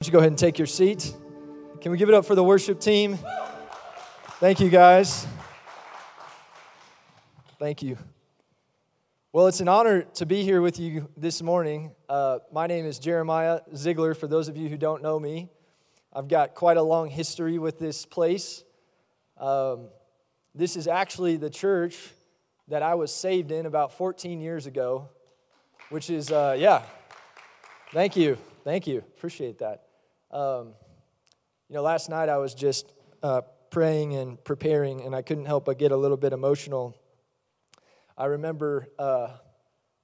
Would 0.00 0.06
you 0.06 0.12
go 0.12 0.18
ahead 0.20 0.32
and 0.32 0.38
take 0.38 0.56
your 0.56 0.66
seat? 0.66 1.14
Can 1.82 1.92
we 1.92 1.98
give 1.98 2.08
it 2.08 2.14
up 2.14 2.24
for 2.24 2.34
the 2.34 2.42
worship 2.42 2.80
team? 2.80 3.18
Thank 4.38 4.58
you, 4.58 4.70
guys. 4.70 5.26
Thank 7.58 7.82
you. 7.82 7.98
Well, 9.34 9.46
it's 9.46 9.60
an 9.60 9.68
honor 9.68 10.04
to 10.14 10.24
be 10.24 10.42
here 10.42 10.62
with 10.62 10.80
you 10.80 11.10
this 11.18 11.42
morning. 11.42 11.90
Uh, 12.08 12.38
my 12.50 12.66
name 12.66 12.86
is 12.86 12.98
Jeremiah 12.98 13.60
Ziegler, 13.76 14.14
for 14.14 14.26
those 14.26 14.48
of 14.48 14.56
you 14.56 14.70
who 14.70 14.78
don't 14.78 15.02
know 15.02 15.20
me. 15.20 15.50
I've 16.14 16.28
got 16.28 16.54
quite 16.54 16.78
a 16.78 16.82
long 16.82 17.10
history 17.10 17.58
with 17.58 17.78
this 17.78 18.06
place. 18.06 18.64
Um, 19.36 19.88
this 20.54 20.76
is 20.76 20.88
actually 20.88 21.36
the 21.36 21.50
church 21.50 22.08
that 22.68 22.82
I 22.82 22.94
was 22.94 23.14
saved 23.14 23.52
in 23.52 23.66
about 23.66 23.92
14 23.92 24.40
years 24.40 24.64
ago, 24.64 25.10
which 25.90 26.08
is, 26.08 26.32
uh, 26.32 26.56
yeah, 26.58 26.84
thank 27.92 28.16
you. 28.16 28.38
Thank 28.64 28.86
you. 28.86 29.00
Appreciate 29.00 29.58
that. 29.58 29.89
Um, 30.32 30.74
you 31.68 31.74
know, 31.74 31.82
last 31.82 32.08
night 32.08 32.28
I 32.28 32.38
was 32.38 32.54
just 32.54 32.92
uh, 33.20 33.40
praying 33.70 34.14
and 34.14 34.42
preparing, 34.44 35.02
and 35.02 35.14
I 35.14 35.22
couldn't 35.22 35.46
help 35.46 35.64
but 35.64 35.76
get 35.76 35.90
a 35.90 35.96
little 35.96 36.16
bit 36.16 36.32
emotional. 36.32 36.96
I 38.16 38.26
remember 38.26 38.86
uh, 38.96 39.30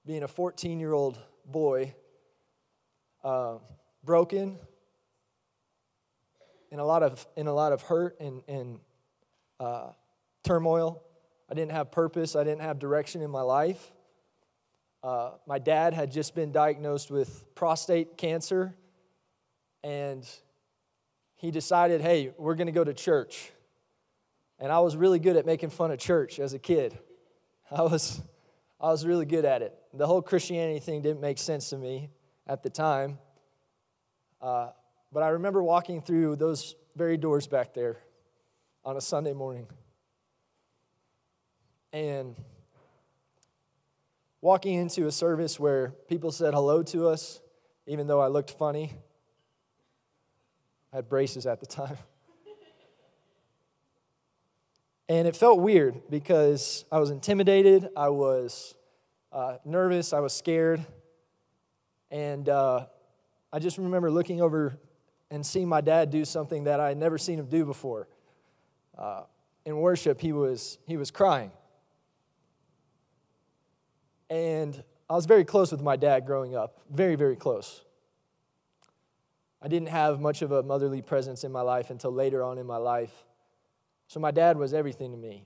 being 0.05 0.25
a 0.25 0.29
14 0.29 0.81
year 0.81 0.93
old 0.93 1.17
boy, 1.45 1.95
uh, 3.23 3.59
broken, 4.03 4.59
in 6.73 6.81
a 6.81 6.85
lot 6.85 7.05
of, 7.05 7.25
in 7.37 7.47
a 7.47 7.55
lot 7.55 7.73
of 7.73 7.83
hurt 7.83 8.17
and, 8.19 8.43
and 8.49 8.81
uh, 9.61 9.91
turmoil. 10.43 11.05
I 11.49 11.55
didn't 11.55 11.71
have 11.71 11.93
purpose, 11.93 12.35
I 12.35 12.43
didn't 12.43 12.63
have 12.63 12.81
direction 12.81 13.23
in 13.23 13.31
my 13.31 13.43
life. 13.43 13.93
Uh, 15.05 15.33
my 15.47 15.61
dad 15.61 15.95
had 15.95 16.11
just 16.11 16.35
been 16.35 16.51
diagnosed 16.51 17.13
with 17.13 17.45
prostate 17.55 18.17
cancer 18.17 18.75
and 19.87 20.29
he 21.37 21.53
decided, 21.53 22.01
hey, 22.01 22.33
we're 22.39 22.57
going 22.57 22.67
to 22.67 22.73
go 22.73 22.83
to 22.83 22.93
church. 22.93 23.53
And 24.59 24.73
I 24.73 24.81
was 24.81 24.97
really 24.97 25.21
good 25.21 25.37
at 25.37 25.47
making 25.47 25.71
fun 25.71 25.93
of 25.93 26.01
church 26.01 26.41
as 26.41 26.55
a 26.55 26.59
kid. 26.59 26.99
I 27.71 27.83
was, 27.83 28.21
I 28.81 28.87
was 28.87 29.07
really 29.07 29.27
good 29.27 29.45
at 29.45 29.63
it. 29.63 29.73
The 29.95 30.05
whole 30.05 30.23
Christianity 30.23 30.81
thing 30.81 31.03
didn't 31.03 31.21
make 31.21 31.39
sense 31.39 31.71
to 31.71 31.77
me 31.77 32.11
at 32.49 32.65
the 32.65 32.71
time. 32.71 33.19
Uh, 34.43 34.71
but 35.13 35.23
I 35.23 35.29
remember 35.29 35.63
walking 35.63 36.03
through 36.03 36.35
those 36.35 36.75
very 36.97 37.17
doors 37.17 37.47
back 37.47 37.73
there 37.73 37.99
on 38.85 38.97
a 38.97 39.01
Sunday 39.01 39.35
morning. 39.35 39.69
And 41.93 42.35
walking 44.41 44.75
into 44.75 45.07
a 45.07 45.13
service 45.13 45.61
where 45.61 45.91
people 46.09 46.33
said 46.33 46.55
hello 46.55 46.83
to 46.83 47.07
us, 47.07 47.41
even 47.87 48.09
though 48.09 48.21
I 48.21 48.27
looked 48.27 48.51
funny. 48.51 48.93
I 50.93 50.97
had 50.97 51.09
braces 51.09 51.47
at 51.47 51.61
the 51.61 51.67
time. 51.67 51.99
And 55.09 55.29
it 55.29 55.37
felt 55.37 55.61
weird 55.61 56.03
because 56.11 56.85
I 56.91 56.99
was 56.99 57.11
intimidated, 57.11 57.89
I 57.97 58.09
was 58.09 58.75
uh, 59.31 59.59
nervous, 59.65 60.13
I 60.13 60.19
was 60.19 60.33
scared. 60.33 60.85
And 62.11 62.49
uh, 62.49 62.87
I 63.53 63.59
just 63.61 63.79
remember 63.79 64.11
looking 64.11 64.41
over 64.41 64.77
and 65.31 65.45
seeing 65.45 65.69
my 65.69 65.81
dad 65.81 66.11
do 66.11 66.25
something 66.25 66.65
that 66.65 66.81
I 66.81 66.89
had 66.89 66.99
never 66.99 67.19
seen 67.19 67.39
him 67.39 67.47
do 67.47 67.65
before. 67.65 68.09
Uh, 68.99 69.23
in 69.65 69.77
worship, 69.77 70.21
he 70.21 70.33
was, 70.33 70.79
he 70.87 70.97
was 70.97 71.11
crying. 71.11 71.53
And 74.29 74.83
I 75.09 75.15
was 75.15 75.27
very 75.27 75.45
close 75.45 75.71
with 75.71 75.83
my 75.83 75.97
dad 75.97 76.27
growing 76.27 76.57
up, 76.57 76.81
very, 76.91 77.15
very 77.15 77.37
close. 77.37 77.83
I 79.67 79.69
didn't 79.69 79.89
have 79.89 80.21
much 80.21 80.43
of 80.43 80.53
a 80.53 80.63
motherly 80.63 81.03
presence 81.03 81.43
in 81.43 81.51
my 81.51 81.61
life 81.61 81.91
until 81.91 82.13
later 82.13 82.45
on 82.45 82.57
in 82.57 82.67
my 82.67 82.77
life. 82.77 83.11
So 84.07 84.21
my 84.21 84.31
dad 84.31 84.57
was 84.57 84.73
everything 84.73 85.11
to 85.11 85.17
me. 85.17 85.45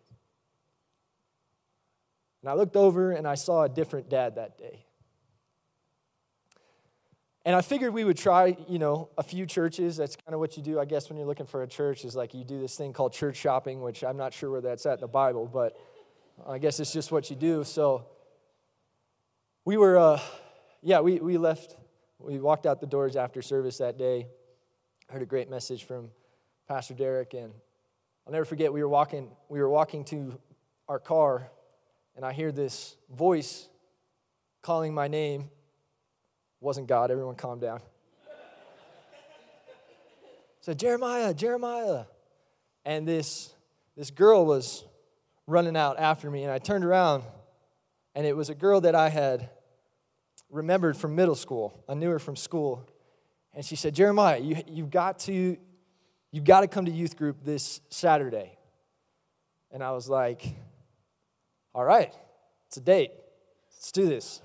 And 2.43 2.51
I 2.51 2.53
looked 2.53 2.77
over 2.77 3.13
and 3.13 3.27
I 3.27 3.35
saw 3.35 3.63
a 3.63 3.69
different 3.71 4.11
dad 4.11 4.35
that 4.35 4.59
day. 4.59 4.85
And 7.47 7.57
I 7.57 7.63
figured 7.63 7.95
we 7.95 8.05
would 8.05 8.19
try, 8.19 8.59
you 8.69 8.79
know, 8.79 9.09
a 9.17 9.23
few 9.23 9.47
churches. 9.47 9.97
That's 9.97 10.17
kind 10.17 10.35
of 10.35 10.41
what 10.41 10.55
you 10.59 10.63
do, 10.63 10.79
I 10.79 10.85
guess, 10.85 11.09
when 11.09 11.17
you're 11.17 11.27
looking 11.27 11.47
for 11.47 11.63
a 11.63 11.67
church, 11.67 12.05
is 12.05 12.15
like 12.15 12.35
you 12.35 12.45
do 12.45 12.61
this 12.61 12.77
thing 12.77 12.93
called 12.93 13.15
church 13.15 13.39
shopping, 13.39 13.81
which 13.81 14.05
I'm 14.05 14.19
not 14.19 14.35
sure 14.35 14.51
where 14.51 14.61
that's 14.61 14.85
at 14.85 14.97
in 14.97 15.01
the 15.01 15.09
Bible, 15.09 15.47
but 15.51 15.81
I 16.47 16.59
guess 16.59 16.79
it's 16.79 16.93
just 16.93 17.11
what 17.11 17.31
you 17.31 17.37
do. 17.37 17.65
So 17.65 18.05
we 19.65 19.79
were, 19.79 19.97
uh, 19.97 20.21
yeah, 20.83 21.01
we, 21.01 21.21
we 21.21 21.39
left 21.39 21.75
we 22.23 22.39
walked 22.39 22.67
out 22.67 22.81
the 22.81 22.87
doors 22.87 23.17
after 23.17 23.41
service 23.41 23.79
that 23.79 23.97
day. 23.97 24.27
Heard 25.09 25.23
a 25.23 25.27
great 25.27 25.49
message 25.49 25.85
from 25.85 26.11
Pastor 26.69 26.95
Derek, 26.95 27.35
and 27.35 27.53
I'll 28.27 28.33
never 28.33 28.45
forget. 28.45 28.73
We 28.73 28.83
were 28.83 28.89
walking. 28.89 29.31
We 29.49 29.61
were 29.61 29.69
walking 29.69 30.05
to 30.07 30.39
our 30.89 30.99
car, 30.99 31.51
and 32.17 32.25
I 32.25 32.33
hear 32.33 32.53
this 32.53 32.97
voice 33.11 33.69
calling 34.63 34.93
my 34.93 35.09
name. 35.09 35.43
It 35.43 36.65
wasn't 36.65 36.87
God. 36.89 37.11
Everyone, 37.11 37.37
calm 37.37 37.59
down. 37.59 37.81
said 40.61 40.79
Jeremiah, 40.79 41.33
Jeremiah, 41.33 42.05
and 42.85 43.09
this 43.09 43.53
this 43.97 44.11
girl 44.11 44.45
was 44.45 44.85
running 45.47 45.77
out 45.77 45.99
after 45.99 46.31
me, 46.31 46.45
and 46.45 46.53
I 46.53 46.59
turned 46.59 46.85
around, 46.85 47.25
and 48.15 48.27
it 48.27 48.37
was 48.37 48.51
a 48.51 48.55
girl 48.55 48.83
that 48.83 48.95
I 48.95 49.09
had 49.09 49.49
remembered 50.51 50.97
from 50.97 51.15
middle 51.15 51.35
school. 51.35 51.83
I 51.89 51.95
knew 51.95 52.11
her 52.11 52.19
from 52.19 52.37
school. 52.37 52.87
And 53.55 53.65
she 53.65 53.77
said, 53.77 53.95
Jeremiah, 53.95 54.39
you, 54.39 54.63
you've, 54.69 54.91
got 54.91 55.19
to, 55.21 55.57
you've 56.31 56.45
got 56.45 56.61
to 56.61 56.69
come 56.69 56.87
to 56.87 56.93
youth 56.93 57.17
group 57.17 57.45
this 57.45 57.81
Saturday. 57.91 58.57
And 59.73 59.83
I 59.83 59.93
was 59.93 60.09
like, 60.09 60.45
all 61.75 61.85
right, 61.85 62.13
it's 62.69 62.77
a 62.77 62.81
date. 62.81 63.13
Let's 63.73 63.93
do 63.93 64.07
this. 64.07 64.41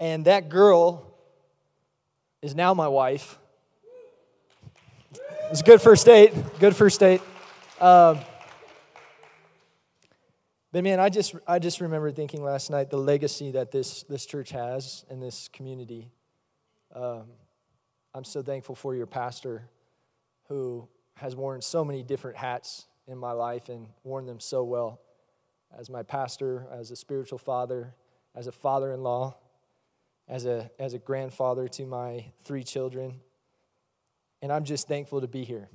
And 0.00 0.24
that 0.26 0.48
girl 0.48 1.14
is 2.40 2.54
now 2.54 2.72
my 2.72 2.88
wife. 2.88 3.38
It's 5.50 5.60
a 5.60 5.64
good 5.64 5.80
first 5.80 6.06
date. 6.06 6.32
Good 6.60 6.76
first 6.76 7.00
date. 7.00 7.20
Um, 7.80 8.20
but 10.70 10.84
man, 10.84 11.00
I 11.00 11.08
just 11.08 11.34
I 11.46 11.58
just 11.58 11.80
remember 11.80 12.10
thinking 12.10 12.42
last 12.42 12.70
night 12.70 12.90
the 12.90 12.98
legacy 12.98 13.52
that 13.52 13.70
this 13.70 14.02
this 14.02 14.26
church 14.26 14.50
has 14.50 15.04
in 15.08 15.18
this 15.18 15.48
community. 15.48 16.10
Um, 16.94 17.24
I'm 18.14 18.24
so 18.24 18.42
thankful 18.42 18.74
for 18.74 18.94
your 18.94 19.06
pastor, 19.06 19.62
who 20.48 20.86
has 21.14 21.34
worn 21.34 21.62
so 21.62 21.84
many 21.84 22.02
different 22.02 22.36
hats 22.36 22.86
in 23.06 23.16
my 23.16 23.32
life 23.32 23.68
and 23.70 23.86
worn 24.04 24.26
them 24.26 24.40
so 24.40 24.62
well, 24.62 25.00
as 25.78 25.88
my 25.88 26.02
pastor, 26.02 26.66
as 26.70 26.90
a 26.90 26.96
spiritual 26.96 27.38
father, 27.38 27.94
as 28.34 28.46
a 28.46 28.52
father-in-law, 28.52 29.36
as 30.28 30.44
a 30.44 30.70
as 30.78 30.92
a 30.92 30.98
grandfather 30.98 31.66
to 31.68 31.86
my 31.86 32.26
three 32.44 32.62
children. 32.62 33.20
And 34.42 34.52
I'm 34.52 34.64
just 34.64 34.86
thankful 34.86 35.22
to 35.22 35.28
be 35.28 35.44
here. 35.44 35.70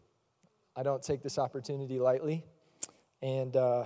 I 0.76 0.84
don't 0.84 1.02
take 1.02 1.24
this 1.24 1.40
opportunity 1.40 1.98
lightly, 1.98 2.44
and. 3.24 3.58
Uh, 3.58 3.86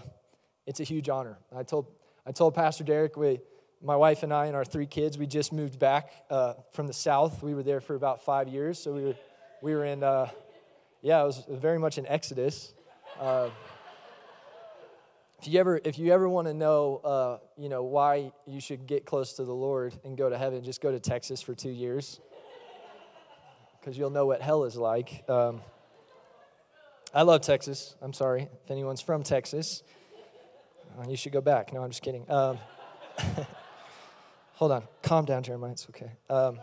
it's 0.68 0.80
a 0.80 0.84
huge 0.84 1.10
honor. 1.10 1.40
I 1.56 1.64
told, 1.64 1.88
I 2.26 2.32
told 2.32 2.54
Pastor 2.54 2.84
Derek, 2.84 3.18
we, 3.18 3.40
my 3.82 3.96
wife 3.96 4.22
and 4.22 4.34
I 4.34 4.48
and 4.48 4.56
our 4.56 4.66
three 4.66 4.86
kids, 4.86 5.18
we 5.18 5.26
just 5.26 5.52
moved 5.54 5.80
back 5.80 6.12
uh, 6.30 6.54
from 6.72 6.88
the 6.88 6.94
South. 6.94 7.42
We 7.42 7.56
were 7.56 7.64
there 7.64 7.82
for 7.82 7.96
about 7.96 8.24
five 8.24 8.48
years. 8.48 8.78
So 8.78 8.94
we 8.94 9.04
were, 9.04 9.16
we 9.62 9.74
were 9.74 9.86
in, 9.86 10.04
uh, 10.04 10.30
yeah, 11.02 11.24
it 11.24 11.26
was 11.26 11.44
very 11.50 11.80
much 11.80 11.98
an 11.98 12.06
exodus. 12.08 12.74
Uh, 13.20 13.50
if 15.40 15.48
you 15.48 15.60
ever, 15.60 15.80
if 15.84 15.98
you 15.98 16.12
ever 16.12 16.28
want 16.28 16.48
to 16.48 16.54
know, 16.54 16.98
uh, 16.98 17.38
you 17.58 17.70
know, 17.70 17.84
why 17.84 18.32
you 18.46 18.60
should 18.60 18.88
get 18.88 19.06
close 19.06 19.34
to 19.34 19.46
the 19.46 19.54
Lord 19.54 19.96
and 20.04 20.18
go 20.18 20.30
to 20.30 20.38
heaven, 20.38 20.64
just 20.64 20.82
go 20.82 20.92
to 20.92 21.00
Texas 21.00 21.42
for 21.42 21.56
two 21.56 21.70
years, 21.70 22.20
because 23.80 23.98
you'll 23.98 24.10
know 24.10 24.26
what 24.26 24.42
hell 24.42 24.66
is 24.66 24.76
like. 24.76 25.24
Um, 25.30 25.62
I 27.14 27.22
love 27.22 27.42
Texas. 27.42 27.96
I'm 28.02 28.14
sorry 28.14 28.50
if 28.66 28.72
anyone's 28.72 29.02
from 29.02 29.24
Texas. 29.24 29.84
You 31.08 31.16
should 31.16 31.32
go 31.32 31.42
back. 31.42 31.74
No, 31.74 31.84
I'm 31.84 31.90
just 31.90 32.02
kidding. 32.02 32.30
Um, 32.30 32.58
hold 34.54 34.72
on. 34.72 34.84
Calm 35.04 35.26
down, 35.26 35.44
Jeremiah. 35.44 35.72
It's 35.72 35.88
okay. 35.90 36.12
Um, 36.30 36.60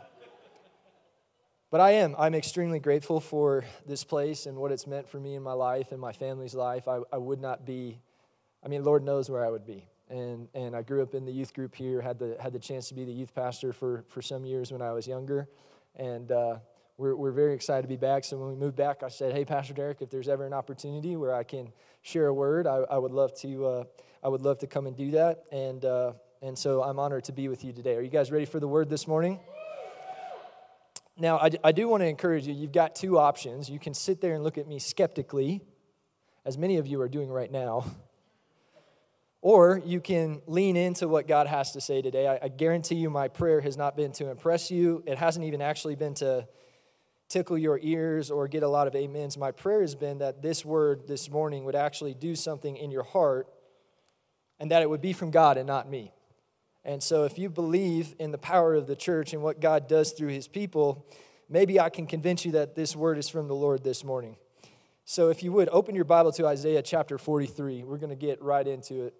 but 1.70 1.80
I 1.80 1.92
am. 1.92 2.14
I'm 2.18 2.34
extremely 2.34 2.78
grateful 2.78 3.20
for 3.20 3.64
this 3.86 4.04
place 4.04 4.46
and 4.46 4.56
what 4.56 4.72
it's 4.72 4.86
meant 4.86 5.08
for 5.08 5.18
me 5.18 5.34
in 5.34 5.42
my 5.42 5.52
life 5.52 5.92
and 5.92 6.00
my 6.00 6.12
family's 6.12 6.54
life. 6.54 6.88
I, 6.88 7.00
I 7.12 7.16
would 7.16 7.40
not 7.40 7.64
be, 7.64 8.00
I 8.64 8.68
mean, 8.68 8.84
Lord 8.84 9.02
knows 9.02 9.30
where 9.30 9.44
I 9.44 9.50
would 9.50 9.66
be. 9.66 9.88
And, 10.08 10.48
and 10.54 10.76
I 10.76 10.82
grew 10.82 11.02
up 11.02 11.14
in 11.14 11.24
the 11.24 11.32
youth 11.32 11.54
group 11.54 11.74
here, 11.74 12.00
had 12.00 12.18
the, 12.18 12.36
had 12.38 12.52
the 12.52 12.58
chance 12.58 12.88
to 12.88 12.94
be 12.94 13.04
the 13.04 13.12
youth 13.12 13.34
pastor 13.34 13.72
for, 13.72 14.04
for 14.08 14.20
some 14.20 14.44
years 14.44 14.70
when 14.70 14.82
I 14.82 14.92
was 14.92 15.06
younger. 15.06 15.48
And 15.96 16.30
uh, 16.30 16.58
we're, 16.96 17.16
we're 17.16 17.32
very 17.32 17.54
excited 17.54 17.82
to 17.82 17.88
be 17.88 17.96
back. 17.96 18.24
So 18.24 18.36
when 18.36 18.48
we 18.48 18.54
moved 18.54 18.76
back, 18.76 19.02
I 19.02 19.08
said, 19.08 19.32
hey, 19.32 19.44
Pastor 19.44 19.74
Derek, 19.74 20.02
if 20.02 20.10
there's 20.10 20.28
ever 20.28 20.46
an 20.46 20.52
opportunity 20.52 21.16
where 21.16 21.34
I 21.34 21.42
can 21.42 21.72
share 22.02 22.26
a 22.26 22.34
word, 22.34 22.66
I, 22.66 22.76
I 22.90 22.98
would 22.98 23.12
love 23.12 23.34
to. 23.40 23.66
Uh, 23.66 23.84
I 24.24 24.28
would 24.28 24.40
love 24.40 24.58
to 24.60 24.66
come 24.66 24.86
and 24.86 24.96
do 24.96 25.10
that. 25.10 25.44
And, 25.52 25.84
uh, 25.84 26.14
and 26.40 26.58
so 26.58 26.82
I'm 26.82 26.98
honored 26.98 27.24
to 27.24 27.32
be 27.32 27.48
with 27.48 27.62
you 27.62 27.74
today. 27.74 27.94
Are 27.94 28.00
you 28.00 28.08
guys 28.08 28.32
ready 28.32 28.46
for 28.46 28.58
the 28.58 28.66
word 28.66 28.88
this 28.88 29.06
morning? 29.06 29.38
Now, 31.18 31.36
I, 31.36 31.50
I 31.62 31.72
do 31.72 31.86
want 31.88 32.02
to 32.02 32.06
encourage 32.06 32.46
you, 32.46 32.54
you've 32.54 32.72
got 32.72 32.94
two 32.94 33.18
options. 33.18 33.68
You 33.68 33.78
can 33.78 33.92
sit 33.92 34.22
there 34.22 34.34
and 34.34 34.42
look 34.42 34.56
at 34.56 34.66
me 34.66 34.78
skeptically, 34.78 35.60
as 36.46 36.56
many 36.56 36.78
of 36.78 36.86
you 36.86 37.02
are 37.02 37.08
doing 37.08 37.28
right 37.28 37.52
now. 37.52 37.84
Or 39.42 39.82
you 39.84 40.00
can 40.00 40.40
lean 40.46 40.74
into 40.74 41.06
what 41.06 41.28
God 41.28 41.46
has 41.46 41.72
to 41.72 41.80
say 41.82 42.00
today. 42.00 42.26
I, 42.26 42.46
I, 42.46 42.48
guarantee 42.48 42.94
you, 42.94 43.10
my 43.10 43.28
prayer 43.28 43.60
has 43.60 43.76
not 43.76 43.94
been 43.94 44.10
to 44.12 44.30
impress 44.30 44.70
you. 44.70 45.04
It 45.06 45.18
hasn't 45.18 45.44
even 45.44 45.60
actually 45.60 45.96
been 45.96 46.14
to 46.14 46.48
tickle 47.34 47.58
your 47.58 47.80
ears 47.82 48.30
or 48.30 48.46
get 48.46 48.62
a 48.62 48.68
lot 48.68 48.86
of 48.86 48.94
amens. 48.94 49.36
My 49.36 49.50
prayer 49.50 49.80
has 49.80 49.96
been 49.96 50.18
that 50.18 50.40
this 50.40 50.64
word 50.64 51.08
this 51.08 51.28
morning 51.28 51.64
would 51.64 51.74
actually 51.74 52.14
do 52.14 52.36
something 52.36 52.76
in 52.76 52.92
your 52.92 53.02
heart 53.02 53.48
and 54.60 54.70
that 54.70 54.82
it 54.82 54.88
would 54.88 55.00
be 55.00 55.12
from 55.12 55.32
God 55.32 55.56
and 55.56 55.66
not 55.66 55.90
me. 55.90 56.12
And 56.84 57.02
so, 57.02 57.24
if 57.24 57.36
you 57.36 57.50
believe 57.50 58.14
in 58.20 58.30
the 58.30 58.38
power 58.38 58.74
of 58.74 58.86
the 58.86 58.94
church 58.94 59.32
and 59.32 59.42
what 59.42 59.58
God 59.58 59.88
does 59.88 60.12
through 60.12 60.28
his 60.28 60.46
people, 60.46 61.06
maybe 61.48 61.80
I 61.80 61.88
can 61.88 62.06
convince 62.06 62.44
you 62.44 62.52
that 62.52 62.76
this 62.76 62.94
word 62.94 63.18
is 63.18 63.28
from 63.28 63.48
the 63.48 63.54
Lord 63.54 63.82
this 63.82 64.04
morning. 64.04 64.36
So, 65.04 65.30
if 65.30 65.42
you 65.42 65.50
would, 65.52 65.68
open 65.70 65.96
your 65.96 66.04
Bible 66.04 66.30
to 66.32 66.46
Isaiah 66.46 66.82
chapter 66.82 67.18
43. 67.18 67.82
We're 67.82 67.96
going 67.96 68.10
to 68.10 68.16
get 68.16 68.40
right 68.42 68.66
into 68.66 69.06
it. 69.06 69.14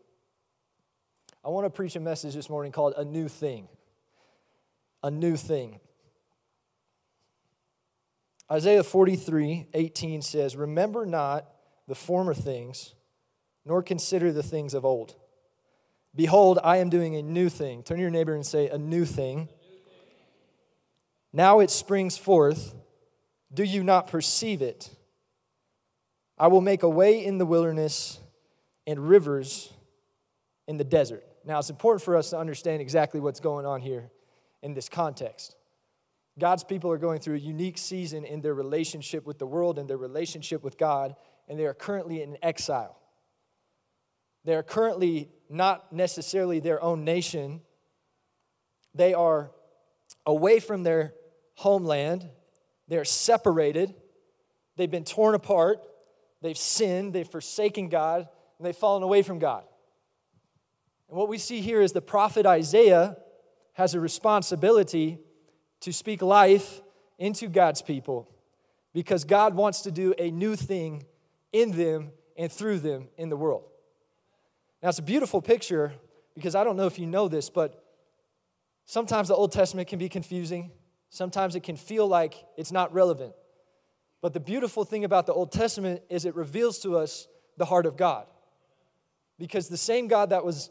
I 1.45 1.49
want 1.49 1.65
to 1.65 1.71
preach 1.71 1.97
a 1.97 2.01
message 2.01 2.35
this 2.35 2.49
morning 2.49 2.71
called 2.71 2.95
A 2.97 3.05
New 3.05 3.29
Thing. 3.29 3.67
A 5.03 5.11
New 5.11 5.37
Thing. 5.37 5.81
Isaiah 8.51 8.83
43 8.83 9.69
18 9.73 10.23
says, 10.23 10.57
Remember 10.57 11.07
not 11.07 11.47
the 11.89 11.95
former 11.95 12.35
things, 12.35 12.95
nor 13.65 13.83
consider 13.83 14.33
the 14.33 14.43
things 14.43 14.75
of 14.75 14.85
old. 14.85 15.15
Behold, 16.15 16.59
I 16.63 16.77
am 16.79 16.91
doing 16.91 17.17
a 17.17 17.23
new 17.23 17.49
thing. 17.49 17.83
Turn 17.83 17.97
to 17.97 18.03
your 18.03 18.11
neighbor 18.11 18.35
and 18.35 18.47
say, 18.47 18.69
A 18.69 18.79
new 18.79 19.05
thing. 19.05 19.49
Now 21.33 21.61
it 21.61 21.71
springs 21.71 22.17
forth. 22.17 22.75
Do 23.53 23.65
you 23.65 23.83
not 23.83 24.09
perceive 24.09 24.63
it? 24.63 24.91
I 26.39 26.49
will 26.49 26.61
make 26.61 26.83
a 26.83 26.89
way 26.89 27.25
in 27.25 27.39
the 27.39 27.47
wilderness 27.47 28.19
and 28.87 29.09
rivers 29.09 29.73
in 30.67 30.77
the 30.77 30.85
desert. 30.85 31.25
Now, 31.45 31.59
it's 31.59 31.71
important 31.71 32.03
for 32.03 32.17
us 32.17 32.31
to 32.31 32.39
understand 32.39 32.81
exactly 32.81 33.21
what's 33.21 33.41
going 33.41 33.67
on 33.67 33.81
here 33.81 34.11
in 34.63 34.75
this 34.75 34.89
context. 34.89 35.57
God's 36.39 36.65
people 36.65 36.91
are 36.91 36.99
going 36.99 37.21
through 37.21 37.37
a 37.37 37.39
unique 37.39 37.79
season 37.79 38.25
in 38.25 38.41
their 38.41 38.55
relationship 38.55 39.25
with 39.25 39.39
the 39.39 39.47
world 39.47 39.79
and 39.79 39.89
their 39.89 39.97
relationship 39.97 40.65
with 40.65 40.77
God, 40.77 41.15
and 41.49 41.59
they 41.59 41.67
are 41.67 41.75
currently 41.75 42.23
in 42.23 42.37
exile. 42.43 42.99
They 44.45 44.55
are 44.55 44.63
currently 44.63 45.31
not 45.49 45.93
necessarily 45.93 46.61
their 46.61 46.83
own 46.83 47.05
nation. 47.05 47.61
They 48.95 49.15
are 49.15 49.53
away 50.27 50.61
from 50.61 50.83
their 50.83 51.15
homeland. 51.55 52.29
They're 52.89 53.05
separated. 53.05 53.95
They've 54.77 54.91
been 54.91 55.05
torn 55.05 55.35
apart. 55.35 55.79
They've 56.43 56.59
sinned. 56.59 57.13
They've 57.13 57.29
forsaken 57.29 57.89
God. 57.89 58.29
And 58.59 58.67
they've 58.67 58.77
fallen 58.77 59.03
away 59.03 59.23
from 59.23 59.39
God. 59.39 59.65
And 61.09 61.17
what 61.17 61.29
we 61.29 61.39
see 61.39 61.61
here 61.61 61.81
is 61.81 61.93
the 61.93 62.03
prophet 62.03 62.45
Isaiah 62.45 63.17
has 63.75 63.95
a 63.95 64.01
responsibility 64.01 65.19
to 65.85 65.93
speak 65.93 66.23
life 66.23 66.81
into 67.19 67.47
God's 67.47 67.83
people 67.83 68.27
because 68.95 69.25
God 69.25 69.55
wants 69.55 69.83
to 69.83 69.91
do 69.91 70.15
a 70.19 70.31
new 70.31 70.57
thing 70.57 71.05
in 71.53 71.73
them 71.73 72.11
and 72.39 72.51
through 72.51 72.79
them 72.79 73.09
in 73.19 73.29
the 73.29 73.37
world. 73.37 73.65
Now, 74.83 74.89
it's 74.89 74.99
a 74.99 75.03
beautiful 75.03 75.43
picture 75.43 75.93
because 76.35 76.55
I 76.55 76.65
don't 76.65 76.77
know 76.77 76.87
if 76.87 76.99
you 76.99 77.07
know 77.07 77.29
this, 77.29 77.51
but 77.51 77.85
sometimes 78.87 79.29
the 79.29 79.35
Old 79.35 79.53
Testament 79.53 79.89
can 79.89 79.99
be 79.99 80.09
confusing. 80.09 80.71
Sometimes 81.11 81.55
it 81.55 81.63
can 81.63 81.77
feel 81.77 82.09
like 82.09 82.35
it's 82.57 82.73
not 82.73 82.93
relevant. 82.95 83.35
But 84.23 84.33
the 84.33 84.41
beautiful 84.41 84.85
thing 84.85 85.05
about 85.05 85.27
the 85.27 85.35
Old 85.35 85.53
Testament 85.53 86.01
is 86.09 86.25
it 86.25 86.35
reveals 86.35 86.79
to 86.81 86.97
us 86.97 87.29
the 87.59 87.67
heart 87.67 87.85
of 87.85 87.99
God. 87.99 88.27
Because 89.39 89.69
the 89.69 89.77
same 89.77 90.09
God 90.09 90.31
that 90.31 90.47
was 90.47 90.71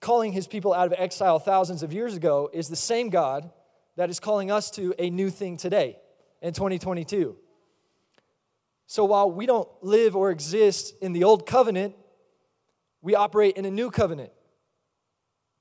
calling 0.00 0.32
his 0.32 0.46
people 0.46 0.72
out 0.72 0.86
of 0.86 0.94
exile 0.96 1.38
thousands 1.38 1.82
of 1.82 1.92
years 1.92 2.16
ago 2.16 2.48
is 2.54 2.68
the 2.68 2.76
same 2.76 3.10
God 3.10 3.50
that 3.96 4.10
is 4.10 4.20
calling 4.20 4.50
us 4.50 4.70
to 4.72 4.94
a 4.98 5.10
new 5.10 5.30
thing 5.30 5.56
today 5.56 5.98
in 6.42 6.52
2022. 6.52 7.36
So 8.86 9.04
while 9.04 9.30
we 9.30 9.46
don't 9.46 9.68
live 9.82 10.14
or 10.14 10.30
exist 10.30 10.94
in 11.00 11.12
the 11.12 11.24
old 11.24 11.46
covenant, 11.46 11.94
we 13.02 13.14
operate 13.14 13.56
in 13.56 13.64
a 13.64 13.70
new 13.70 13.90
covenant. 13.90 14.30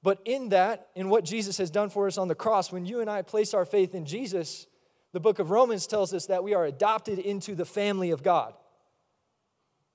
But 0.03 0.19
in 0.25 0.49
that, 0.49 0.89
in 0.95 1.09
what 1.09 1.25
Jesus 1.25 1.57
has 1.57 1.71
done 1.71 1.89
for 1.89 2.05
us 2.05 2.17
on 2.19 2.27
the 2.27 2.35
cross, 2.35 2.71
when 2.71 2.85
you 2.85 3.01
and 3.01 3.09
I 3.09 3.23
place 3.23 3.55
our 3.55 3.65
faith 3.65 3.95
in 3.95 4.05
Jesus, 4.05 4.67
the 5.13 5.19
book 5.19 5.39
of 5.39 5.49
Romans 5.49 5.87
tells 5.87 6.13
us 6.13 6.27
that 6.27 6.43
we 6.43 6.53
are 6.53 6.65
adopted 6.65 7.17
into 7.17 7.55
the 7.55 7.65
family 7.65 8.11
of 8.11 8.21
God. 8.21 8.53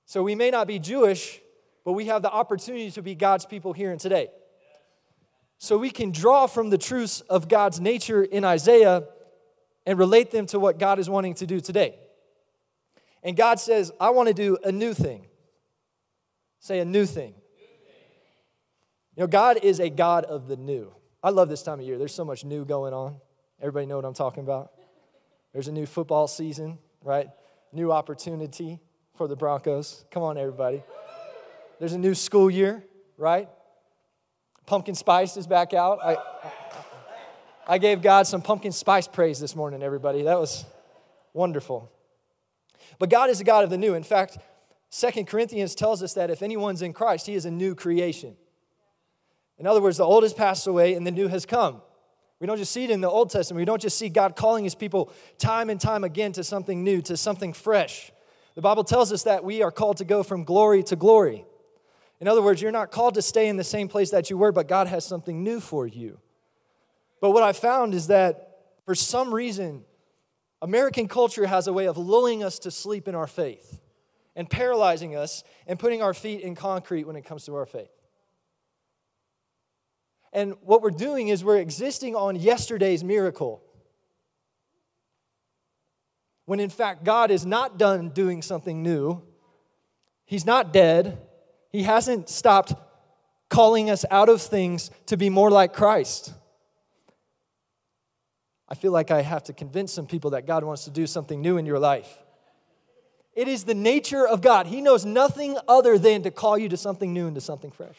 So 0.05 0.23
we 0.23 0.35
may 0.35 0.51
not 0.51 0.67
be 0.67 0.79
Jewish, 0.79 1.39
but 1.85 1.93
we 1.93 2.07
have 2.07 2.21
the 2.21 2.31
opportunity 2.31 2.91
to 2.91 3.01
be 3.01 3.15
God's 3.15 3.45
people 3.45 3.71
here 3.71 3.91
and 3.91 3.99
today. 3.99 4.29
So 5.61 5.77
we 5.77 5.91
can 5.91 6.11
draw 6.11 6.47
from 6.47 6.71
the 6.71 6.77
truths 6.79 7.21
of 7.21 7.47
God's 7.47 7.79
nature 7.79 8.23
in 8.23 8.43
Isaiah 8.43 9.03
and 9.85 9.99
relate 9.99 10.31
them 10.31 10.47
to 10.47 10.59
what 10.59 10.79
God 10.79 10.97
is 10.97 11.07
wanting 11.07 11.35
to 11.35 11.45
do 11.45 11.59
today. 11.59 11.99
And 13.21 13.37
God 13.37 13.59
says, 13.59 13.91
I 13.99 14.09
want 14.09 14.27
to 14.27 14.33
do 14.33 14.57
a 14.63 14.71
new 14.71 14.95
thing. 14.95 15.27
Say 16.61 16.79
a 16.79 16.85
new 16.85 17.05
thing. 17.05 17.35
You 19.15 19.21
know, 19.21 19.27
God 19.27 19.59
is 19.61 19.79
a 19.79 19.91
God 19.91 20.25
of 20.25 20.47
the 20.47 20.57
new. 20.57 20.95
I 21.21 21.29
love 21.29 21.47
this 21.47 21.61
time 21.61 21.79
of 21.79 21.85
year. 21.85 21.99
There's 21.99 22.15
so 22.15 22.25
much 22.25 22.43
new 22.43 22.65
going 22.65 22.95
on. 22.95 23.17
Everybody 23.59 23.85
know 23.85 23.97
what 23.97 24.05
I'm 24.05 24.15
talking 24.15 24.41
about? 24.41 24.71
There's 25.53 25.67
a 25.67 25.71
new 25.71 25.85
football 25.85 26.27
season, 26.27 26.79
right? 27.03 27.29
New 27.71 27.91
opportunity 27.91 28.79
for 29.15 29.27
the 29.27 29.35
Broncos. 29.35 30.05
Come 30.09 30.23
on, 30.23 30.39
everybody. 30.39 30.81
There's 31.77 31.93
a 31.93 31.99
new 31.99 32.15
school 32.15 32.49
year, 32.49 32.83
right? 33.15 33.47
Pumpkin 34.65 34.95
spice 34.95 35.37
is 35.37 35.47
back 35.47 35.73
out. 35.73 35.99
I, 36.03 36.17
I 37.67 37.77
gave 37.77 38.01
God 38.01 38.27
some 38.27 38.41
pumpkin 38.41 38.71
spice 38.71 39.07
praise 39.07 39.39
this 39.39 39.55
morning, 39.55 39.83
everybody. 39.83 40.23
That 40.23 40.39
was 40.39 40.65
wonderful. 41.33 41.91
But 42.99 43.09
God 43.09 43.29
is 43.29 43.41
a 43.41 43.43
God 43.43 43.63
of 43.63 43.69
the 43.69 43.77
new. 43.77 43.93
In 43.93 44.03
fact, 44.03 44.37
Second 44.89 45.27
Corinthians 45.27 45.73
tells 45.73 46.03
us 46.03 46.13
that 46.15 46.29
if 46.29 46.41
anyone's 46.41 46.81
in 46.81 46.93
Christ, 46.93 47.25
he 47.27 47.33
is 47.33 47.45
a 47.45 47.51
new 47.51 47.75
creation. 47.75 48.35
In 49.57 49.67
other 49.67 49.81
words, 49.81 49.97
the 49.97 50.03
old 50.03 50.23
has 50.23 50.33
passed 50.33 50.67
away 50.67 50.95
and 50.95 51.05
the 51.05 51.11
new 51.11 51.27
has 51.27 51.45
come. 51.45 51.81
We 52.39 52.47
don't 52.47 52.57
just 52.57 52.71
see 52.71 52.83
it 52.83 52.89
in 52.89 53.01
the 53.01 53.09
Old 53.09 53.29
Testament. 53.29 53.59
We 53.59 53.65
don't 53.65 53.81
just 53.81 53.97
see 53.97 54.09
God 54.09 54.35
calling 54.35 54.63
his 54.63 54.73
people 54.73 55.13
time 55.37 55.69
and 55.69 55.79
time 55.79 56.03
again 56.03 56.31
to 56.33 56.43
something 56.43 56.83
new, 56.83 57.01
to 57.03 57.15
something 57.15 57.53
fresh. 57.53 58.11
The 58.55 58.61
Bible 58.61 58.83
tells 58.83 59.13
us 59.13 59.23
that 59.23 59.43
we 59.43 59.61
are 59.61 59.71
called 59.71 59.97
to 59.97 60.05
go 60.05 60.23
from 60.23 60.43
glory 60.43 60.81
to 60.83 60.95
glory. 60.95 61.45
In 62.21 62.27
other 62.27 62.43
words, 62.43 62.61
you're 62.61 62.71
not 62.71 62.91
called 62.91 63.15
to 63.15 63.21
stay 63.21 63.47
in 63.47 63.57
the 63.57 63.63
same 63.63 63.87
place 63.87 64.11
that 64.11 64.29
you 64.29 64.37
were, 64.37 64.51
but 64.51 64.67
God 64.67 64.85
has 64.87 65.03
something 65.03 65.43
new 65.43 65.59
for 65.59 65.87
you. 65.87 66.19
But 67.19 67.31
what 67.31 67.41
I 67.41 67.51
found 67.51 67.95
is 67.95 68.07
that 68.07 68.59
for 68.85 68.93
some 68.93 69.33
reason, 69.33 69.83
American 70.61 71.07
culture 71.07 71.47
has 71.47 71.65
a 71.65 71.73
way 71.73 71.87
of 71.87 71.97
lulling 71.97 72.43
us 72.43 72.59
to 72.59 72.69
sleep 72.69 73.07
in 73.07 73.15
our 73.15 73.25
faith 73.25 73.81
and 74.35 74.47
paralyzing 74.47 75.15
us 75.15 75.43
and 75.65 75.79
putting 75.79 76.03
our 76.03 76.13
feet 76.13 76.41
in 76.41 76.53
concrete 76.53 77.05
when 77.05 77.15
it 77.15 77.25
comes 77.25 77.45
to 77.45 77.55
our 77.55 77.65
faith. 77.65 77.89
And 80.31 80.53
what 80.61 80.83
we're 80.83 80.91
doing 80.91 81.29
is 81.29 81.43
we're 81.43 81.57
existing 81.57 82.15
on 82.15 82.35
yesterday's 82.35 83.03
miracle. 83.03 83.63
When 86.45 86.59
in 86.59 86.69
fact, 86.69 87.03
God 87.03 87.31
is 87.31 87.47
not 87.47 87.79
done 87.79 88.09
doing 88.09 88.43
something 88.43 88.83
new. 88.83 89.23
He's 90.25 90.45
not 90.45 90.71
dead. 90.71 91.17
He 91.71 91.83
hasn't 91.83 92.29
stopped 92.29 92.73
calling 93.49 93.89
us 93.89 94.05
out 94.09 94.29
of 94.29 94.41
things 94.41 94.91
to 95.07 95.17
be 95.17 95.29
more 95.29 95.51
like 95.51 95.73
Christ. 95.73 96.33
I 98.67 98.75
feel 98.75 98.93
like 98.93 99.11
I 99.11 99.21
have 99.21 99.43
to 99.43 99.53
convince 99.53 99.91
some 99.91 100.07
people 100.07 100.31
that 100.31 100.47
God 100.47 100.63
wants 100.63 100.85
to 100.85 100.91
do 100.91 101.05
something 101.05 101.41
new 101.41 101.57
in 101.57 101.65
your 101.65 101.79
life. 101.79 102.17
It 103.33 103.47
is 103.47 103.65
the 103.65 103.73
nature 103.73 104.25
of 104.27 104.41
God. 104.41 104.67
He 104.67 104.81
knows 104.81 105.05
nothing 105.05 105.57
other 105.67 105.97
than 105.97 106.23
to 106.23 106.31
call 106.31 106.57
you 106.57 106.69
to 106.69 106.77
something 106.77 107.13
new 107.13 107.27
and 107.27 107.35
to 107.35 107.41
something 107.41 107.71
fresh. 107.71 107.97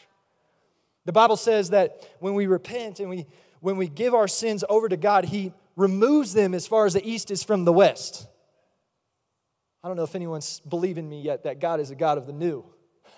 The 1.05 1.11
Bible 1.11 1.37
says 1.37 1.71
that 1.71 2.03
when 2.19 2.33
we 2.33 2.47
repent 2.47 2.99
and 2.99 3.09
we, 3.09 3.25
when 3.59 3.77
we 3.77 3.87
give 3.87 4.13
our 4.13 4.27
sins 4.27 4.63
over 4.69 4.89
to 4.89 4.97
God, 4.97 5.25
He 5.25 5.53
removes 5.75 6.33
them 6.33 6.53
as 6.53 6.67
far 6.67 6.85
as 6.85 6.93
the 6.93 7.07
east 7.07 7.29
is 7.29 7.43
from 7.43 7.65
the 7.65 7.73
west. 7.73 8.27
I 9.83 9.87
don't 9.87 9.97
know 9.97 10.03
if 10.03 10.15
anyone's 10.15 10.61
believing 10.61 11.09
me 11.09 11.21
yet 11.21 11.43
that 11.43 11.59
God 11.59 11.79
is 11.79 11.91
a 11.91 11.95
God 11.95 12.17
of 12.17 12.25
the 12.25 12.33
new. 12.33 12.63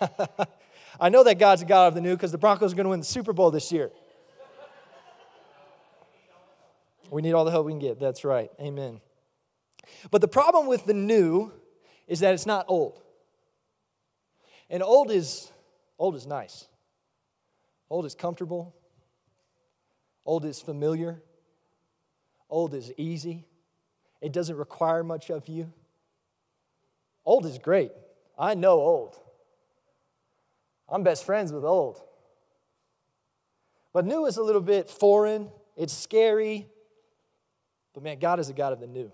I 1.00 1.08
know 1.08 1.24
that 1.24 1.38
God's 1.38 1.62
a 1.62 1.64
God 1.64 1.88
of 1.88 1.94
the 1.94 2.00
new 2.00 2.14
because 2.14 2.32
the 2.32 2.38
Broncos 2.38 2.72
are 2.72 2.76
going 2.76 2.84
to 2.84 2.90
win 2.90 3.00
the 3.00 3.06
Super 3.06 3.32
Bowl 3.32 3.50
this 3.50 3.70
year. 3.70 3.90
We 7.10 7.22
need 7.22 7.32
all 7.32 7.44
the 7.44 7.50
help 7.50 7.66
we 7.66 7.72
can 7.72 7.78
get. 7.78 8.00
That's 8.00 8.24
right. 8.24 8.50
Amen. 8.60 9.00
But 10.10 10.20
the 10.20 10.28
problem 10.28 10.66
with 10.66 10.86
the 10.86 10.94
new 10.94 11.52
is 12.06 12.20
that 12.20 12.34
it's 12.34 12.46
not 12.46 12.66
old. 12.68 13.00
And 14.68 14.82
old 14.82 15.10
is 15.10 15.50
old 15.98 16.16
is 16.16 16.26
nice. 16.26 16.66
Old 17.88 18.04
is 18.06 18.14
comfortable. 18.14 18.74
Old 20.24 20.44
is 20.44 20.60
familiar. 20.60 21.22
Old 22.50 22.74
is 22.74 22.92
easy. 22.96 23.46
it 24.20 24.32
doesn't 24.32 24.56
require 24.56 25.04
much 25.04 25.30
of 25.30 25.48
you. 25.48 25.72
Old 27.24 27.46
is 27.46 27.58
great. 27.58 27.92
I 28.38 28.54
know 28.54 28.72
old. 28.72 29.18
I'm 30.88 31.02
best 31.02 31.24
friends 31.24 31.52
with 31.52 31.64
old. 31.64 32.00
But 33.92 34.04
new 34.04 34.26
is 34.26 34.36
a 34.36 34.42
little 34.42 34.60
bit 34.60 34.88
foreign, 34.88 35.48
it's 35.76 35.92
scary. 35.92 36.68
But 37.94 38.02
man, 38.02 38.18
God 38.18 38.40
is 38.40 38.50
a 38.50 38.52
God 38.52 38.72
of 38.72 38.80
the 38.80 38.86
new. 38.86 39.10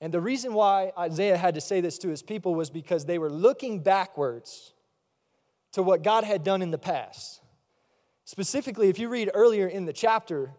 And 0.00 0.12
the 0.12 0.20
reason 0.20 0.52
why 0.52 0.92
Isaiah 0.96 1.36
had 1.36 1.54
to 1.54 1.60
say 1.60 1.80
this 1.80 1.98
to 1.98 2.08
his 2.08 2.22
people 2.22 2.54
was 2.54 2.70
because 2.70 3.06
they 3.06 3.18
were 3.18 3.30
looking 3.30 3.80
backwards 3.80 4.74
to 5.72 5.82
what 5.82 6.02
God 6.02 6.24
had 6.24 6.44
done 6.44 6.62
in 6.62 6.70
the 6.70 6.78
past. 6.78 7.40
Specifically, 8.24 8.88
if 8.88 8.98
you 8.98 9.08
read 9.08 9.30
earlier 9.32 9.66
in 9.66 9.86
the 9.86 9.92
chapter, 9.92 10.52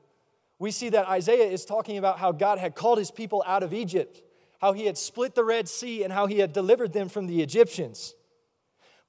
we 0.58 0.72
see 0.72 0.90
that 0.90 1.08
Isaiah 1.08 1.48
is 1.48 1.64
talking 1.64 1.98
about 1.98 2.20
how 2.20 2.32
God 2.32 2.58
had 2.58 2.76
called 2.76 2.98
his 2.98 3.12
people 3.12 3.44
out 3.46 3.64
of 3.64 3.74
Egypt, 3.74 4.22
how 4.60 4.74
he 4.74 4.88
had 4.88 4.98
split 4.98 5.36
the 5.36 5.44
Red 5.44 5.70
Sea, 5.70 6.04
and 6.04 6.12
how 6.12 6.26
he 6.26 6.40
had 6.40 6.52
delivered 6.52 6.92
them 6.92 7.08
from 7.08 7.28
the 7.28 7.42
Egyptians. 7.42 8.16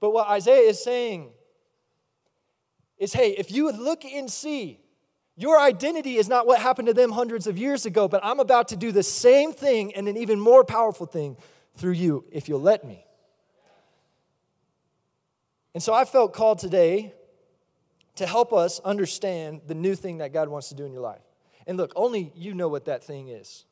But 0.00 0.10
what 0.10 0.28
Isaiah 0.28 0.68
is 0.68 0.82
saying 0.82 1.30
is 2.98 3.12
hey, 3.12 3.30
if 3.30 3.50
you 3.50 3.64
would 3.64 3.78
look 3.78 4.04
and 4.04 4.30
see, 4.30 4.80
your 5.36 5.58
identity 5.58 6.16
is 6.16 6.28
not 6.28 6.46
what 6.46 6.60
happened 6.60 6.88
to 6.88 6.94
them 6.94 7.12
hundreds 7.12 7.46
of 7.46 7.56
years 7.56 7.86
ago, 7.86 8.08
but 8.08 8.20
I'm 8.22 8.40
about 8.40 8.68
to 8.68 8.76
do 8.76 8.92
the 8.92 9.02
same 9.02 9.52
thing 9.52 9.94
and 9.94 10.08
an 10.08 10.16
even 10.16 10.38
more 10.38 10.64
powerful 10.64 11.06
thing 11.06 11.36
through 11.76 11.92
you 11.92 12.24
if 12.30 12.48
you'll 12.48 12.60
let 12.60 12.84
me. 12.84 13.04
And 15.72 15.82
so 15.82 15.94
I 15.94 16.04
felt 16.04 16.34
called 16.34 16.58
today 16.58 17.14
to 18.16 18.26
help 18.26 18.52
us 18.52 18.80
understand 18.80 19.62
the 19.66 19.74
new 19.74 19.94
thing 19.94 20.18
that 20.18 20.32
God 20.32 20.48
wants 20.48 20.68
to 20.70 20.74
do 20.74 20.84
in 20.84 20.92
your 20.92 21.00
life. 21.00 21.22
And 21.66 21.78
look, 21.78 21.92
only 21.96 22.32
you 22.34 22.52
know 22.52 22.68
what 22.68 22.86
that 22.86 23.04
thing 23.04 23.28
is. 23.28 23.64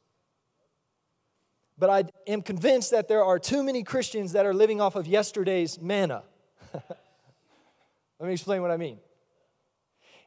But 1.79 1.91
I 1.91 2.05
am 2.27 2.43
convinced 2.43 2.91
that 2.91 3.07
there 3.07 3.23
are 3.23 3.39
too 3.39 3.63
many 3.63 3.85
Christians 3.85 4.33
that 4.33 4.45
are 4.45 4.55
living 4.55 4.81
off 4.81 4.97
of 4.97 5.07
yesterday's 5.07 5.81
manna. 5.81 6.25
Let 6.75 8.27
me 8.27 8.33
explain 8.33 8.63
what 8.63 8.71
I 8.71 8.77
mean. 8.77 8.99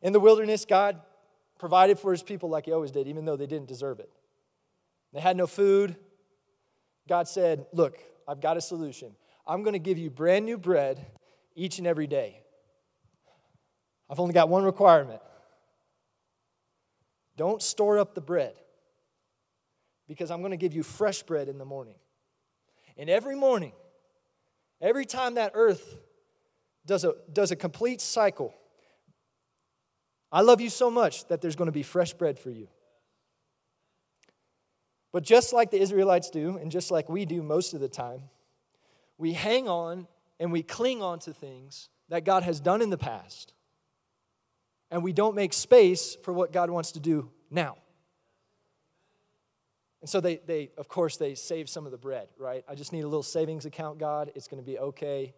In 0.02 0.14
the 0.14 0.20
wilderness, 0.20 0.66
God 0.66 1.02
provided 1.60 2.00
for 2.00 2.12
his 2.12 2.24
people 2.24 2.50
like 2.50 2.66
he 2.66 2.72
always 2.72 2.92
did, 2.92 3.08
even 3.08 3.26
though 3.26 3.36
they 3.36 3.48
didn't 3.48 3.68
deserve 3.68 4.00
it. 4.00 4.10
They 5.14 5.20
had 5.20 5.36
no 5.36 5.46
food. 5.46 5.96
God 7.08 7.28
said, 7.28 7.66
Look, 7.74 8.00
I've 8.28 8.40
got 8.40 8.56
a 8.56 8.62
solution. 8.62 9.12
I'm 9.46 9.64
going 9.64 9.74
to 9.74 9.80
give 9.80 9.98
you 9.98 10.10
brand 10.10 10.46
new 10.46 10.58
bread 10.58 11.06
each 11.56 11.80
and 11.80 11.86
every 11.88 12.08
day. 12.08 12.42
I've 14.10 14.20
only 14.20 14.34
got 14.34 14.50
one 14.50 14.64
requirement 14.64 15.22
don't 17.38 17.62
store 17.62 17.98
up 17.98 18.14
the 18.14 18.22
bread 18.22 18.54
because 20.12 20.30
I'm 20.30 20.40
going 20.42 20.52
to 20.52 20.58
give 20.58 20.74
you 20.74 20.84
fresh 20.84 21.24
bread 21.24 21.48
in 21.48 21.58
the 21.58 21.64
morning. 21.64 21.96
And 22.98 23.10
every 23.10 23.34
morning, 23.34 23.72
every 24.82 25.06
time 25.06 25.36
that 25.36 25.54
earth 25.54 26.00
does 26.86 27.06
a, 27.06 27.14
does 27.32 27.52
a 27.52 27.56
complete 27.56 28.02
cycle, 28.02 28.54
I 30.30 30.42
love 30.42 30.60
you 30.60 30.70
so 30.70 30.92
much 30.92 31.30
that 31.30 31.40
there's 31.40 31.56
going 31.56 31.70
to 31.70 31.72
be 31.72 31.82
fresh 31.82 32.12
bread 32.12 32.38
for 32.38 32.50
you. 32.50 32.68
But 35.14 35.24
just 35.24 35.54
like 35.54 35.72
the 35.72 35.80
Israelites 35.80 36.30
do, 36.30 36.58
and 36.58 36.70
just 36.70 36.92
like 36.92 37.08
we 37.08 37.24
do 37.24 37.42
most 37.42 37.74
of 37.74 37.80
the 37.80 37.88
time, 37.88 38.24
we 39.18 39.32
hang 39.32 39.70
on 39.70 40.08
and 40.42 40.52
we 40.52 40.62
cling 40.62 41.02
on 41.02 41.20
to 41.20 41.32
things 41.32 41.88
that 42.10 42.26
God 42.26 42.44
has 42.44 42.60
done 42.60 42.82
in 42.82 42.90
the 42.90 42.98
past, 42.98 43.54
and 44.90 45.06
we 45.06 45.14
don't 45.14 45.36
make 45.36 45.54
space 45.54 46.18
for 46.22 46.34
what 46.34 46.52
God 46.52 46.70
wants 46.70 46.92
to 46.92 47.00
do 47.00 47.32
now. 47.50 47.78
And 50.02 50.10
so 50.10 50.20
they, 50.20 50.38
they, 50.48 50.72
of 50.78 50.88
course, 50.88 51.18
they 51.18 51.36
save 51.36 51.70
some 51.70 51.86
of 51.86 51.92
the 51.92 51.98
bread, 51.98 52.28
right? 52.38 52.64
I 52.68 52.74
just 52.74 52.92
need 52.92 53.02
a 53.02 53.08
little 53.08 53.24
savings 53.24 53.66
account, 53.66 54.00
God. 54.00 54.32
It's 54.36 54.48
going 54.48 54.62
to 54.62 54.66
be 54.66 54.80
okay. 54.80 55.34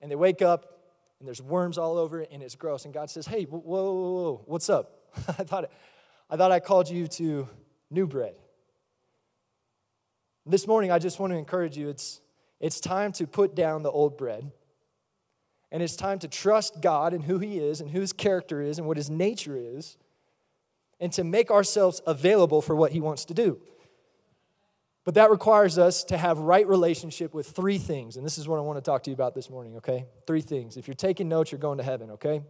And 0.00 0.10
they 0.10 0.16
wake 0.16 0.42
up, 0.42 0.80
and 1.20 1.28
there's 1.28 1.40
worms 1.40 1.78
all 1.78 1.96
over 1.96 2.20
it, 2.20 2.30
and 2.32 2.42
it's 2.42 2.56
gross. 2.56 2.84
And 2.84 2.92
God 2.92 3.10
says, 3.10 3.26
Hey, 3.26 3.44
whoa, 3.44 3.60
whoa, 3.60 3.82
whoa, 3.82 4.42
what's 4.46 4.68
up? 4.68 4.98
I, 5.28 5.44
thought, 5.44 5.70
I 6.28 6.36
thought 6.36 6.50
I 6.50 6.58
called 6.58 6.90
you 6.90 7.06
to 7.06 7.48
new 7.90 8.06
bread. 8.06 8.34
This 10.46 10.66
morning, 10.66 10.90
I 10.90 10.98
just 10.98 11.20
want 11.20 11.32
to 11.32 11.38
encourage 11.38 11.76
you 11.76 11.88
it's, 11.88 12.20
it's 12.58 12.80
time 12.80 13.12
to 13.12 13.26
put 13.26 13.54
down 13.54 13.82
the 13.82 13.90
old 13.90 14.18
bread. 14.18 14.50
And 15.70 15.82
it's 15.82 15.94
time 15.94 16.18
to 16.20 16.28
trust 16.28 16.80
God 16.80 17.14
and 17.14 17.22
who 17.22 17.38
He 17.38 17.58
is 17.58 17.80
and 17.80 17.90
who 17.90 18.00
His 18.00 18.12
character 18.12 18.60
is 18.60 18.78
and 18.78 18.88
what 18.88 18.96
His 18.96 19.08
nature 19.08 19.56
is, 19.56 19.96
and 21.00 21.12
to 21.14 21.24
make 21.24 21.50
ourselves 21.50 22.00
available 22.06 22.60
for 22.60 22.76
what 22.76 22.92
He 22.92 23.00
wants 23.00 23.24
to 23.26 23.34
do. 23.34 23.58
But 25.04 25.14
that 25.14 25.30
requires 25.30 25.78
us 25.78 26.04
to 26.04 26.18
have 26.18 26.38
right 26.38 26.66
relationship 26.68 27.32
with 27.32 27.48
three 27.48 27.78
things. 27.78 28.16
And 28.16 28.24
this 28.24 28.36
is 28.36 28.46
what 28.46 28.58
I 28.58 28.60
want 28.60 28.76
to 28.76 28.82
talk 28.82 29.02
to 29.04 29.10
you 29.10 29.14
about 29.14 29.34
this 29.34 29.48
morning, 29.48 29.76
okay? 29.76 30.04
Three 30.26 30.42
things. 30.42 30.76
If 30.76 30.86
you're 30.86 30.94
taking 30.94 31.28
notes, 31.28 31.50
you're 31.50 31.58
going 31.58 31.78
to 31.78 31.84
heaven, 31.84 32.10
okay? 32.12 32.42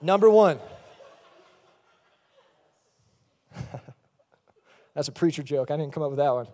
Number 0.00 0.30
one. 0.30 0.60
That's 4.94 5.08
a 5.08 5.12
preacher 5.12 5.42
joke. 5.42 5.70
I 5.72 5.76
didn't 5.76 5.92
come 5.92 6.04
up 6.04 6.10
with 6.10 6.18
that 6.18 6.32
one. 6.32 6.46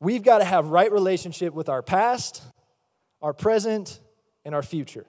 We've 0.00 0.22
got 0.22 0.38
to 0.38 0.44
have 0.44 0.66
right 0.66 0.92
relationship 0.92 1.54
with 1.54 1.70
our 1.70 1.82
past, 1.82 2.42
our 3.22 3.32
present, 3.32 4.00
and 4.44 4.54
our 4.54 4.62
future. 4.62 5.06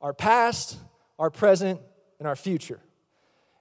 Our 0.00 0.14
past, 0.14 0.78
our 1.18 1.30
present, 1.30 1.80
and 2.18 2.26
our 2.26 2.36
future. 2.36 2.80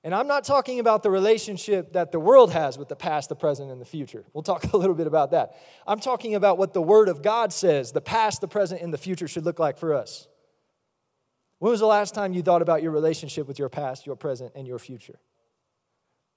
And 0.04 0.16
I'm 0.16 0.28
not 0.28 0.46
talking 0.46 0.80
about 0.80 1.04
the 1.04 1.12
relationship 1.12 1.94
that 1.94 2.12
the 2.12 2.20
world 2.20 2.54
has 2.54 2.78
with 2.78 2.88
the 2.88 2.96
past, 2.96 3.28
the 3.28 3.36
present, 3.36 3.70
and 3.70 3.82
the 3.82 3.86
future. 3.86 4.24
We'll 4.34 4.44
talk 4.44 4.64
a 4.74 4.78
little 4.78 4.96
bit 4.96 5.08
about 5.08 5.32
that. 5.32 5.56
I'm 5.86 6.00
talking 6.00 6.36
about 6.36 6.58
what 6.58 6.74
the 6.74 6.82
Word 6.82 7.10
of 7.10 7.22
God 7.22 7.52
says 7.52 7.92
the 7.92 8.02
past, 8.02 8.42
the 8.42 8.48
present, 8.48 8.82
and 8.82 8.94
the 8.94 8.98
future 8.98 9.28
should 9.28 9.44
look 9.44 9.60
like 9.60 9.78
for 9.78 9.94
us. 9.94 10.28
When 11.60 11.72
was 11.72 11.82
the 11.82 11.88
last 11.88 12.16
time 12.16 12.32
you 12.32 12.42
thought 12.42 12.62
about 12.62 12.82
your 12.82 12.92
relationship 12.92 13.46
with 13.46 13.60
your 13.60 13.68
past, 13.68 14.06
your 14.06 14.16
present, 14.16 14.54
and 14.56 14.66
your 14.66 14.80
future? 14.80 15.20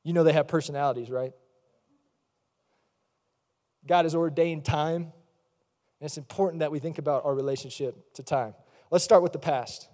You 0.02 0.12
know 0.12 0.24
they 0.24 0.32
have 0.32 0.48
personalities, 0.48 1.10
right? 1.10 1.32
God 3.86 4.04
has 4.04 4.16
ordained 4.16 4.64
time, 4.64 5.02
and 5.02 5.12
it's 6.00 6.18
important 6.18 6.60
that 6.60 6.72
we 6.72 6.80
think 6.80 6.98
about 6.98 7.24
our 7.24 7.34
relationship 7.34 8.14
to 8.14 8.24
time. 8.24 8.54
Let's 8.90 9.04
start 9.04 9.22
with 9.22 9.32
the 9.32 9.38
past. 9.38 9.88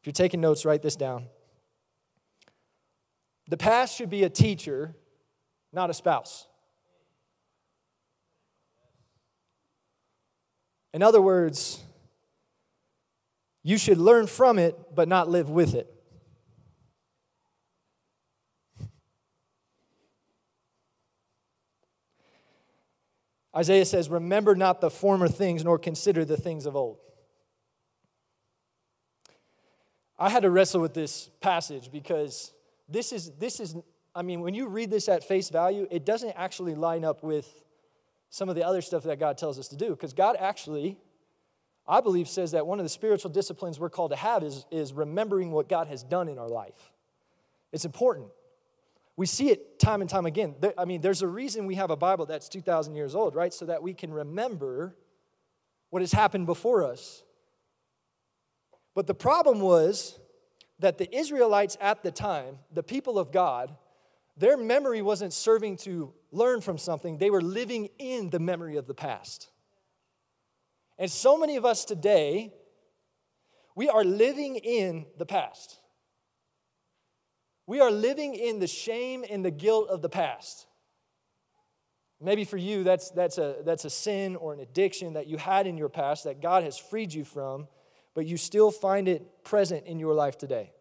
If 0.00 0.06
you're 0.06 0.12
taking 0.12 0.40
notes, 0.40 0.64
write 0.64 0.82
this 0.82 0.96
down. 0.96 1.26
The 3.48 3.56
past 3.56 3.96
should 3.96 4.08
be 4.08 4.24
a 4.24 4.30
teacher, 4.30 4.94
not 5.72 5.90
a 5.90 5.94
spouse. 5.94 6.46
In 10.94 11.02
other 11.02 11.20
words, 11.20 11.82
you 13.62 13.76
should 13.76 13.98
learn 13.98 14.26
from 14.26 14.58
it, 14.58 14.76
but 14.94 15.06
not 15.06 15.28
live 15.28 15.50
with 15.50 15.74
it. 15.74 15.92
Isaiah 23.54 23.84
says, 23.84 24.08
Remember 24.08 24.54
not 24.54 24.80
the 24.80 24.90
former 24.90 25.28
things, 25.28 25.64
nor 25.64 25.78
consider 25.78 26.24
the 26.24 26.36
things 26.36 26.66
of 26.66 26.76
old. 26.76 26.98
I 30.20 30.28
had 30.28 30.42
to 30.42 30.50
wrestle 30.50 30.82
with 30.82 30.92
this 30.92 31.30
passage 31.40 31.90
because 31.90 32.52
this 32.90 33.10
is, 33.10 33.30
this 33.38 33.58
is, 33.58 33.74
I 34.14 34.20
mean, 34.20 34.42
when 34.42 34.52
you 34.52 34.68
read 34.68 34.90
this 34.90 35.08
at 35.08 35.24
face 35.24 35.48
value, 35.48 35.88
it 35.90 36.04
doesn't 36.04 36.34
actually 36.36 36.74
line 36.74 37.06
up 37.06 37.22
with 37.22 37.64
some 38.28 38.50
of 38.50 38.54
the 38.54 38.62
other 38.62 38.82
stuff 38.82 39.04
that 39.04 39.18
God 39.18 39.38
tells 39.38 39.58
us 39.58 39.68
to 39.68 39.76
do. 39.76 39.90
Because 39.90 40.12
God 40.12 40.36
actually, 40.38 40.98
I 41.88 42.02
believe, 42.02 42.28
says 42.28 42.50
that 42.50 42.66
one 42.66 42.78
of 42.78 42.84
the 42.84 42.90
spiritual 42.90 43.30
disciplines 43.30 43.80
we're 43.80 43.88
called 43.88 44.10
to 44.10 44.16
have 44.16 44.42
is, 44.42 44.66
is 44.70 44.92
remembering 44.92 45.52
what 45.52 45.70
God 45.70 45.86
has 45.88 46.02
done 46.02 46.28
in 46.28 46.38
our 46.38 46.48
life. 46.48 46.92
It's 47.72 47.86
important. 47.86 48.28
We 49.16 49.24
see 49.24 49.48
it 49.50 49.78
time 49.78 50.02
and 50.02 50.10
time 50.10 50.26
again. 50.26 50.54
I 50.76 50.84
mean, 50.84 51.00
there's 51.00 51.22
a 51.22 51.28
reason 51.28 51.64
we 51.64 51.76
have 51.76 51.90
a 51.90 51.96
Bible 51.96 52.26
that's 52.26 52.48
2,000 52.50 52.94
years 52.94 53.14
old, 53.14 53.34
right? 53.34 53.54
So 53.54 53.64
that 53.66 53.82
we 53.82 53.94
can 53.94 54.12
remember 54.12 54.94
what 55.88 56.02
has 56.02 56.12
happened 56.12 56.44
before 56.44 56.84
us. 56.84 57.22
But 59.00 59.06
the 59.06 59.14
problem 59.14 59.60
was 59.60 60.18
that 60.78 60.98
the 60.98 61.08
Israelites 61.16 61.74
at 61.80 62.02
the 62.02 62.10
time, 62.10 62.58
the 62.70 62.82
people 62.82 63.18
of 63.18 63.32
God, 63.32 63.74
their 64.36 64.58
memory 64.58 65.00
wasn't 65.00 65.32
serving 65.32 65.78
to 65.78 66.12
learn 66.32 66.60
from 66.60 66.76
something, 66.76 67.16
they 67.16 67.30
were 67.30 67.40
living 67.40 67.88
in 67.98 68.28
the 68.28 68.38
memory 68.38 68.76
of 68.76 68.86
the 68.86 68.92
past. 68.92 69.48
And 70.98 71.10
so 71.10 71.38
many 71.38 71.56
of 71.56 71.64
us 71.64 71.86
today, 71.86 72.52
we 73.74 73.88
are 73.88 74.04
living 74.04 74.56
in 74.56 75.06
the 75.16 75.24
past. 75.24 75.78
We 77.66 77.80
are 77.80 77.90
living 77.90 78.34
in 78.34 78.58
the 78.58 78.66
shame 78.66 79.24
and 79.30 79.42
the 79.42 79.50
guilt 79.50 79.88
of 79.88 80.02
the 80.02 80.10
past. 80.10 80.66
Maybe 82.20 82.44
for 82.44 82.58
you, 82.58 82.84
that's, 82.84 83.10
that's, 83.12 83.38
a, 83.38 83.62
that's 83.64 83.86
a 83.86 83.90
sin 83.90 84.36
or 84.36 84.52
an 84.52 84.60
addiction 84.60 85.14
that 85.14 85.26
you 85.26 85.38
had 85.38 85.66
in 85.66 85.78
your 85.78 85.88
past 85.88 86.24
that 86.24 86.42
God 86.42 86.64
has 86.64 86.76
freed 86.76 87.14
you 87.14 87.24
from, 87.24 87.66
but 88.14 88.26
you 88.26 88.36
still 88.36 88.70
find 88.70 89.08
it 89.08 89.44
present 89.44 89.86
in 89.86 89.98
your 89.98 90.14
life 90.14 90.36
today. 90.36 90.72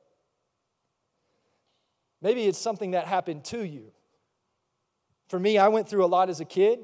Maybe 2.21 2.45
it's 2.45 2.57
something 2.57 2.91
that 2.91 3.07
happened 3.07 3.45
to 3.45 3.63
you. 3.63 3.91
For 5.29 5.39
me, 5.39 5.57
I 5.57 5.67
went 5.67 5.87
through 5.87 6.03
a 6.03 6.07
lot 6.07 6.29
as 6.29 6.39
a 6.39 6.45
kid, 6.45 6.79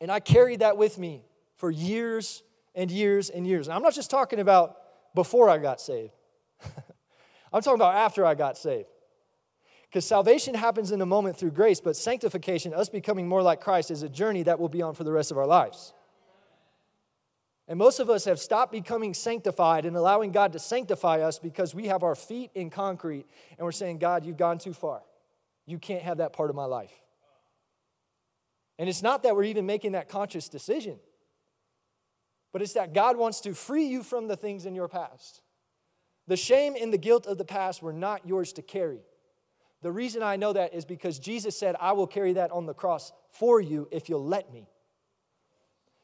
and 0.00 0.10
I 0.10 0.20
carried 0.20 0.60
that 0.60 0.76
with 0.76 0.98
me 0.98 1.24
for 1.56 1.70
years 1.70 2.42
and 2.74 2.90
years 2.90 3.30
and 3.30 3.46
years. 3.46 3.68
And 3.68 3.76
I'm 3.76 3.82
not 3.82 3.94
just 3.94 4.10
talking 4.10 4.40
about 4.40 4.76
before 5.14 5.48
I 5.48 5.58
got 5.58 5.80
saved, 5.80 6.12
I'm 7.52 7.62
talking 7.62 7.74
about 7.80 7.94
after 7.94 8.26
I 8.26 8.34
got 8.34 8.58
saved. 8.58 8.88
Because 9.88 10.04
salvation 10.04 10.56
happens 10.56 10.90
in 10.90 11.00
a 11.00 11.06
moment 11.06 11.36
through 11.36 11.52
grace, 11.52 11.80
but 11.80 11.94
sanctification, 11.94 12.74
us 12.74 12.88
becoming 12.88 13.28
more 13.28 13.42
like 13.42 13.60
Christ, 13.60 13.92
is 13.92 14.02
a 14.02 14.08
journey 14.08 14.42
that 14.42 14.58
we'll 14.58 14.68
be 14.68 14.82
on 14.82 14.94
for 14.94 15.04
the 15.04 15.12
rest 15.12 15.30
of 15.30 15.38
our 15.38 15.46
lives. 15.46 15.94
And 17.66 17.78
most 17.78 17.98
of 17.98 18.10
us 18.10 18.26
have 18.26 18.38
stopped 18.38 18.72
becoming 18.72 19.14
sanctified 19.14 19.86
and 19.86 19.96
allowing 19.96 20.32
God 20.32 20.52
to 20.52 20.58
sanctify 20.58 21.20
us 21.20 21.38
because 21.38 21.74
we 21.74 21.86
have 21.86 22.02
our 22.02 22.14
feet 22.14 22.50
in 22.54 22.68
concrete 22.68 23.26
and 23.56 23.64
we're 23.64 23.72
saying, 23.72 23.98
God, 23.98 24.24
you've 24.24 24.36
gone 24.36 24.58
too 24.58 24.74
far. 24.74 25.02
You 25.66 25.78
can't 25.78 26.02
have 26.02 26.18
that 26.18 26.34
part 26.34 26.50
of 26.50 26.56
my 26.56 26.66
life. 26.66 26.92
And 28.78 28.88
it's 28.88 29.02
not 29.02 29.22
that 29.22 29.34
we're 29.34 29.44
even 29.44 29.66
making 29.66 29.92
that 29.92 30.08
conscious 30.08 30.48
decision, 30.48 30.98
but 32.52 32.60
it's 32.60 32.74
that 32.74 32.92
God 32.92 33.16
wants 33.16 33.40
to 33.42 33.54
free 33.54 33.86
you 33.86 34.02
from 34.02 34.28
the 34.28 34.36
things 34.36 34.66
in 34.66 34.74
your 34.74 34.88
past. 34.88 35.40
The 36.26 36.36
shame 36.36 36.74
and 36.78 36.92
the 36.92 36.98
guilt 36.98 37.26
of 37.26 37.38
the 37.38 37.44
past 37.44 37.82
were 37.82 37.92
not 37.92 38.26
yours 38.26 38.52
to 38.54 38.62
carry. 38.62 39.00
The 39.82 39.92
reason 39.92 40.22
I 40.22 40.36
know 40.36 40.52
that 40.52 40.74
is 40.74 40.84
because 40.84 41.18
Jesus 41.18 41.58
said, 41.58 41.76
I 41.78 41.92
will 41.92 42.06
carry 42.06 42.34
that 42.34 42.50
on 42.50 42.66
the 42.66 42.74
cross 42.74 43.12
for 43.30 43.60
you 43.60 43.88
if 43.90 44.08
you'll 44.08 44.24
let 44.24 44.52
me. 44.52 44.68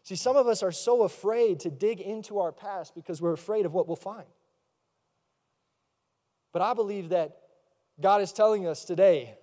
See, 0.02 0.16
some 0.16 0.36
of 0.36 0.46
us 0.46 0.62
are 0.62 0.72
so 0.72 1.02
afraid 1.02 1.60
to 1.60 1.70
dig 1.70 2.00
into 2.00 2.38
our 2.38 2.52
past 2.52 2.94
because 2.94 3.20
we're 3.20 3.32
afraid 3.32 3.66
of 3.66 3.74
what 3.74 3.86
we'll 3.86 3.96
find. 3.96 4.26
But 6.52 6.62
I 6.62 6.74
believe 6.74 7.10
that 7.10 7.36
God 8.00 8.22
is 8.22 8.32
telling 8.32 8.66
us 8.66 8.84
today 8.84 9.36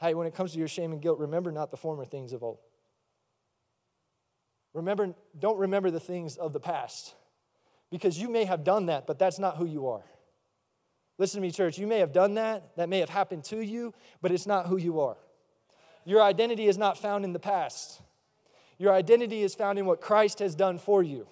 hey, 0.00 0.12
when 0.12 0.26
it 0.26 0.34
comes 0.34 0.52
to 0.52 0.58
your 0.58 0.68
shame 0.68 0.92
and 0.92 1.00
guilt, 1.00 1.18
remember 1.18 1.50
not 1.50 1.70
the 1.70 1.76
former 1.76 2.04
things 2.04 2.32
of 2.32 2.42
old. 2.42 2.58
Remember, 4.74 5.14
don't 5.38 5.58
remember 5.58 5.90
the 5.90 6.00
things 6.00 6.36
of 6.36 6.52
the 6.52 6.60
past 6.60 7.14
because 7.90 8.18
you 8.18 8.28
may 8.28 8.44
have 8.44 8.64
done 8.64 8.86
that, 8.86 9.06
but 9.06 9.18
that's 9.18 9.38
not 9.38 9.56
who 9.56 9.64
you 9.64 9.88
are. 9.88 10.04
Listen 11.16 11.40
to 11.40 11.46
me, 11.46 11.52
church. 11.52 11.78
You 11.78 11.86
may 11.86 12.00
have 12.00 12.12
done 12.12 12.34
that, 12.34 12.76
that 12.76 12.88
may 12.88 12.98
have 12.98 13.08
happened 13.08 13.44
to 13.44 13.60
you, 13.60 13.94
but 14.20 14.32
it's 14.32 14.46
not 14.46 14.66
who 14.66 14.76
you 14.76 15.00
are. 15.00 15.16
Your 16.04 16.20
identity 16.20 16.66
is 16.66 16.76
not 16.76 16.98
found 16.98 17.24
in 17.24 17.32
the 17.32 17.38
past. 17.38 18.02
Your 18.84 18.92
identity 18.92 19.40
is 19.40 19.54
found 19.54 19.78
in 19.78 19.86
what 19.86 20.02
Christ 20.02 20.40
has 20.40 20.54
done 20.54 20.78
for 20.78 21.02
you. 21.02 21.26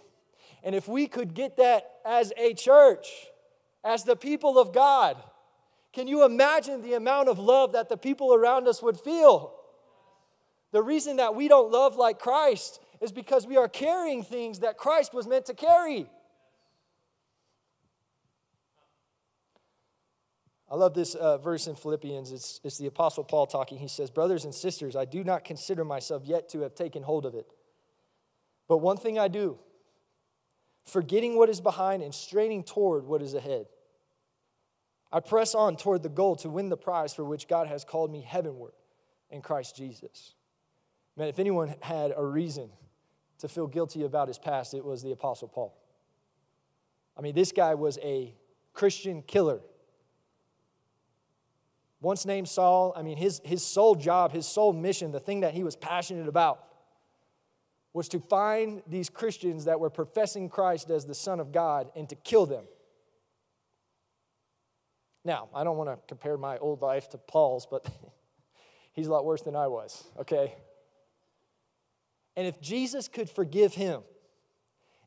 And 0.63 0.75
if 0.75 0.89
we 0.89 1.07
could 1.07 1.35
get 1.35 1.59
that 1.59 1.85
as 2.03 2.33
a 2.39 2.55
church, 2.55 3.09
as 3.85 4.05
the 4.05 4.17
people 4.17 4.59
of 4.59 4.73
God, 4.73 5.23
can 5.93 6.07
you 6.07 6.25
imagine 6.25 6.81
the 6.81 6.95
amount 6.95 7.29
of 7.29 7.39
love 7.39 7.73
that 7.73 7.91
the 7.91 7.99
people 7.99 8.33
around 8.33 8.69
us 8.69 8.83
would 8.83 8.99
feel? 8.99 9.53
The 10.71 10.83
reason 10.83 11.17
that 11.17 11.35
we 11.35 11.47
don't 11.47 11.71
love 11.71 11.95
like 11.97 12.19
Christ 12.19 12.81
is 13.03 13.13
because 13.13 13.47
we 13.47 13.59
are 13.59 13.69
carrying 13.69 14.23
things 14.23 14.61
that 14.61 14.79
Christ 14.79 15.13
was 15.13 15.27
meant 15.27 15.45
to 15.45 15.55
carry. 15.55 16.07
I 20.73 20.77
love 20.77 20.95
this 20.95 21.15
uh, 21.15 21.37
verse 21.37 21.67
in 21.67 21.75
Philippians. 21.75 22.33
It's, 22.33 22.59
it's 22.65 22.79
the 22.79 22.87
Apostle 22.87 23.25
Paul 23.25 23.47
talking. 23.47 23.77
He 23.77 23.89
says, 23.89 24.11
Brothers 24.11 24.47
and 24.47 24.55
sisters, 24.55 24.97
I 24.97 25.05
do 25.05 25.23
not 25.23 25.45
consider 25.45 25.85
myself 25.85 26.23
yet 26.25 26.49
to 26.49 26.61
have 26.61 26.75
taken 26.75 27.03
hold 27.03 27.27
of 27.27 27.35
it. 27.35 27.47
But 28.69 28.79
one 28.79 28.97
thing 28.97 29.19
I 29.19 29.29
do, 29.29 29.59
forgetting 30.87 31.37
what 31.37 31.51
is 31.51 31.61
behind 31.61 32.03
and 32.03 32.15
straining 32.15 32.65
toward 32.65 33.05
what 33.05 33.21
is 33.21 33.35
ahead. 33.35 33.67
I 35.13 35.21
press 35.21 35.55
on 35.55 35.77
toward 35.77 36.03
the 36.03 36.09
goal 36.09 36.37
to 36.37 36.49
win 36.49 36.71
the 36.71 36.79
prize 36.79 37.13
for 37.13 37.23
which 37.23 37.49
God 37.49 37.67
has 37.67 37.85
called 37.85 38.11
me 38.11 38.23
heavenward 38.23 38.73
in 39.29 39.43
Christ 39.43 39.77
Jesus. 39.77 40.33
Man, 41.19 41.29
if 41.29 41.39
anyone 41.39 41.75
had 41.83 42.15
a 42.17 42.25
reason 42.25 42.71
to 43.41 43.49
feel 43.49 43.67
guilty 43.67 44.05
about 44.05 44.27
his 44.27 44.39
past, 44.39 44.73
it 44.73 44.83
was 44.83 45.03
the 45.03 45.13
Apostle 45.13 45.49
Paul. 45.49 45.77
I 47.15 47.21
mean, 47.21 47.35
this 47.35 47.53
guy 47.53 47.75
was 47.75 47.99
a 48.03 48.35
Christian 48.73 49.21
killer 49.21 49.61
once 52.03 52.27
named 52.27 52.49
Saul, 52.49 52.93
I 52.97 53.03
mean, 53.03 53.17
his, 53.17 53.41
his 53.45 53.65
sole 53.65 53.95
job, 53.95 54.33
his 54.33 54.45
sole 54.45 54.73
mission, 54.73 55.13
the 55.13 55.21
thing 55.21 55.41
that 55.41 55.55
he 55.55 55.63
was 55.63 55.77
passionate 55.77 56.29
about, 56.29 56.65
was 57.95 58.09
to 58.09 58.19
find 58.19 58.83
these 58.89 59.09
Christians 59.09 59.67
that 59.67 59.79
were 59.79 59.89
professing 59.89 60.49
Christ 60.49 60.91
as 60.91 61.07
the 61.07 61.15
Son 61.15 61.39
of 61.39 61.53
God 61.53 61.91
and 61.95 62.09
to 62.09 62.17
kill 62.17 62.45
them. 62.45 62.65
Now, 65.25 65.49
I 65.55 65.63
don't 65.63 65.77
want 65.77 65.91
to 65.91 65.99
compare 66.09 66.37
my 66.37 66.59
old 66.59 66.83
life 66.83 67.09
to 67.11 67.19
Paul's, 67.19 67.67
but 67.71 67.87
he's 68.93 69.07
a 69.07 69.13
lot 69.13 69.25
worse 69.25 69.43
than 69.43 69.55
I 69.55 69.69
was, 69.69 70.05
okay? 70.19 70.57
And 72.37 72.49
if 72.49 72.61
Jesus 72.61 73.07
could 73.07 73.31
forgive 73.31 73.75
him, 73.75 74.03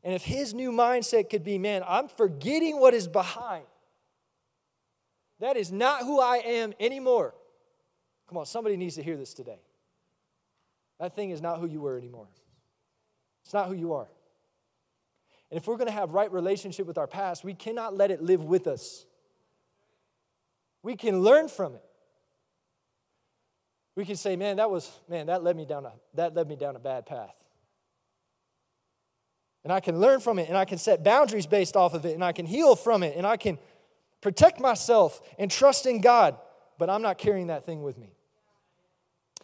and 0.02 0.14
if 0.14 0.22
his 0.22 0.54
new 0.54 0.72
mindset 0.72 1.28
could 1.28 1.44
be, 1.44 1.58
man, 1.58 1.82
I'm 1.86 2.08
forgetting 2.08 2.80
what 2.80 2.94
is 2.94 3.06
behind, 3.06 3.66
that 5.40 5.56
is 5.56 5.70
not 5.70 6.02
who 6.02 6.20
I 6.20 6.38
am 6.38 6.72
anymore. 6.80 7.34
Come 8.28 8.38
on, 8.38 8.46
somebody 8.46 8.76
needs 8.76 8.96
to 8.96 9.02
hear 9.02 9.16
this 9.16 9.34
today. 9.34 9.60
That 10.98 11.14
thing 11.14 11.30
is 11.30 11.40
not 11.40 11.60
who 11.60 11.66
you 11.66 11.80
were 11.80 11.98
anymore. 11.98 12.28
It's 13.44 13.54
not 13.54 13.68
who 13.68 13.74
you 13.74 13.92
are. 13.92 14.08
And 15.50 15.58
if 15.58 15.66
we're 15.66 15.76
going 15.76 15.86
to 15.86 15.92
have 15.92 16.12
right 16.12 16.30
relationship 16.32 16.86
with 16.86 16.98
our 16.98 17.06
past, 17.06 17.44
we 17.44 17.54
cannot 17.54 17.96
let 17.96 18.10
it 18.10 18.20
live 18.20 18.42
with 18.42 18.66
us. 18.66 19.06
We 20.82 20.96
can 20.96 21.20
learn 21.20 21.48
from 21.48 21.74
it. 21.74 21.84
We 23.94 24.04
can 24.04 24.16
say, 24.16 24.36
"Man, 24.36 24.56
that 24.56 24.70
was 24.70 24.90
man, 25.08 25.26
that 25.26 25.42
led 25.42 25.56
me 25.56 25.64
down 25.64 25.86
a 25.86 25.92
that 26.14 26.34
led 26.34 26.48
me 26.48 26.56
down 26.56 26.76
a 26.76 26.78
bad 26.78 27.06
path." 27.06 27.34
And 29.64 29.72
I 29.72 29.80
can 29.80 29.98
learn 29.98 30.20
from 30.20 30.38
it 30.38 30.48
and 30.48 30.56
I 30.56 30.64
can 30.64 30.78
set 30.78 31.02
boundaries 31.02 31.46
based 31.46 31.76
off 31.76 31.94
of 31.94 32.04
it 32.04 32.14
and 32.14 32.22
I 32.22 32.30
can 32.30 32.46
heal 32.46 32.76
from 32.76 33.02
it 33.02 33.16
and 33.16 33.26
I 33.26 33.36
can 33.36 33.58
protect 34.26 34.58
myself 34.58 35.22
and 35.38 35.48
trust 35.48 35.86
in 35.86 36.00
God, 36.00 36.36
but 36.78 36.90
I'm 36.90 37.00
not 37.00 37.16
carrying 37.16 37.46
that 37.46 37.64
thing 37.64 37.84
with 37.84 37.96
me. 37.96 38.10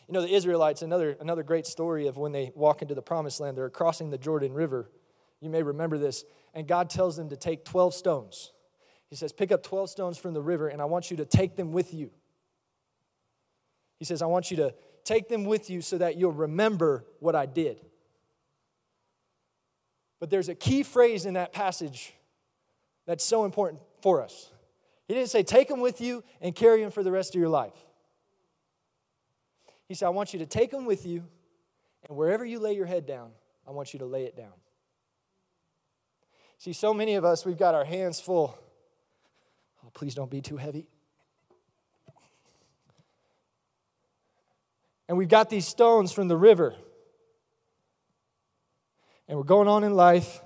You 0.08 0.14
know, 0.14 0.22
the 0.22 0.34
Israelites, 0.34 0.82
another, 0.82 1.16
another 1.20 1.44
great 1.44 1.68
story 1.68 2.08
of 2.08 2.16
when 2.16 2.32
they 2.32 2.50
walk 2.56 2.82
into 2.82 2.96
the 2.96 3.00
promised 3.00 3.38
land, 3.38 3.56
they're 3.56 3.70
crossing 3.70 4.10
the 4.10 4.18
Jordan 4.18 4.52
River. 4.52 4.90
You 5.40 5.50
may 5.50 5.62
remember 5.62 5.98
this. 5.98 6.24
And 6.52 6.66
God 6.66 6.90
tells 6.90 7.16
them 7.16 7.28
to 7.28 7.36
take 7.36 7.64
12 7.64 7.94
stones. 7.94 8.50
He 9.08 9.14
says, 9.14 9.32
Pick 9.32 9.52
up 9.52 9.62
12 9.62 9.88
stones 9.88 10.18
from 10.18 10.34
the 10.34 10.42
river, 10.42 10.66
and 10.66 10.82
I 10.82 10.86
want 10.86 11.12
you 11.12 11.16
to 11.18 11.24
take 11.24 11.54
them 11.54 11.70
with 11.70 11.94
you. 11.94 12.10
He 14.00 14.04
says, 14.04 14.20
I 14.20 14.26
want 14.26 14.50
you 14.50 14.56
to 14.56 14.74
take 15.04 15.28
them 15.28 15.44
with 15.44 15.70
you 15.70 15.80
so 15.80 15.96
that 15.98 16.16
you'll 16.16 16.32
remember 16.32 17.04
what 17.20 17.36
I 17.36 17.46
did. 17.46 17.80
But 20.18 20.28
there's 20.28 20.48
a 20.48 20.56
key 20.56 20.82
phrase 20.82 21.24
in 21.24 21.34
that 21.34 21.52
passage 21.52 22.14
that's 23.06 23.24
so 23.24 23.44
important 23.44 23.80
for 24.02 24.20
us. 24.20 24.51
He 25.12 25.18
didn't 25.18 25.28
say, 25.28 25.42
take 25.42 25.68
them 25.68 25.80
with 25.80 26.00
you 26.00 26.24
and 26.40 26.54
carry 26.54 26.80
them 26.80 26.90
for 26.90 27.02
the 27.02 27.12
rest 27.12 27.34
of 27.34 27.38
your 27.38 27.50
life. 27.50 27.74
He 29.86 29.92
said, 29.92 30.06
I 30.06 30.08
want 30.08 30.32
you 30.32 30.38
to 30.38 30.46
take 30.46 30.70
them 30.70 30.86
with 30.86 31.04
you, 31.04 31.24
and 32.08 32.16
wherever 32.16 32.46
you 32.46 32.58
lay 32.58 32.72
your 32.72 32.86
head 32.86 33.04
down, 33.04 33.32
I 33.68 33.72
want 33.72 33.92
you 33.92 33.98
to 33.98 34.06
lay 34.06 34.24
it 34.24 34.38
down. 34.38 34.54
See, 36.56 36.72
so 36.72 36.94
many 36.94 37.16
of 37.16 37.26
us, 37.26 37.44
we've 37.44 37.58
got 37.58 37.74
our 37.74 37.84
hands 37.84 38.20
full. 38.20 38.56
Oh, 39.84 39.90
please 39.92 40.14
don't 40.14 40.30
be 40.30 40.40
too 40.40 40.56
heavy. 40.56 40.88
And 45.10 45.18
we've 45.18 45.28
got 45.28 45.50
these 45.50 45.68
stones 45.68 46.10
from 46.10 46.28
the 46.28 46.38
river. 46.38 46.74
And 49.28 49.36
we're 49.36 49.44
going 49.44 49.68
on 49.68 49.84
in 49.84 49.92
life. 49.92 50.40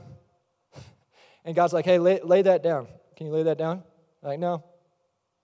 And 1.45 1.55
God's 1.55 1.73
like, 1.73 1.85
hey, 1.85 2.01
lay, 2.01 2.19
lay 2.21 2.43
that 2.43 2.65
down. 2.65 2.89
Can 3.15 3.29
you 3.29 3.33
lay 3.33 3.45
that 3.45 3.59
down? 3.59 3.85
Like, 4.27 4.41
no, 4.41 4.65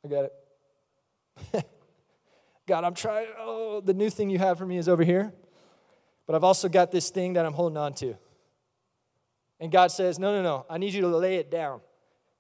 I 0.05 0.09
got 0.09 0.25
it. 1.55 1.67
God, 2.67 2.83
I'm 2.83 2.95
trying. 2.95 3.29
Oh, 3.39 3.81
the 3.81 3.95
new 3.95 4.11
thing 4.11 4.29
you 4.29 4.39
have 4.39 4.59
for 4.59 4.67
me 4.67 4.77
is 4.77 4.89
over 4.89 5.05
here. 5.05 5.33
But 6.27 6.35
I've 6.35 6.43
also 6.43 6.69
got 6.69 6.91
this 6.91 7.11
thing 7.11 7.35
that 7.35 7.47
I'm 7.47 7.53
holding 7.53 7.77
on 7.77 7.95
to. 7.95 8.17
And 9.61 9.71
God 9.71 9.93
says, 9.93 10.19
No, 10.19 10.35
no, 10.35 10.43
no. 10.43 10.67
I 10.69 10.79
need 10.79 10.95
you 10.95 11.01
to 11.03 11.09
lay 11.09 11.37
it 11.37 11.49
down. 11.49 11.81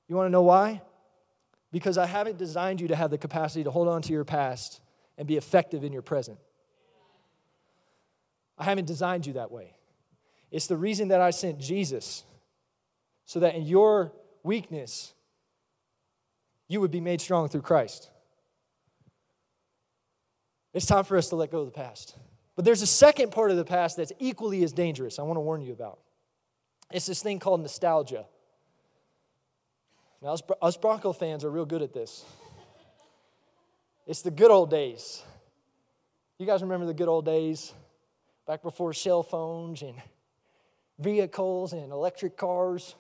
You 0.08 0.16
want 0.16 0.26
to 0.26 0.32
know 0.32 0.42
why? 0.42 0.82
Because 1.70 1.96
I 1.96 2.06
haven't 2.06 2.38
designed 2.38 2.80
you 2.80 2.88
to 2.88 2.96
have 2.96 3.10
the 3.10 3.18
capacity 3.18 3.62
to 3.62 3.70
hold 3.70 3.86
on 3.86 4.02
to 4.02 4.12
your 4.12 4.24
past 4.24 4.80
and 5.16 5.28
be 5.28 5.36
effective 5.36 5.84
in 5.84 5.92
your 5.92 6.02
present. 6.02 6.38
I 8.58 8.64
haven't 8.64 8.86
designed 8.86 9.26
you 9.26 9.34
that 9.34 9.52
way. 9.52 9.76
It's 10.50 10.66
the 10.66 10.76
reason 10.76 11.08
that 11.08 11.20
I 11.20 11.30
sent 11.30 11.60
Jesus, 11.60 12.24
so 13.24 13.40
that 13.40 13.54
in 13.54 13.62
your 13.62 14.12
weakness, 14.42 15.14
you 16.72 16.80
would 16.80 16.90
be 16.90 17.00
made 17.00 17.20
strong 17.20 17.48
through 17.48 17.60
Christ. 17.60 18.08
It's 20.72 20.86
time 20.86 21.04
for 21.04 21.18
us 21.18 21.28
to 21.28 21.36
let 21.36 21.50
go 21.50 21.60
of 21.60 21.66
the 21.66 21.72
past. 21.72 22.16
But 22.56 22.64
there's 22.64 22.80
a 22.80 22.86
second 22.86 23.30
part 23.30 23.50
of 23.50 23.58
the 23.58 23.64
past 23.64 23.98
that's 23.98 24.12
equally 24.18 24.64
as 24.64 24.72
dangerous, 24.72 25.18
I 25.18 25.22
want 25.22 25.36
to 25.36 25.42
warn 25.42 25.60
you 25.60 25.72
about. 25.72 25.98
It's 26.90 27.06
this 27.06 27.22
thing 27.22 27.38
called 27.38 27.60
nostalgia. 27.60 28.24
Now, 30.22 30.30
us, 30.30 30.42
us 30.62 30.76
Bronco 30.78 31.12
fans 31.12 31.44
are 31.44 31.50
real 31.50 31.66
good 31.66 31.82
at 31.82 31.92
this. 31.92 32.24
It's 34.06 34.22
the 34.22 34.30
good 34.30 34.50
old 34.50 34.70
days. 34.70 35.22
You 36.38 36.46
guys 36.46 36.62
remember 36.62 36.86
the 36.86 36.94
good 36.94 37.08
old 37.08 37.26
days? 37.26 37.72
Back 38.46 38.62
before 38.62 38.92
cell 38.94 39.22
phones 39.22 39.82
and 39.82 39.94
vehicles 40.98 41.72
and 41.74 41.92
electric 41.92 42.36
cars. 42.36 42.94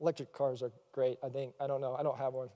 Electric 0.00 0.32
cars 0.32 0.62
are 0.62 0.72
great, 0.98 1.16
I 1.22 1.28
think. 1.28 1.54
I 1.60 1.68
don't 1.68 1.80
know. 1.80 1.94
I 1.94 2.02
don't 2.02 2.18
have 2.18 2.34
one. 2.34 2.48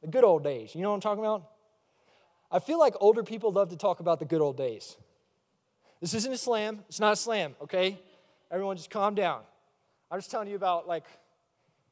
The 0.00 0.08
good 0.08 0.24
old 0.24 0.42
days. 0.42 0.74
You 0.74 0.80
know 0.80 0.88
what 0.88 0.94
I'm 0.94 1.00
talking 1.02 1.22
about? 1.22 1.50
I 2.50 2.60
feel 2.60 2.78
like 2.78 2.94
older 2.98 3.22
people 3.22 3.52
love 3.52 3.68
to 3.68 3.76
talk 3.76 4.00
about 4.00 4.20
the 4.20 4.24
good 4.24 4.40
old 4.40 4.56
days. 4.56 4.96
This 6.00 6.14
isn't 6.14 6.32
a 6.32 6.38
slam. 6.38 6.82
It's 6.88 6.98
not 6.98 7.12
a 7.12 7.16
slam, 7.16 7.56
okay? 7.60 8.00
Everyone 8.50 8.74
just 8.74 8.88
calm 8.88 9.14
down. 9.14 9.42
I'm 10.10 10.18
just 10.18 10.30
telling 10.30 10.48
you 10.48 10.56
about 10.56 10.88
like 10.88 11.04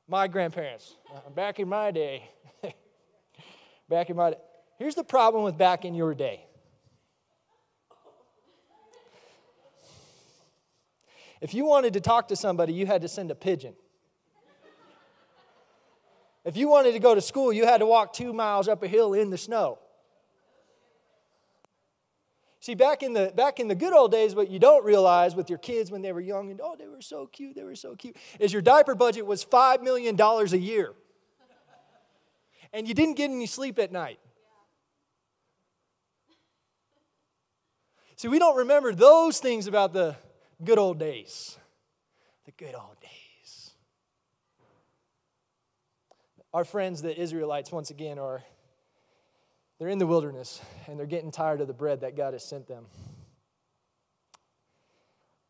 my 0.08 0.28
grandparents. 0.28 0.94
Uh, 1.14 1.28
back 1.28 1.60
in 1.60 1.68
my 1.68 1.90
day. 1.90 2.26
back 3.90 4.08
in 4.08 4.16
my 4.16 4.30
day. 4.30 4.38
Here's 4.78 4.94
the 4.94 5.04
problem 5.04 5.44
with 5.44 5.58
back 5.58 5.84
in 5.84 5.94
your 5.94 6.14
day. 6.14 6.46
If 11.42 11.52
you 11.52 11.66
wanted 11.66 11.92
to 11.92 12.00
talk 12.00 12.28
to 12.28 12.36
somebody, 12.36 12.72
you 12.72 12.86
had 12.86 13.02
to 13.02 13.08
send 13.08 13.30
a 13.30 13.34
pigeon. 13.34 13.74
If 16.44 16.56
you 16.56 16.68
wanted 16.68 16.92
to 16.92 16.98
go 16.98 17.14
to 17.14 17.20
school, 17.20 17.52
you 17.52 17.64
had 17.64 17.78
to 17.78 17.86
walk 17.86 18.12
two 18.12 18.32
miles 18.32 18.68
up 18.68 18.82
a 18.82 18.88
hill 18.88 19.14
in 19.14 19.30
the 19.30 19.38
snow. 19.38 19.78
See, 22.60 22.74
back 22.74 23.02
in 23.02 23.12
the 23.12 23.30
back 23.34 23.60
in 23.60 23.68
the 23.68 23.74
good 23.74 23.92
old 23.92 24.10
days, 24.10 24.34
what 24.34 24.50
you 24.50 24.58
don't 24.58 24.84
realize 24.84 25.34
with 25.34 25.50
your 25.50 25.58
kids 25.58 25.90
when 25.90 26.00
they 26.00 26.12
were 26.12 26.20
young 26.20 26.50
and 26.50 26.60
oh, 26.62 26.76
they 26.78 26.88
were 26.88 27.02
so 27.02 27.26
cute, 27.26 27.54
they 27.54 27.62
were 27.62 27.74
so 27.74 27.94
cute, 27.94 28.16
is 28.40 28.54
your 28.54 28.62
diaper 28.62 28.94
budget 28.94 29.26
was 29.26 29.42
five 29.42 29.82
million 29.82 30.16
dollars 30.16 30.52
a 30.54 30.58
year. 30.58 30.94
And 32.72 32.88
you 32.88 32.94
didn't 32.94 33.16
get 33.16 33.30
any 33.30 33.46
sleep 33.46 33.78
at 33.78 33.92
night. 33.92 34.18
See, 38.16 38.28
we 38.28 38.38
don't 38.38 38.56
remember 38.56 38.94
those 38.94 39.40
things 39.40 39.66
about 39.66 39.92
the 39.92 40.16
good 40.64 40.78
old 40.78 40.98
days. 40.98 41.58
The 42.46 42.52
good 42.52 42.74
old 42.74 42.98
days. 43.00 43.23
Our 46.54 46.64
friends, 46.64 47.02
the 47.02 47.20
Israelites, 47.20 47.72
once 47.72 47.90
again, 47.90 48.16
are 48.16 48.44
they're 49.80 49.88
in 49.88 49.98
the 49.98 50.06
wilderness 50.06 50.62
and 50.86 50.96
they're 50.96 51.04
getting 51.04 51.32
tired 51.32 51.60
of 51.60 51.66
the 51.66 51.74
bread 51.74 52.02
that 52.02 52.16
God 52.16 52.32
has 52.32 52.44
sent 52.44 52.68
them. 52.68 52.86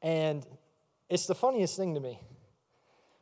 And 0.01 0.47
it's 1.11 1.27
the 1.27 1.35
funniest 1.35 1.77
thing 1.77 1.93
to 1.93 2.01
me 2.01 2.21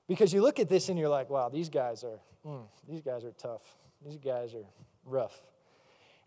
because 0.06 0.32
you 0.32 0.42
look 0.42 0.60
at 0.60 0.68
this 0.68 0.90
and 0.90 0.96
you're 0.96 1.08
like, 1.08 1.28
wow, 1.28 1.48
these 1.48 1.68
guys 1.68 2.04
are, 2.04 2.20
mm, 2.46 2.62
these 2.88 3.00
guys 3.00 3.24
are 3.24 3.32
tough. 3.32 3.62
These 4.06 4.18
guys 4.18 4.54
are 4.54 4.66
rough. 5.04 5.42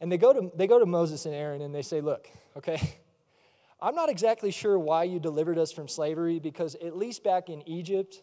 And 0.02 0.12
they 0.12 0.18
go 0.18 0.34
to 0.34 0.52
they 0.58 0.68
go 0.68 0.78
to 0.78 0.86
Moses 0.86 1.26
and 1.26 1.34
Aaron 1.34 1.62
and 1.62 1.74
they 1.74 1.84
say, 1.84 2.02
look, 2.02 2.28
okay, 2.58 2.98
I'm 3.82 3.96
not 3.96 4.10
exactly 4.10 4.52
sure 4.52 4.78
why 4.78 5.06
you 5.06 5.22
delivered 5.22 5.58
us 5.58 5.72
from 5.72 5.88
slavery 5.88 6.38
because 6.38 6.76
at 6.76 6.98
least 6.98 7.24
back 7.24 7.48
in 7.48 7.66
Egypt, 7.66 8.22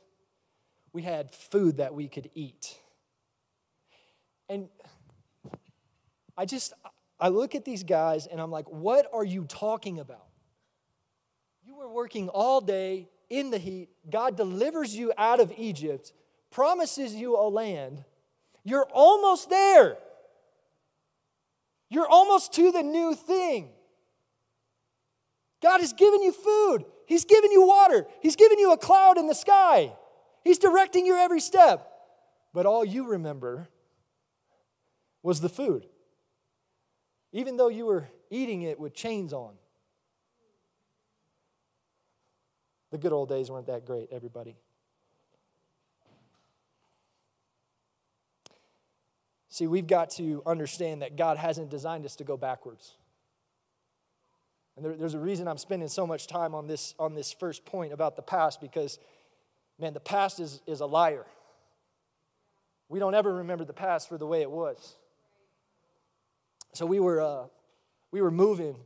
we 0.92 1.00
had 1.00 1.34
food 1.34 1.78
that 1.78 1.94
we 1.94 2.08
could 2.08 2.28
eat. 2.34 2.78
And 4.52 4.68
I 6.36 6.44
just, 6.44 6.74
I 7.18 7.28
look 7.28 7.54
at 7.54 7.64
these 7.64 7.84
guys 7.84 8.26
and 8.26 8.38
I'm 8.38 8.50
like, 8.50 8.66
what 8.68 9.08
are 9.10 9.24
you 9.24 9.44
talking 9.44 9.98
about? 9.98 10.26
You 11.64 11.74
were 11.74 11.90
working 11.90 12.28
all 12.28 12.60
day 12.60 13.08
in 13.30 13.50
the 13.50 13.56
heat. 13.56 13.88
God 14.10 14.36
delivers 14.36 14.94
you 14.94 15.10
out 15.16 15.40
of 15.40 15.54
Egypt, 15.56 16.12
promises 16.50 17.14
you 17.14 17.34
a 17.34 17.48
land. 17.48 18.04
You're 18.62 18.86
almost 18.92 19.48
there. 19.48 19.96
You're 21.88 22.08
almost 22.08 22.52
to 22.52 22.72
the 22.72 22.82
new 22.82 23.14
thing. 23.14 23.70
God 25.62 25.80
has 25.80 25.94
given 25.94 26.22
you 26.22 26.32
food, 26.32 26.84
He's 27.06 27.24
given 27.24 27.52
you 27.52 27.66
water, 27.66 28.04
He's 28.20 28.36
given 28.36 28.58
you 28.58 28.72
a 28.72 28.76
cloud 28.76 29.16
in 29.16 29.28
the 29.28 29.34
sky, 29.34 29.94
He's 30.44 30.58
directing 30.58 31.06
your 31.06 31.18
every 31.18 31.40
step. 31.40 31.88
But 32.52 32.66
all 32.66 32.84
you 32.84 33.06
remember 33.06 33.68
was 35.22 35.40
the 35.40 35.48
food, 35.48 35.86
even 37.32 37.56
though 37.56 37.68
you 37.68 37.86
were 37.86 38.08
eating 38.30 38.62
it 38.62 38.78
with 38.78 38.94
chains 38.94 39.32
on. 39.32 39.54
The 42.90 42.98
good 42.98 43.12
old 43.12 43.28
days 43.28 43.50
weren't 43.50 43.66
that 43.66 43.86
great, 43.86 44.08
everybody. 44.12 44.56
See, 49.48 49.66
we've 49.66 49.86
got 49.86 50.10
to 50.12 50.42
understand 50.46 51.02
that 51.02 51.16
God 51.16 51.36
hasn't 51.36 51.70
designed 51.70 52.06
us 52.06 52.16
to 52.16 52.24
go 52.24 52.38
backwards. 52.38 52.94
And 54.76 54.84
there, 54.84 54.96
there's 54.96 55.14
a 55.14 55.18
reason 55.18 55.46
I'm 55.46 55.58
spending 55.58 55.88
so 55.88 56.06
much 56.06 56.26
time 56.26 56.54
on 56.54 56.66
this, 56.66 56.94
on 56.98 57.14
this 57.14 57.32
first 57.32 57.64
point 57.66 57.92
about 57.92 58.16
the 58.16 58.22
past 58.22 58.62
because, 58.62 58.98
man, 59.78 59.92
the 59.92 60.00
past 60.00 60.40
is, 60.40 60.62
is 60.66 60.80
a 60.80 60.86
liar. 60.86 61.26
We 62.88 62.98
don't 62.98 63.14
ever 63.14 63.34
remember 63.34 63.64
the 63.64 63.74
past 63.74 64.08
for 64.08 64.16
the 64.16 64.26
way 64.26 64.40
it 64.40 64.50
was. 64.50 64.96
So 66.72 66.86
we 66.86 67.00
were, 67.00 67.20
uh, 67.20 67.44
we 68.10 68.22
were 68.22 68.30
moving 68.30 68.76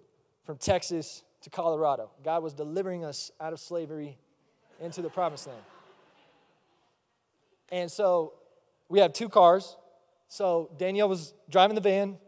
from 0.44 0.56
Texas 0.58 1.22
to 1.42 1.50
Colorado. 1.50 2.10
God 2.24 2.42
was 2.42 2.52
delivering 2.52 3.04
us 3.04 3.30
out 3.40 3.52
of 3.52 3.60
slavery 3.60 4.18
into 4.80 5.02
the 5.02 5.08
promised 5.08 5.46
land. 5.46 5.62
And 7.70 7.90
so 7.90 8.34
we 8.88 8.98
had 8.98 9.14
two 9.14 9.28
cars. 9.28 9.76
So 10.28 10.70
Danielle 10.76 11.08
was 11.08 11.34
driving 11.48 11.74
the 11.74 11.80
van, 11.80 12.18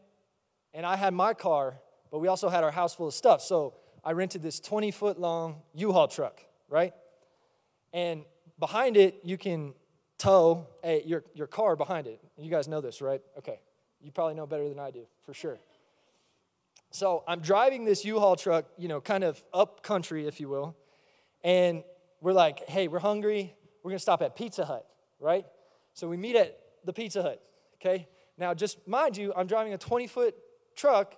and 0.72 0.86
I 0.86 0.96
had 0.96 1.12
my 1.12 1.34
car, 1.34 1.80
but 2.10 2.20
we 2.20 2.28
also 2.28 2.48
had 2.48 2.62
our 2.62 2.70
house 2.70 2.94
full 2.94 3.08
of 3.08 3.14
stuff. 3.14 3.42
So 3.42 3.74
I 4.04 4.12
rented 4.12 4.42
this 4.42 4.60
20 4.60 4.90
foot 4.92 5.18
long 5.18 5.62
U 5.74 5.92
Haul 5.92 6.08
truck, 6.08 6.40
right? 6.68 6.94
And 7.92 8.24
behind 8.58 8.96
it, 8.96 9.20
you 9.24 9.36
can 9.36 9.74
tow 10.18 10.66
a, 10.84 11.02
your, 11.04 11.24
your 11.34 11.46
car 11.46 11.76
behind 11.76 12.06
it. 12.06 12.20
You 12.36 12.50
guys 12.50 12.68
know 12.68 12.80
this, 12.80 13.00
right? 13.00 13.20
Okay. 13.38 13.60
You 14.00 14.12
probably 14.12 14.34
know 14.34 14.46
better 14.46 14.68
than 14.68 14.78
I 14.78 14.90
do, 14.90 15.06
for 15.24 15.34
sure. 15.34 15.58
So 16.90 17.24
I'm 17.28 17.40
driving 17.40 17.84
this 17.84 18.04
U-Haul 18.04 18.36
truck, 18.36 18.64
you 18.78 18.88
know, 18.88 19.00
kind 19.00 19.24
of 19.24 19.42
up 19.52 19.82
country, 19.82 20.26
if 20.26 20.40
you 20.40 20.48
will, 20.48 20.76
and 21.44 21.82
we're 22.20 22.32
like, 22.32 22.68
hey, 22.68 22.88
we're 22.88 22.98
hungry. 22.98 23.54
We're 23.82 23.90
gonna 23.90 23.98
stop 23.98 24.22
at 24.22 24.36
Pizza 24.36 24.64
Hut, 24.64 24.86
right? 25.20 25.44
So 25.94 26.08
we 26.08 26.16
meet 26.16 26.36
at 26.36 26.58
the 26.84 26.92
Pizza 26.92 27.22
Hut, 27.22 27.42
okay? 27.76 28.08
Now, 28.36 28.54
just 28.54 28.86
mind 28.86 29.16
you, 29.16 29.32
I'm 29.36 29.46
driving 29.46 29.74
a 29.74 29.78
20 29.78 30.06
foot 30.06 30.34
truck 30.76 31.14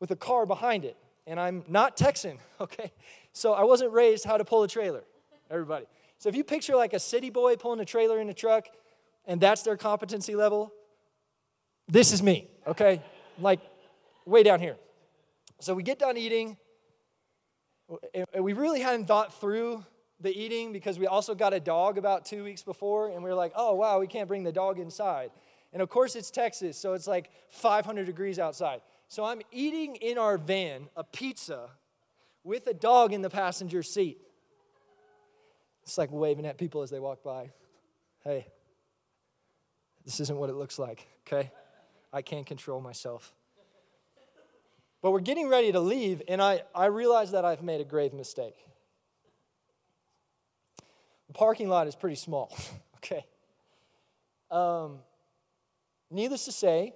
with 0.00 0.10
a 0.10 0.16
car 0.16 0.46
behind 0.46 0.84
it, 0.84 0.96
and 1.26 1.38
I'm 1.38 1.64
not 1.68 1.96
Texan, 1.96 2.38
okay? 2.60 2.92
So 3.32 3.52
I 3.52 3.62
wasn't 3.62 3.92
raised 3.92 4.24
how 4.24 4.36
to 4.36 4.44
pull 4.44 4.62
a 4.62 4.68
trailer, 4.68 5.04
everybody. 5.50 5.86
So 6.18 6.28
if 6.28 6.36
you 6.36 6.44
picture 6.44 6.76
like 6.76 6.92
a 6.92 7.00
city 7.00 7.30
boy 7.30 7.56
pulling 7.56 7.80
a 7.80 7.84
trailer 7.84 8.20
in 8.20 8.28
a 8.28 8.34
truck, 8.34 8.66
and 9.26 9.40
that's 9.40 9.62
their 9.62 9.76
competency 9.76 10.34
level, 10.34 10.72
this 11.88 12.12
is 12.12 12.22
me, 12.22 12.48
okay? 12.66 13.02
Like 13.38 13.60
way 14.26 14.42
down 14.42 14.60
here. 14.60 14.76
So 15.60 15.74
we 15.74 15.82
get 15.82 15.98
done 15.98 16.16
eating. 16.16 16.56
And 18.14 18.44
we 18.44 18.52
really 18.52 18.80
hadn't 18.80 19.06
thought 19.06 19.38
through 19.38 19.84
the 20.20 20.30
eating 20.30 20.72
because 20.72 20.98
we 20.98 21.06
also 21.06 21.34
got 21.34 21.52
a 21.52 21.60
dog 21.60 21.98
about 21.98 22.24
two 22.24 22.44
weeks 22.44 22.62
before, 22.62 23.10
and 23.10 23.22
we 23.22 23.28
were 23.28 23.36
like, 23.36 23.52
oh, 23.54 23.74
wow, 23.74 23.98
we 23.98 24.06
can't 24.06 24.28
bring 24.28 24.44
the 24.44 24.52
dog 24.52 24.78
inside. 24.78 25.30
And 25.72 25.82
of 25.82 25.88
course, 25.88 26.16
it's 26.16 26.30
Texas, 26.30 26.78
so 26.78 26.94
it's 26.94 27.06
like 27.06 27.30
500 27.50 28.06
degrees 28.06 28.38
outside. 28.38 28.80
So 29.08 29.24
I'm 29.24 29.42
eating 29.50 29.96
in 29.96 30.16
our 30.16 30.38
van 30.38 30.88
a 30.96 31.04
pizza 31.04 31.70
with 32.44 32.66
a 32.66 32.74
dog 32.74 33.12
in 33.12 33.20
the 33.20 33.30
passenger 33.30 33.82
seat. 33.82 34.18
It's 35.82 35.98
like 35.98 36.10
waving 36.12 36.46
at 36.46 36.56
people 36.56 36.82
as 36.82 36.90
they 36.90 37.00
walk 37.00 37.22
by. 37.22 37.50
Hey, 38.24 38.46
this 40.04 40.20
isn't 40.20 40.38
what 40.38 40.48
it 40.48 40.54
looks 40.54 40.78
like, 40.78 41.06
okay? 41.26 41.50
I 42.12 42.22
can't 42.22 42.46
control 42.46 42.80
myself. 42.80 43.34
But 45.00 45.10
we're 45.10 45.20
getting 45.20 45.48
ready 45.48 45.72
to 45.72 45.80
leave, 45.80 46.22
and 46.28 46.40
I, 46.40 46.62
I 46.74 46.86
realize 46.86 47.32
that 47.32 47.44
I've 47.44 47.62
made 47.62 47.80
a 47.80 47.84
grave 47.84 48.12
mistake. 48.12 48.54
The 51.26 51.32
parking 51.32 51.68
lot 51.68 51.86
is 51.88 51.96
pretty 51.96 52.16
small, 52.16 52.56
okay? 52.96 53.24
Um, 54.50 54.98
needless 56.10 56.44
to 56.44 56.52
say, 56.52 56.92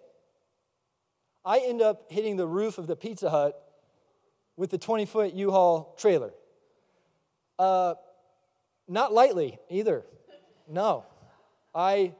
I 1.44 1.60
end 1.60 1.80
up 1.80 2.12
hitting 2.12 2.36
the 2.36 2.46
roof 2.46 2.78
of 2.78 2.86
the 2.86 2.96
Pizza 2.96 3.30
Hut 3.30 3.60
with 4.56 4.70
the 4.70 4.78
20 4.78 5.06
foot 5.06 5.32
U 5.34 5.50
Haul 5.50 5.94
trailer. 5.98 6.32
Uh, 7.58 7.94
not 8.88 9.12
lightly 9.12 9.58
either. 9.70 10.04
No. 10.68 11.04
I 11.74 12.14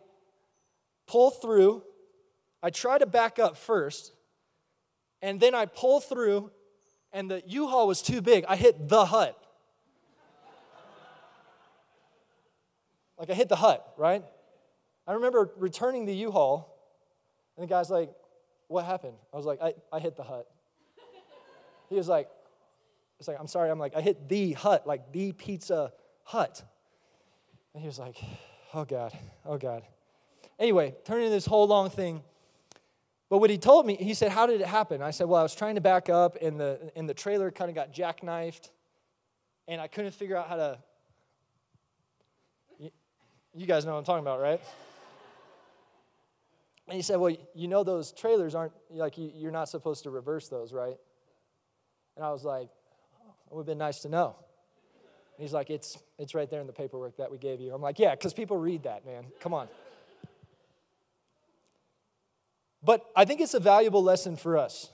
pull 1.07 1.31
through 1.31 1.83
I 2.63 2.71
try 2.71 2.99
to 2.99 3.07
back 3.07 3.39
up 3.39 3.57
first, 3.57 4.13
and 5.23 5.41
then 5.41 5.55
I 5.55 5.67
pull 5.67 6.01
through, 6.01 6.51
and 7.13 7.31
the 7.31 7.43
U 7.47 7.67
Haul 7.67 7.87
was 7.87 8.03
too 8.03 8.21
big. 8.21 8.45
I 8.49 8.57
hit 8.57 8.89
the 8.89 9.07
hut. 9.07 9.37
like 13.19 13.31
I 13.31 13.35
hit 13.35 13.49
the 13.49 13.57
hut, 13.57 13.87
right? 13.97 14.23
I 15.07 15.13
remember 15.13 15.51
returning 15.57 16.05
the 16.05 16.15
U 16.15 16.31
Haul, 16.31 16.77
And 17.57 17.65
the 17.65 17.69
guy's 17.69 17.91
like, 17.91 18.11
What 18.69 18.85
happened? 18.85 19.17
I 19.33 19.37
was 19.37 19.47
like, 19.47 19.61
I, 19.63 19.75
I 19.93 20.01
hit 20.01 20.17
the 20.17 20.25
hut. 20.25 20.47
He 21.89 21.95
was 21.95 22.09
like, 22.09 22.29
It's 23.19 23.29
like, 23.29 23.39
I'm 23.39 23.47
sorry. 23.47 23.71
I'm 23.71 23.79
like, 23.79 23.95
I 23.97 24.01
hit 24.01 24.29
the 24.29 24.53
hut, 24.53 24.87
like 24.87 25.13
the 25.13 25.33
pizza 25.33 25.93
hut. 26.25 26.63
And 27.75 27.83
he 27.83 27.87
was 27.87 27.99
like, 27.99 28.17
Oh 28.75 28.85
God, 28.85 29.13
oh 29.45 29.59
God. 29.59 29.83
Anyway, 30.59 30.95
turning 31.05 31.31
this 31.31 31.47
whole 31.47 31.67
long 31.67 31.91
thing. 31.91 32.23
But 33.29 33.39
what 33.39 33.51
he 33.51 33.59
told 33.59 33.87
me, 33.87 33.97
he 33.97 34.15
said, 34.15 34.31
How 34.31 34.47
did 34.47 34.61
it 34.61 34.67
happen? 34.67 35.03
I 35.03 35.11
said, 35.11 35.29
Well, 35.29 35.41
I 35.41 35.43
was 35.43 35.55
trying 35.55 35.75
to 35.75 35.81
back 35.81 36.09
up, 36.09 36.37
and 36.41 36.61
the, 36.61 36.93
and 36.95 37.09
the 37.09 37.15
trailer 37.15 37.51
kind 37.51 37.69
of 37.69 37.75
got 37.75 37.93
jackknifed, 37.93 38.71
and 39.67 39.81
I 39.81 39.89
couldn't 39.89 40.13
figure 40.13 40.37
out 40.37 40.49
how 40.49 40.57
to. 40.57 40.79
You, 42.79 42.91
you 43.55 43.67
guys 43.67 43.85
know 43.85 43.93
what 43.93 43.99
I'm 43.99 44.05
talking 44.05 44.23
about, 44.25 44.41
right? 44.41 44.61
And 46.89 46.95
he 46.95 47.03
said, 47.03 47.17
Well, 47.17 47.35
you 47.55 47.69
know, 47.69 47.83
those 47.83 48.13
trailers 48.13 48.55
aren't, 48.55 48.73
like, 48.91 49.15
you're 49.17 49.51
not 49.51 49.69
supposed 49.69 50.05
to 50.05 50.11
reverse 50.11 50.49
those, 50.49 50.73
right? 50.73 50.97
And 52.15 52.25
I 52.25 52.31
was 52.31 52.45
like, 52.45 52.69
oh, 53.21 53.35
It 53.51 53.55
would 53.55 53.63
have 53.63 53.67
been 53.67 53.79
nice 53.79 54.01
to 54.01 54.09
know. 54.09 54.37
And 55.37 55.43
he's 55.43 55.53
like, 55.53 55.69
it's, 55.69 55.99
it's 56.19 56.35
right 56.35 56.49
there 56.49 56.61
in 56.61 56.67
the 56.67 56.73
paperwork 56.73 57.17
that 57.17 57.31
we 57.31 57.39
gave 57.39 57.61
you. 57.61 57.75
I'm 57.75 57.83
like, 57.83 57.99
Yeah, 57.99 58.13
because 58.13 58.33
people 58.33 58.57
read 58.57 58.85
that, 58.85 59.05
man. 59.05 59.25
Come 59.41 59.53
on. 59.53 59.69
But 62.87 63.05
I 63.17 63.25
think 63.25 63.41
it's 63.41 63.55
a 63.55 63.61
valuable 63.61 64.01
lesson 64.01 64.37
for 64.37 64.57
us. 64.57 64.91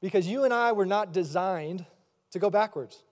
Because 0.00 0.26
you 0.26 0.44
and 0.44 0.52
I 0.52 0.72
were 0.72 0.86
not 0.86 1.12
designed 1.12 1.84
to 2.30 2.38
go 2.38 2.48
backwards. 2.48 3.02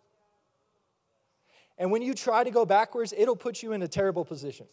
And 1.77 1.91
when 1.91 2.01
you 2.01 2.15
try 2.15 2.43
to 2.43 2.51
go 2.51 2.65
backwards, 2.65 3.13
it'll 3.17 3.37
put 3.37 3.63
you 3.63 3.75
in 3.75 3.83
a 3.83 3.89
terrible 3.89 4.25
position. 4.25 4.67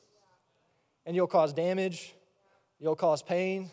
And 1.06 1.17
you'll 1.17 1.28
cause 1.28 1.52
damage, 1.52 2.15
you'll 2.80 2.96
cause 2.96 3.22
pain. 3.22 3.72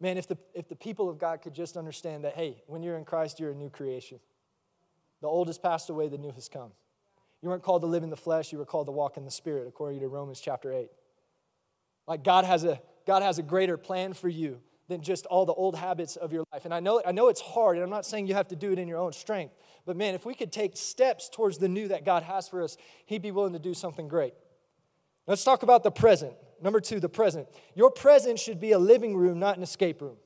Man, 0.00 0.18
if 0.18 0.28
the, 0.28 0.36
if 0.52 0.68
the 0.68 0.76
people 0.76 1.08
of 1.08 1.16
God 1.16 1.40
could 1.40 1.54
just 1.54 1.78
understand 1.78 2.24
that, 2.24 2.34
hey, 2.34 2.62
when 2.66 2.82
you're 2.82 2.98
in 2.98 3.06
Christ, 3.06 3.40
you're 3.40 3.52
a 3.52 3.54
new 3.54 3.70
creation. 3.70 4.20
The 5.22 5.28
old 5.28 5.46
has 5.46 5.56
passed 5.56 5.88
away, 5.88 6.08
the 6.08 6.18
new 6.18 6.32
has 6.32 6.50
come. 6.50 6.72
You 7.40 7.48
weren't 7.48 7.62
called 7.62 7.80
to 7.80 7.88
live 7.88 8.02
in 8.02 8.10
the 8.10 8.16
flesh, 8.16 8.52
you 8.52 8.58
were 8.58 8.66
called 8.66 8.88
to 8.88 8.92
walk 8.92 9.16
in 9.16 9.24
the 9.24 9.30
Spirit, 9.30 9.66
according 9.66 10.00
to 10.00 10.08
Romans 10.08 10.38
chapter 10.38 10.70
8. 10.70 10.90
Like 12.06 12.24
God 12.24 12.44
has 12.44 12.64
a 12.64 12.80
God 13.06 13.22
has 13.22 13.38
a 13.38 13.42
greater 13.42 13.76
plan 13.76 14.14
for 14.14 14.28
you 14.28 14.60
than 14.88 15.02
just 15.02 15.26
all 15.26 15.46
the 15.46 15.52
old 15.52 15.76
habits 15.76 16.16
of 16.16 16.32
your 16.32 16.44
life. 16.52 16.64
And 16.64 16.74
I 16.74 16.80
know 16.80 17.02
I 17.04 17.12
know 17.12 17.28
it's 17.28 17.40
hard, 17.40 17.76
and 17.76 17.84
I'm 17.84 17.90
not 17.90 18.06
saying 18.06 18.26
you 18.26 18.34
have 18.34 18.48
to 18.48 18.56
do 18.56 18.72
it 18.72 18.78
in 18.78 18.88
your 18.88 18.98
own 18.98 19.12
strength. 19.12 19.54
But 19.86 19.96
man, 19.96 20.14
if 20.14 20.24
we 20.24 20.34
could 20.34 20.52
take 20.52 20.76
steps 20.76 21.28
towards 21.28 21.58
the 21.58 21.68
new 21.68 21.88
that 21.88 22.04
God 22.04 22.22
has 22.22 22.48
for 22.48 22.62
us, 22.62 22.76
he'd 23.06 23.22
be 23.22 23.30
willing 23.30 23.52
to 23.52 23.58
do 23.58 23.74
something 23.74 24.08
great. 24.08 24.34
Let's 25.26 25.44
talk 25.44 25.62
about 25.62 25.82
the 25.82 25.90
present. 25.90 26.34
Number 26.62 26.80
2, 26.80 27.00
the 27.00 27.08
present. 27.08 27.48
Your 27.74 27.90
present 27.90 28.38
should 28.38 28.60
be 28.60 28.72
a 28.72 28.78
living 28.78 29.16
room, 29.16 29.38
not 29.38 29.56
an 29.56 29.62
escape 29.62 30.00
room. 30.00 30.16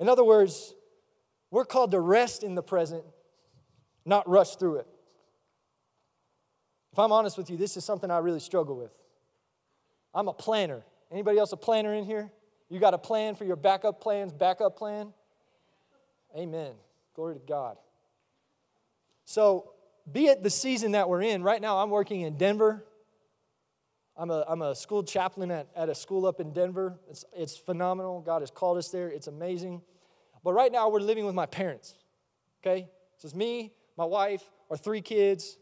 In 0.00 0.08
other 0.08 0.24
words, 0.24 0.74
we're 1.50 1.64
called 1.64 1.92
to 1.92 2.00
rest 2.00 2.42
in 2.42 2.54
the 2.54 2.62
present, 2.62 3.04
not 4.04 4.28
rush 4.28 4.56
through 4.56 4.76
it. 4.76 4.88
If 6.94 7.00
I'm 7.00 7.10
honest 7.10 7.36
with 7.36 7.50
you, 7.50 7.56
this 7.56 7.76
is 7.76 7.84
something 7.84 8.08
I 8.08 8.18
really 8.18 8.38
struggle 8.38 8.76
with. 8.76 8.92
I'm 10.14 10.28
a 10.28 10.32
planner. 10.32 10.84
Anybody 11.10 11.38
else 11.38 11.50
a 11.50 11.56
planner 11.56 11.92
in 11.92 12.04
here? 12.04 12.30
You 12.70 12.78
got 12.78 12.94
a 12.94 12.98
plan 12.98 13.34
for 13.34 13.44
your 13.44 13.56
backup 13.56 14.00
plans, 14.00 14.32
backup 14.32 14.76
plan? 14.76 15.12
Amen. 16.38 16.70
Glory 17.16 17.34
to 17.34 17.40
God. 17.40 17.78
So, 19.24 19.72
be 20.12 20.26
it 20.26 20.44
the 20.44 20.50
season 20.50 20.92
that 20.92 21.08
we're 21.08 21.22
in, 21.22 21.42
right 21.42 21.60
now 21.60 21.78
I'm 21.78 21.90
working 21.90 22.20
in 22.20 22.36
Denver. 22.36 22.84
I'm 24.16 24.30
a, 24.30 24.44
I'm 24.46 24.62
a 24.62 24.76
school 24.76 25.02
chaplain 25.02 25.50
at, 25.50 25.66
at 25.74 25.88
a 25.88 25.96
school 25.96 26.26
up 26.26 26.38
in 26.38 26.52
Denver. 26.52 27.00
It's, 27.10 27.24
it's 27.32 27.56
phenomenal. 27.56 28.20
God 28.20 28.40
has 28.42 28.52
called 28.52 28.78
us 28.78 28.90
there, 28.90 29.08
it's 29.08 29.26
amazing. 29.26 29.82
But 30.44 30.52
right 30.52 30.70
now 30.70 30.88
we're 30.90 31.00
living 31.00 31.26
with 31.26 31.34
my 31.34 31.46
parents, 31.46 31.94
okay? 32.62 32.88
So 33.16 33.26
it's 33.26 33.34
me, 33.34 33.72
my 33.96 34.04
wife, 34.04 34.44
our 34.70 34.76
three 34.76 35.00
kids, 35.00 35.58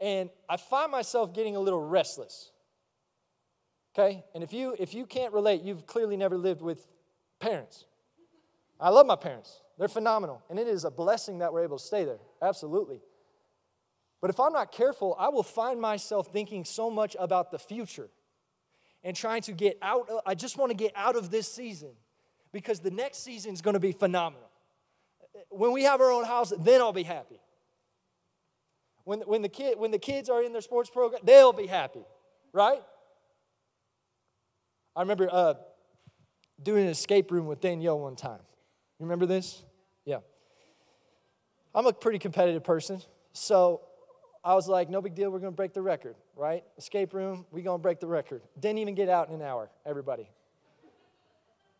and 0.00 0.30
I 0.48 0.56
find 0.56 0.90
myself 0.90 1.34
getting 1.34 1.56
a 1.56 1.60
little 1.60 1.82
restless. 1.82 2.50
Okay? 3.94 4.24
And 4.34 4.42
if 4.42 4.52
you 4.52 4.74
if 4.78 4.94
you 4.94 5.06
can't 5.06 5.32
relate, 5.32 5.62
you've 5.62 5.86
clearly 5.86 6.16
never 6.16 6.38
lived 6.38 6.62
with 6.62 6.86
parents. 7.38 7.84
I 8.78 8.88
love 8.90 9.06
my 9.06 9.16
parents. 9.16 9.60
They're 9.78 9.88
phenomenal. 9.88 10.42
And 10.48 10.58
it 10.58 10.66
is 10.66 10.84
a 10.84 10.90
blessing 10.90 11.38
that 11.38 11.52
we're 11.52 11.64
able 11.64 11.78
to 11.78 11.84
stay 11.84 12.04
there. 12.04 12.18
Absolutely. 12.40 13.00
But 14.20 14.30
if 14.30 14.38
I'm 14.38 14.52
not 14.52 14.72
careful, 14.72 15.16
I 15.18 15.28
will 15.28 15.42
find 15.42 15.80
myself 15.80 16.32
thinking 16.32 16.64
so 16.64 16.90
much 16.90 17.16
about 17.18 17.50
the 17.50 17.58
future 17.58 18.08
and 19.02 19.16
trying 19.16 19.42
to 19.42 19.52
get 19.52 19.78
out. 19.80 20.08
Of, 20.10 20.20
I 20.26 20.34
just 20.34 20.58
want 20.58 20.70
to 20.70 20.76
get 20.76 20.92
out 20.94 21.16
of 21.16 21.30
this 21.30 21.50
season 21.50 21.90
because 22.52 22.80
the 22.80 22.90
next 22.90 23.24
season 23.24 23.52
is 23.52 23.62
going 23.62 23.74
to 23.74 23.80
be 23.80 23.92
phenomenal. 23.92 24.48
When 25.48 25.72
we 25.72 25.84
have 25.84 26.00
our 26.00 26.10
own 26.10 26.24
house, 26.24 26.52
then 26.58 26.80
I'll 26.80 26.92
be 26.92 27.02
happy. 27.02 27.40
When, 29.10 29.22
when, 29.22 29.42
the 29.42 29.48
kid, 29.48 29.76
when 29.76 29.90
the 29.90 29.98
kids 29.98 30.28
are 30.28 30.40
in 30.40 30.52
their 30.52 30.60
sports 30.60 30.88
program, 30.88 31.20
they'll 31.24 31.52
be 31.52 31.66
happy, 31.66 32.04
right? 32.52 32.80
I 34.94 35.00
remember 35.00 35.28
uh, 35.28 35.54
doing 36.62 36.84
an 36.84 36.90
escape 36.90 37.32
room 37.32 37.46
with 37.46 37.60
Danielle 37.60 37.98
one 37.98 38.14
time. 38.14 38.38
You 39.00 39.06
remember 39.06 39.26
this? 39.26 39.64
Yeah. 40.04 40.18
I'm 41.74 41.86
a 41.86 41.92
pretty 41.92 42.20
competitive 42.20 42.62
person, 42.62 43.02
so 43.32 43.80
I 44.44 44.54
was 44.54 44.68
like, 44.68 44.88
no 44.88 45.02
big 45.02 45.16
deal, 45.16 45.28
we're 45.30 45.40
gonna 45.40 45.50
break 45.50 45.74
the 45.74 45.82
record, 45.82 46.14
right? 46.36 46.62
Escape 46.78 47.12
room, 47.12 47.46
we 47.50 47.62
gonna 47.62 47.78
break 47.78 47.98
the 47.98 48.06
record. 48.06 48.42
Didn't 48.60 48.78
even 48.78 48.94
get 48.94 49.08
out 49.08 49.28
in 49.28 49.34
an 49.34 49.42
hour, 49.42 49.72
everybody. 49.84 50.30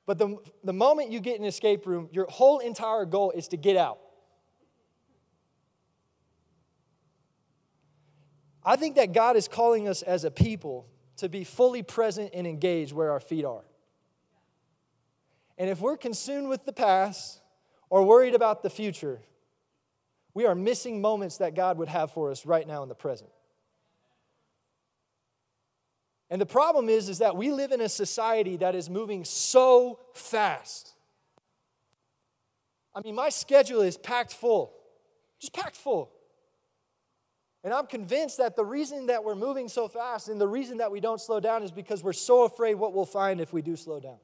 But 0.05 0.19
the, 0.19 0.37
the 0.65 0.73
moment 0.73 1.13
you 1.13 1.21
get 1.21 1.37
in 1.37 1.43
an 1.43 1.49
escape 1.49 1.87
room, 1.87 2.09
your 2.11 2.27
whole 2.29 2.59
entire 2.59 3.05
goal 3.05 3.31
is 3.31 3.47
to 3.49 3.57
get 3.57 3.77
out. 3.77 4.01
I 8.71 8.77
think 8.77 8.95
that 8.95 9.13
God 9.13 9.35
is 9.35 9.49
calling 9.49 9.89
us 9.89 10.03
as 10.03 10.23
a 10.23 10.31
people 10.31 10.87
to 11.17 11.29
be 11.29 11.43
fully 11.43 11.83
present 11.83 12.31
and 12.33 12.47
engaged 12.47 12.93
where 12.93 13.11
our 13.11 13.19
feet 13.19 13.45
are. 13.45 13.65
And 15.59 15.69
if 15.69 15.81
we're 15.81 15.97
consumed 15.97 16.49
with 16.49 16.65
the 16.65 16.73
past 16.73 17.41
or 17.89 18.05
worried 18.05 18.37
about 18.37 18.63
the 18.63 18.71
future, 18.71 19.23
we 20.35 20.47
are 20.47 20.55
missing 20.55 21.01
moments 21.01 21.39
that 21.39 21.57
God 21.57 21.79
would 21.79 21.89
have 21.89 22.13
for 22.13 22.31
us 22.31 22.47
right 22.47 22.65
now 22.65 22.85
in 22.85 22.89
the 22.89 22.95
present. 22.95 23.31
And 26.31 26.41
the 26.41 26.47
problem 26.47 26.89
is, 26.89 27.09
is 27.09 27.19
that 27.19 27.37
we 27.37 27.51
live 27.51 27.73
in 27.73 27.81
a 27.81 27.89
society 27.89 28.57
that 28.59 28.77
is 28.77 28.89
moving 28.89 29.25
so 29.25 29.99
fast. 30.15 30.93
I 32.95 33.01
mean, 33.01 33.17
my 33.17 33.31
schedule 33.31 33.81
is 33.81 33.97
packed 33.97 34.33
full, 34.33 34.73
just 35.41 35.53
packed 35.53 35.75
full. 35.75 36.13
And 37.63 37.75
I'm 37.75 37.87
convinced 37.87 38.39
that 38.39 38.57
the 38.57 38.65
reason 38.65 39.07
that 39.07 39.23
we're 39.23 39.35
moving 39.35 39.69
so 39.69 39.87
fast 39.87 40.29
and 40.29 40.41
the 40.41 40.49
reason 40.49 40.79
that 40.79 40.91
we 40.91 41.01
don't 41.01 41.21
slow 41.21 41.41
down 41.41 41.63
is 41.63 41.71
because 41.71 42.03
we're 42.03 42.15
so 42.15 42.45
afraid 42.45 42.75
what 42.77 42.95
we'll 42.95 43.05
find 43.05 43.41
if 43.41 43.53
we 43.53 43.61
do 43.61 43.77
slow 43.77 44.01
down. 44.01 44.19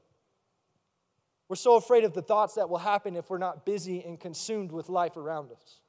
We're 1.47 1.55
so 1.55 1.75
afraid 1.75 2.03
of 2.03 2.13
the 2.13 2.21
thoughts 2.21 2.55
that 2.55 2.69
will 2.69 2.79
happen 2.79 3.15
if 3.15 3.29
we're 3.29 3.37
not 3.37 3.65
busy 3.65 4.03
and 4.03 4.19
consumed 4.19 4.71
with 4.71 4.89
life 4.89 5.17
around 5.17 5.51
us. 5.51 5.81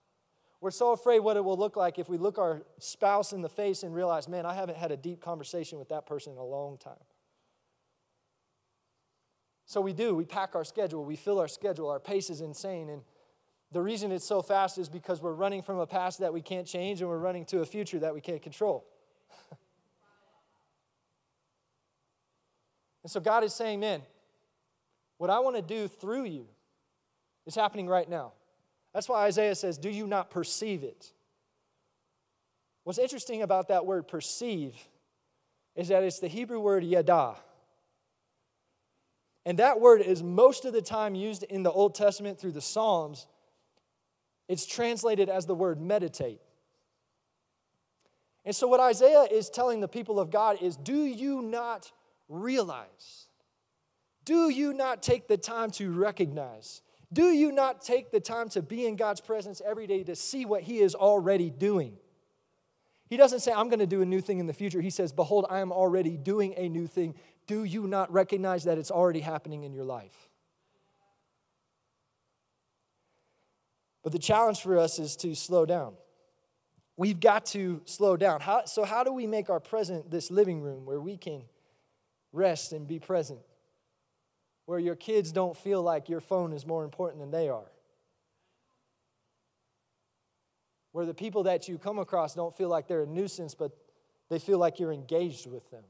We're 0.60 0.70
so 0.70 0.92
afraid 0.92 1.20
what 1.20 1.36
it 1.36 1.44
will 1.44 1.56
look 1.56 1.76
like 1.76 1.98
if 1.98 2.08
we 2.08 2.18
look 2.18 2.38
our 2.38 2.62
spouse 2.78 3.32
in 3.32 3.42
the 3.42 3.48
face 3.48 3.82
and 3.82 3.94
realize, 3.94 4.28
man, 4.28 4.44
I 4.44 4.54
haven't 4.54 4.76
had 4.76 4.92
a 4.92 4.96
deep 4.96 5.20
conversation 5.20 5.78
with 5.78 5.88
that 5.88 6.04
person 6.06 6.32
in 6.32 6.38
a 6.38 6.44
long 6.44 6.78
time. 6.78 6.94
So 9.66 9.80
we 9.80 9.92
do, 9.92 10.14
we 10.14 10.24
pack 10.24 10.54
our 10.54 10.64
schedule, 10.64 11.04
we 11.04 11.14
fill 11.14 11.38
our 11.38 11.48
schedule, 11.48 11.88
our 11.90 12.00
pace 12.00 12.30
is 12.30 12.40
insane. 12.40 12.88
And 12.88 13.02
the 13.72 13.82
reason 13.82 14.12
it's 14.12 14.24
so 14.24 14.40
fast 14.40 14.78
is 14.78 14.88
because 14.88 15.20
we're 15.20 15.34
running 15.34 15.62
from 15.62 15.78
a 15.78 15.86
past 15.86 16.20
that 16.20 16.32
we 16.32 16.40
can't 16.40 16.66
change 16.66 17.00
and 17.00 17.10
we're 17.10 17.18
running 17.18 17.44
to 17.46 17.60
a 17.60 17.66
future 17.66 17.98
that 17.98 18.14
we 18.14 18.20
can't 18.20 18.40
control. 18.40 18.86
and 23.02 23.10
so 23.10 23.20
God 23.20 23.44
is 23.44 23.54
saying, 23.54 23.80
man, 23.80 24.00
what 25.18 25.28
I 25.28 25.40
want 25.40 25.56
to 25.56 25.62
do 25.62 25.86
through 25.86 26.24
you 26.24 26.46
is 27.46 27.54
happening 27.54 27.88
right 27.88 28.08
now. 28.08 28.32
That's 28.94 29.08
why 29.08 29.24
Isaiah 29.26 29.54
says, 29.54 29.76
Do 29.76 29.90
you 29.90 30.06
not 30.06 30.30
perceive 30.30 30.82
it? 30.82 31.12
What's 32.84 32.98
interesting 32.98 33.42
about 33.42 33.68
that 33.68 33.84
word 33.84 34.08
perceive 34.08 34.74
is 35.76 35.88
that 35.88 36.02
it's 36.04 36.20
the 36.20 36.28
Hebrew 36.28 36.58
word 36.58 36.84
yada. 36.84 37.36
And 39.44 39.58
that 39.58 39.78
word 39.78 40.00
is 40.00 40.22
most 40.22 40.64
of 40.64 40.72
the 40.72 40.82
time 40.82 41.14
used 41.14 41.42
in 41.42 41.62
the 41.62 41.70
Old 41.70 41.94
Testament 41.94 42.38
through 42.38 42.52
the 42.52 42.60
Psalms 42.60 43.26
it's 44.48 44.66
translated 44.66 45.28
as 45.28 45.46
the 45.46 45.54
word 45.54 45.80
meditate. 45.80 46.40
And 48.44 48.56
so, 48.56 48.66
what 48.66 48.80
Isaiah 48.80 49.24
is 49.30 49.50
telling 49.50 49.80
the 49.80 49.88
people 49.88 50.18
of 50.18 50.30
God 50.30 50.62
is 50.62 50.76
do 50.76 51.04
you 51.04 51.42
not 51.42 51.92
realize? 52.28 53.26
Do 54.24 54.50
you 54.50 54.72
not 54.72 55.02
take 55.02 55.28
the 55.28 55.36
time 55.36 55.70
to 55.72 55.90
recognize? 55.90 56.82
Do 57.12 57.30
you 57.30 57.52
not 57.52 57.82
take 57.82 58.10
the 58.10 58.20
time 58.20 58.50
to 58.50 58.62
be 58.62 58.86
in 58.86 58.96
God's 58.96 59.20
presence 59.20 59.62
every 59.64 59.86
day 59.86 60.02
to 60.04 60.14
see 60.14 60.44
what 60.44 60.62
He 60.62 60.80
is 60.80 60.94
already 60.94 61.50
doing? 61.50 61.96
He 63.08 63.16
doesn't 63.16 63.40
say, 63.40 63.52
I'm 63.52 63.68
going 63.68 63.78
to 63.78 63.86
do 63.86 64.02
a 64.02 64.06
new 64.06 64.20
thing 64.20 64.38
in 64.38 64.46
the 64.46 64.52
future. 64.52 64.82
He 64.82 64.90
says, 64.90 65.12
Behold, 65.12 65.46
I 65.48 65.60
am 65.60 65.72
already 65.72 66.18
doing 66.18 66.54
a 66.58 66.68
new 66.68 66.86
thing. 66.86 67.14
Do 67.46 67.64
you 67.64 67.86
not 67.86 68.12
recognize 68.12 68.64
that 68.64 68.76
it's 68.76 68.90
already 68.90 69.20
happening 69.20 69.64
in 69.64 69.72
your 69.72 69.84
life? 69.84 70.27
But 74.02 74.12
the 74.12 74.18
challenge 74.18 74.60
for 74.60 74.78
us 74.78 74.98
is 74.98 75.16
to 75.16 75.34
slow 75.34 75.66
down. 75.66 75.94
We've 76.96 77.20
got 77.20 77.46
to 77.46 77.80
slow 77.84 78.16
down. 78.16 78.40
How, 78.40 78.64
so, 78.64 78.84
how 78.84 79.04
do 79.04 79.12
we 79.12 79.26
make 79.26 79.50
our 79.50 79.60
present 79.60 80.10
this 80.10 80.30
living 80.30 80.60
room 80.60 80.84
where 80.84 81.00
we 81.00 81.16
can 81.16 81.42
rest 82.32 82.72
and 82.72 82.86
be 82.86 82.98
present? 82.98 83.38
Where 84.66 84.78
your 84.78 84.96
kids 84.96 85.32
don't 85.32 85.56
feel 85.56 85.82
like 85.82 86.08
your 86.08 86.20
phone 86.20 86.52
is 86.52 86.66
more 86.66 86.84
important 86.84 87.20
than 87.20 87.30
they 87.30 87.48
are? 87.48 87.70
Where 90.92 91.06
the 91.06 91.14
people 91.14 91.44
that 91.44 91.68
you 91.68 91.78
come 91.78 91.98
across 91.98 92.34
don't 92.34 92.56
feel 92.56 92.68
like 92.68 92.88
they're 92.88 93.04
a 93.04 93.06
nuisance, 93.06 93.54
but 93.54 93.70
they 94.28 94.40
feel 94.40 94.58
like 94.58 94.80
you're 94.80 94.92
engaged 94.92 95.46
with 95.46 95.70
them? 95.70 95.84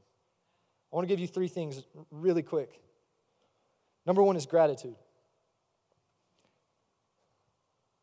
I 0.91 0.95
want 0.95 1.07
to 1.07 1.11
give 1.11 1.19
you 1.19 1.27
three 1.27 1.47
things 1.47 1.83
really 2.11 2.43
quick. 2.43 2.79
Number 4.05 4.21
one 4.23 4.35
is 4.35 4.45
gratitude. 4.45 4.95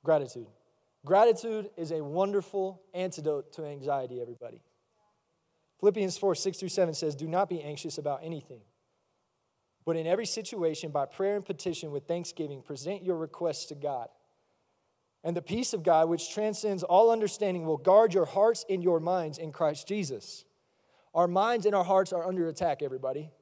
Gratitude. 0.06 0.46
Gratitude 1.04 1.68
is 1.76 1.90
a 1.90 2.00
wonderful 2.00 2.80
antidote 2.94 3.52
to 3.54 3.64
anxiety, 3.64 4.20
everybody. 4.20 4.62
Philippians 5.80 6.16
4 6.16 6.36
6 6.36 6.58
through 6.58 6.68
7 6.68 6.94
says, 6.94 7.16
Do 7.16 7.26
not 7.26 7.48
be 7.48 7.60
anxious 7.60 7.98
about 7.98 8.20
anything, 8.22 8.60
but 9.84 9.96
in 9.96 10.06
every 10.06 10.24
situation, 10.24 10.92
by 10.92 11.06
prayer 11.06 11.34
and 11.34 11.44
petition 11.44 11.90
with 11.90 12.06
thanksgiving, 12.06 12.62
present 12.62 13.02
your 13.02 13.16
requests 13.16 13.64
to 13.66 13.74
God. 13.74 14.06
And 15.24 15.36
the 15.36 15.42
peace 15.42 15.74
of 15.74 15.82
God, 15.82 16.08
which 16.08 16.32
transcends 16.32 16.84
all 16.84 17.10
understanding, 17.10 17.66
will 17.66 17.76
guard 17.76 18.14
your 18.14 18.26
hearts 18.26 18.64
and 18.70 18.84
your 18.84 19.00
minds 19.00 19.38
in 19.38 19.50
Christ 19.50 19.88
Jesus. 19.88 20.44
Our 21.14 21.26
minds 21.26 21.66
and 21.66 21.74
our 21.74 21.82
hearts 21.82 22.12
are 22.12 22.24
under 22.24 22.46
attack, 22.46 22.80
everybody, 22.80 23.32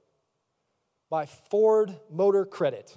by 1.10 1.26
Ford 1.26 1.94
Motor 2.10 2.46
Credit. 2.46 2.96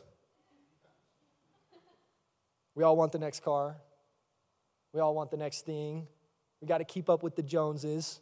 We 2.78 2.84
all 2.84 2.96
want 2.96 3.12
the 3.12 3.18
next 3.18 3.40
car. 3.40 3.76
We 4.94 5.00
all 5.00 5.16
want 5.16 5.32
the 5.32 5.38
next 5.38 5.66
thing. 5.66 6.06
We 6.62 6.68
got 6.68 6.78
to 6.78 6.84
keep 6.84 7.10
up 7.10 7.24
with 7.24 7.36
the 7.36 7.42
Joneses. 7.42 8.20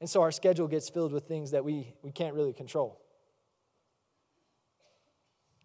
And 0.00 0.08
so 0.08 0.22
our 0.22 0.32
schedule 0.32 0.68
gets 0.68 0.88
filled 0.88 1.12
with 1.12 1.28
things 1.28 1.50
that 1.50 1.66
we, 1.66 1.92
we 2.02 2.10
can't 2.10 2.34
really 2.34 2.54
control. 2.54 2.98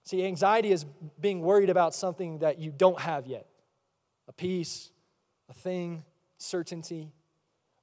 See, 0.04 0.26
anxiety 0.26 0.74
is 0.74 0.86
being 1.18 1.40
worried 1.40 1.70
about 1.70 1.96
something 1.96 2.40
that 2.40 2.60
you 2.60 2.74
don't 2.76 3.00
have 3.00 3.26
yet 3.26 3.48
a 4.28 4.34
peace, 4.34 4.92
a 5.50 5.54
thing, 5.54 6.04
certainty. 6.38 7.14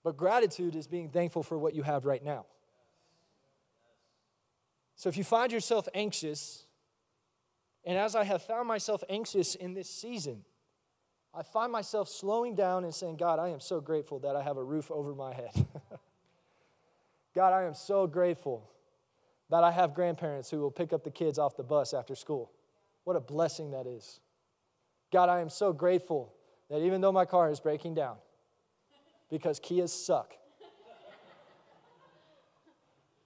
But 0.03 0.19
gratitude 0.19 0.77
is 0.77 0.87
being 0.87 1.09
thankful 1.09 1.43
for 1.43 1.57
what 1.57 1.75
you 1.75 1.83
have 1.83 2.05
right 2.05 2.23
now. 2.23 2.45
So 4.97 5.09
if 5.09 5.17
you 5.17 5.25
find 5.25 5.51
yourself 5.51 5.89
anxious, 5.95 6.64
and 7.85 7.99
as 7.99 8.17
I 8.17 8.25
have 8.25 8.43
found 8.43 8.67
myself 8.67 9.05
anxious 9.09 9.55
in 9.55 9.75
this 9.75 9.91
season, 9.91 10.45
I 11.35 11.43
find 11.43 11.71
myself 11.73 12.09
slowing 12.09 12.55
down 12.55 12.85
and 12.85 12.95
saying, 12.95 13.17
God, 13.17 13.39
I 13.39 13.49
am 13.49 13.61
so 13.61 13.81
grateful 13.81 14.21
that 14.21 14.37
I 14.37 14.43
have 14.43 14.57
a 14.57 14.63
roof 14.63 14.91
over 14.91 15.15
my 15.15 15.35
head. 15.35 15.51
God, 17.35 17.53
I 17.53 17.65
am 17.65 17.75
so 17.75 18.07
grateful 18.07 18.71
that 19.51 19.65
I 19.65 19.73
have 19.73 19.95
grandparents 19.95 20.51
who 20.51 20.61
will 20.61 20.71
pick 20.71 20.93
up 20.93 21.05
the 21.05 21.11
kids 21.11 21.39
off 21.39 21.57
the 21.57 21.65
bus 21.65 21.93
after 21.93 22.15
school. 22.15 22.53
What 23.03 23.17
a 23.17 23.21
blessing 23.21 23.73
that 23.73 23.87
is. 23.87 24.21
God, 25.13 25.29
I 25.29 25.41
am 25.41 25.51
so 25.51 25.73
grateful 25.73 26.33
that 26.71 26.81
even 26.81 27.01
though 27.01 27.13
my 27.13 27.25
car 27.25 27.51
is 27.51 27.61
breaking 27.61 27.95
down, 27.95 28.17
because 29.29 29.61
Kias 29.61 29.91
suck, 29.91 30.35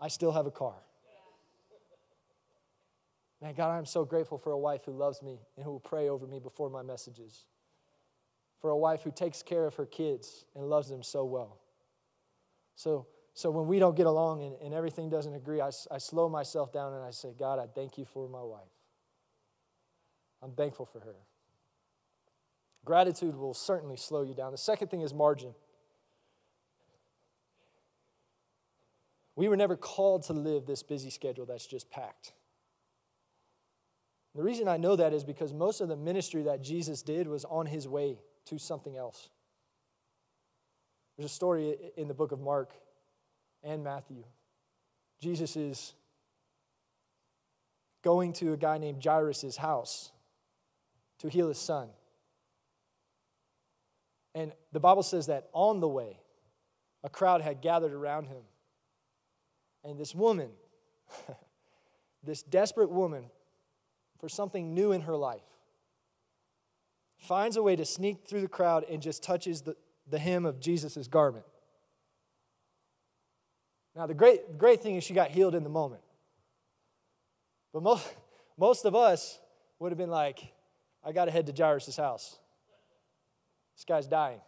I 0.00 0.08
still 0.08 0.32
have 0.32 0.46
a 0.46 0.50
car. 0.50 0.74
Man, 3.40 3.54
God, 3.54 3.70
I'm 3.70 3.86
so 3.86 4.04
grateful 4.04 4.36
for 4.36 4.50
a 4.50 4.58
wife 4.58 4.84
who 4.84 4.92
loves 4.92 5.22
me 5.22 5.38
and 5.56 5.64
who 5.64 5.70
will 5.70 5.80
pray 5.80 6.08
over 6.08 6.26
me 6.26 6.40
before 6.40 6.68
my 6.70 6.82
messages. 6.82 7.46
For 8.60 8.70
a 8.70 8.76
wife 8.76 9.02
who 9.02 9.12
takes 9.12 9.42
care 9.42 9.64
of 9.64 9.76
her 9.76 9.86
kids 9.86 10.44
and 10.56 10.68
loves 10.68 10.88
them 10.88 11.04
so 11.04 11.24
well. 11.24 11.60
So, 12.74 13.06
so 13.34 13.50
when 13.50 13.68
we 13.68 13.78
don't 13.78 13.96
get 13.96 14.06
along 14.06 14.42
and, 14.42 14.56
and 14.60 14.74
everything 14.74 15.08
doesn't 15.08 15.34
agree, 15.34 15.60
I, 15.60 15.70
I 15.90 15.98
slow 15.98 16.28
myself 16.28 16.72
down 16.72 16.92
and 16.94 17.04
I 17.04 17.10
say, 17.10 17.32
God, 17.38 17.60
I 17.60 17.66
thank 17.66 17.96
you 17.96 18.04
for 18.04 18.28
my 18.28 18.42
wife. 18.42 18.62
I'm 20.42 20.52
thankful 20.52 20.86
for 20.86 21.00
her. 21.00 21.14
Gratitude 22.84 23.36
will 23.36 23.54
certainly 23.54 23.96
slow 23.96 24.22
you 24.22 24.34
down. 24.34 24.50
The 24.50 24.58
second 24.58 24.88
thing 24.88 25.02
is 25.02 25.14
margin. 25.14 25.54
We 29.36 29.46
were 29.46 29.56
never 29.56 29.76
called 29.76 30.24
to 30.24 30.32
live 30.32 30.66
this 30.66 30.82
busy 30.82 31.10
schedule 31.10 31.46
that's 31.46 31.66
just 31.66 31.90
packed. 31.90 32.32
The 34.38 34.44
reason 34.44 34.68
I 34.68 34.76
know 34.76 34.94
that 34.94 35.12
is 35.12 35.24
because 35.24 35.52
most 35.52 35.80
of 35.80 35.88
the 35.88 35.96
ministry 35.96 36.44
that 36.44 36.62
Jesus 36.62 37.02
did 37.02 37.26
was 37.26 37.44
on 37.44 37.66
his 37.66 37.88
way 37.88 38.20
to 38.44 38.56
something 38.56 38.96
else. 38.96 39.30
There's 41.16 41.28
a 41.28 41.34
story 41.34 41.74
in 41.96 42.06
the 42.06 42.14
book 42.14 42.30
of 42.30 42.38
Mark 42.38 42.72
and 43.64 43.82
Matthew. 43.82 44.22
Jesus 45.20 45.56
is 45.56 45.92
going 48.04 48.32
to 48.34 48.52
a 48.52 48.56
guy 48.56 48.78
named 48.78 49.02
Jairus' 49.04 49.56
house 49.56 50.12
to 51.18 51.28
heal 51.28 51.48
his 51.48 51.58
son. 51.58 51.88
And 54.36 54.52
the 54.70 54.78
Bible 54.78 55.02
says 55.02 55.26
that 55.26 55.48
on 55.52 55.80
the 55.80 55.88
way, 55.88 56.20
a 57.02 57.08
crowd 57.08 57.40
had 57.40 57.60
gathered 57.60 57.92
around 57.92 58.28
him. 58.28 58.42
And 59.82 59.98
this 59.98 60.14
woman, 60.14 60.50
this 62.22 62.44
desperate 62.44 62.90
woman, 62.90 63.24
for 64.18 64.28
something 64.28 64.74
new 64.74 64.92
in 64.92 65.02
her 65.02 65.16
life, 65.16 65.42
finds 67.18 67.56
a 67.56 67.62
way 67.62 67.76
to 67.76 67.84
sneak 67.84 68.26
through 68.26 68.40
the 68.40 68.48
crowd 68.48 68.84
and 68.90 69.02
just 69.02 69.22
touches 69.22 69.62
the, 69.62 69.76
the 70.08 70.18
hem 70.18 70.46
of 70.46 70.60
Jesus' 70.60 71.06
garment. 71.08 71.44
Now, 73.94 74.06
the 74.06 74.14
great, 74.14 74.58
great 74.58 74.80
thing 74.80 74.96
is 74.96 75.04
she 75.04 75.14
got 75.14 75.30
healed 75.30 75.54
in 75.54 75.64
the 75.64 75.68
moment. 75.68 76.02
But 77.72 77.82
most, 77.82 78.08
most 78.56 78.84
of 78.84 78.94
us 78.94 79.38
would 79.78 79.90
have 79.90 79.98
been 79.98 80.10
like, 80.10 80.40
I 81.04 81.12
got 81.12 81.26
to 81.26 81.30
head 81.30 81.46
to 81.46 81.52
Jairus' 81.52 81.96
house. 81.96 82.38
This 83.76 83.84
guy's 83.84 84.06
dying. 84.06 84.40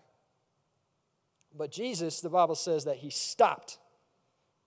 But 1.56 1.72
Jesus, 1.72 2.20
the 2.20 2.28
Bible 2.28 2.54
says 2.54 2.84
that 2.84 2.96
he 2.96 3.10
stopped. 3.10 3.78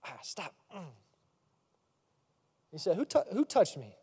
Ah, 0.04 0.18
stop. 0.22 0.54
Mm. 0.74 0.82
He 2.70 2.78
said, 2.78 2.96
Who, 2.96 3.04
t- 3.04 3.20
who 3.32 3.44
touched 3.44 3.76
me? 3.76 3.94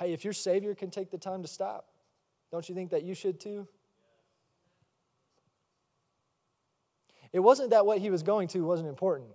Hey, 0.00 0.14
if 0.14 0.24
your 0.24 0.32
Savior 0.32 0.74
can 0.74 0.90
take 0.90 1.10
the 1.10 1.18
time 1.18 1.42
to 1.42 1.48
stop, 1.48 1.86
don't 2.50 2.66
you 2.66 2.74
think 2.74 2.90
that 2.90 3.02
you 3.02 3.14
should 3.14 3.38
too? 3.38 3.68
It 7.34 7.40
wasn't 7.40 7.70
that 7.70 7.84
what 7.84 7.98
he 7.98 8.08
was 8.08 8.22
going 8.22 8.48
to 8.48 8.64
wasn't 8.64 8.88
important. 8.88 9.28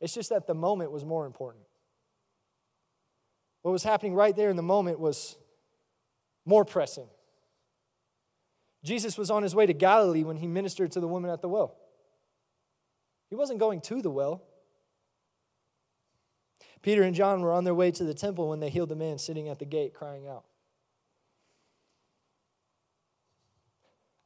It's 0.00 0.14
just 0.14 0.30
that 0.30 0.46
the 0.46 0.54
moment 0.54 0.92
was 0.92 1.04
more 1.04 1.26
important. 1.26 1.64
What 3.62 3.72
was 3.72 3.82
happening 3.82 4.14
right 4.14 4.34
there 4.34 4.48
in 4.48 4.56
the 4.56 4.62
moment 4.62 5.00
was 5.00 5.36
more 6.46 6.64
pressing. 6.64 7.08
Jesus 8.84 9.18
was 9.18 9.28
on 9.28 9.42
his 9.42 9.56
way 9.56 9.66
to 9.66 9.74
Galilee 9.74 10.22
when 10.22 10.36
he 10.36 10.46
ministered 10.46 10.92
to 10.92 11.00
the 11.00 11.08
woman 11.08 11.32
at 11.32 11.42
the 11.42 11.48
well. 11.48 11.76
He 13.28 13.34
wasn't 13.34 13.58
going 13.58 13.80
to 13.82 14.00
the 14.02 14.10
well, 14.10 14.44
Peter 16.82 17.02
and 17.02 17.14
John 17.14 17.40
were 17.40 17.52
on 17.52 17.64
their 17.64 17.74
way 17.74 17.90
to 17.92 18.04
the 18.04 18.14
temple 18.14 18.48
when 18.48 18.60
they 18.60 18.68
healed 18.68 18.88
the 18.88 18.96
man 18.96 19.18
sitting 19.18 19.48
at 19.48 19.58
the 19.58 19.64
gate 19.64 19.94
crying 19.94 20.26
out. 20.26 20.44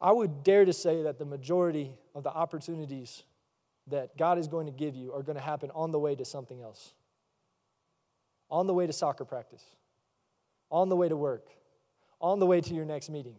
I 0.00 0.12
would 0.12 0.42
dare 0.42 0.64
to 0.64 0.72
say 0.72 1.02
that 1.02 1.18
the 1.18 1.24
majority 1.24 1.92
of 2.14 2.22
the 2.22 2.30
opportunities 2.30 3.22
that 3.88 4.16
God 4.16 4.38
is 4.38 4.48
going 4.48 4.66
to 4.66 4.72
give 4.72 4.94
you 4.94 5.12
are 5.12 5.22
going 5.22 5.36
to 5.36 5.42
happen 5.42 5.70
on 5.74 5.92
the 5.92 5.98
way 5.98 6.14
to 6.14 6.24
something 6.24 6.60
else. 6.60 6.92
On 8.50 8.66
the 8.66 8.74
way 8.74 8.86
to 8.86 8.92
soccer 8.92 9.24
practice, 9.24 9.64
on 10.70 10.88
the 10.88 10.96
way 10.96 11.08
to 11.08 11.16
work, 11.16 11.48
on 12.20 12.38
the 12.38 12.46
way 12.46 12.60
to 12.60 12.74
your 12.74 12.84
next 12.84 13.10
meeting. 13.10 13.36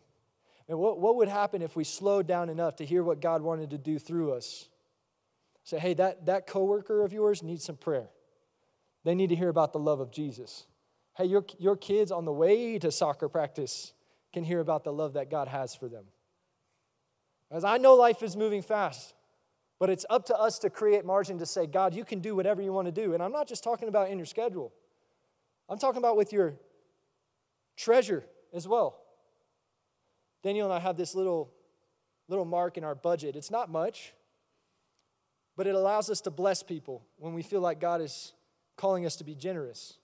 And 0.68 0.78
what, 0.78 0.99
what 0.99 1.15
would 1.15 1.30
happen 1.30 1.61
if 1.61 1.76
we 1.76 1.84
slowed 1.84 2.28
down 2.28 2.49
enough 2.49 2.76
to 2.78 2.86
hear 2.86 3.03
what 3.03 3.22
God 3.22 3.41
wanted 3.41 3.70
to 3.70 3.78
do 3.78 3.99
through 3.99 4.34
us? 4.34 4.68
Say, 5.63 5.80
hey, 5.80 5.93
that, 5.95 6.26
that 6.26 6.47
coworker 6.47 7.03
of 7.03 7.13
yours 7.13 7.41
needs 7.41 7.63
some 7.63 7.78
prayer. 7.78 8.09
They 9.07 9.15
need 9.15 9.29
to 9.29 9.37
hear 9.37 9.47
about 9.47 9.71
the 9.71 9.79
love 9.79 10.01
of 10.01 10.11
Jesus. 10.11 10.67
Hey, 11.15 11.27
your, 11.27 11.45
your 11.59 11.77
kids 11.77 12.11
on 12.11 12.25
the 12.25 12.33
way 12.33 12.77
to 12.77 12.91
soccer 12.91 13.29
practice 13.29 13.93
can 14.33 14.43
hear 14.43 14.59
about 14.59 14.83
the 14.83 14.91
love 14.91 15.13
that 15.13 15.31
God 15.31 15.47
has 15.47 15.73
for 15.73 15.87
them. 15.87 16.03
As 17.49 17.63
I 17.63 17.77
know 17.77 17.95
life 17.95 18.21
is 18.21 18.35
moving 18.35 18.61
fast, 18.61 19.13
but 19.79 19.89
it's 19.89 20.05
up 20.09 20.25
to 20.25 20.35
us 20.35 20.59
to 20.59 20.69
create 20.69 21.05
margin 21.05 21.39
to 21.39 21.45
say, 21.45 21.67
God, 21.67 21.95
you 21.95 22.03
can 22.03 22.19
do 22.19 22.35
whatever 22.35 22.61
you 22.61 22.73
want 22.73 22.87
to 22.87 22.91
do. 22.91 23.13
And 23.13 23.23
I'm 23.23 23.31
not 23.31 23.47
just 23.47 23.63
talking 23.63 23.87
about 23.87 24.09
in 24.09 24.19
your 24.19 24.25
schedule, 24.25 24.73
I'm 25.69 25.79
talking 25.79 25.99
about 25.99 26.17
with 26.17 26.33
your 26.33 26.55
treasure 27.77 28.25
as 28.53 28.67
well. 28.67 28.99
Daniel 30.43 30.67
and 30.67 30.73
I 30.73 30.79
have 30.79 30.97
this 30.97 31.15
little, 31.15 31.53
little 32.27 32.43
mark 32.43 32.75
in 32.75 32.83
our 32.83 32.93
budget. 32.93 33.37
It's 33.37 33.51
not 33.51 33.71
much, 33.71 34.11
but 35.55 35.65
it 35.65 35.75
allows 35.75 36.09
us 36.09 36.19
to 36.21 36.29
bless 36.29 36.61
people 36.61 37.05
when 37.15 37.33
we 37.33 37.41
feel 37.41 37.61
like 37.61 37.79
God 37.79 38.01
is 38.01 38.33
calling 38.78 39.05
us 39.05 39.17
to 39.17 39.23
be 39.23 39.36
generous. 39.36 39.97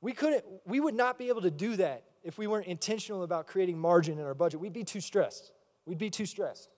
We 0.00 0.12
couldn't, 0.12 0.44
we 0.64 0.80
would 0.80 0.94
not 0.94 1.18
be 1.18 1.28
able 1.28 1.42
to 1.42 1.50
do 1.50 1.76
that 1.76 2.04
if 2.22 2.38
we 2.38 2.46
weren't 2.46 2.66
intentional 2.66 3.22
about 3.22 3.46
creating 3.46 3.78
margin 3.78 4.18
in 4.18 4.24
our 4.24 4.34
budget. 4.34 4.60
We'd 4.60 4.72
be 4.72 4.84
too 4.84 5.00
stressed. 5.00 5.52
We'd 5.86 5.98
be 5.98 6.10
too 6.10 6.26
stressed. 6.26 6.68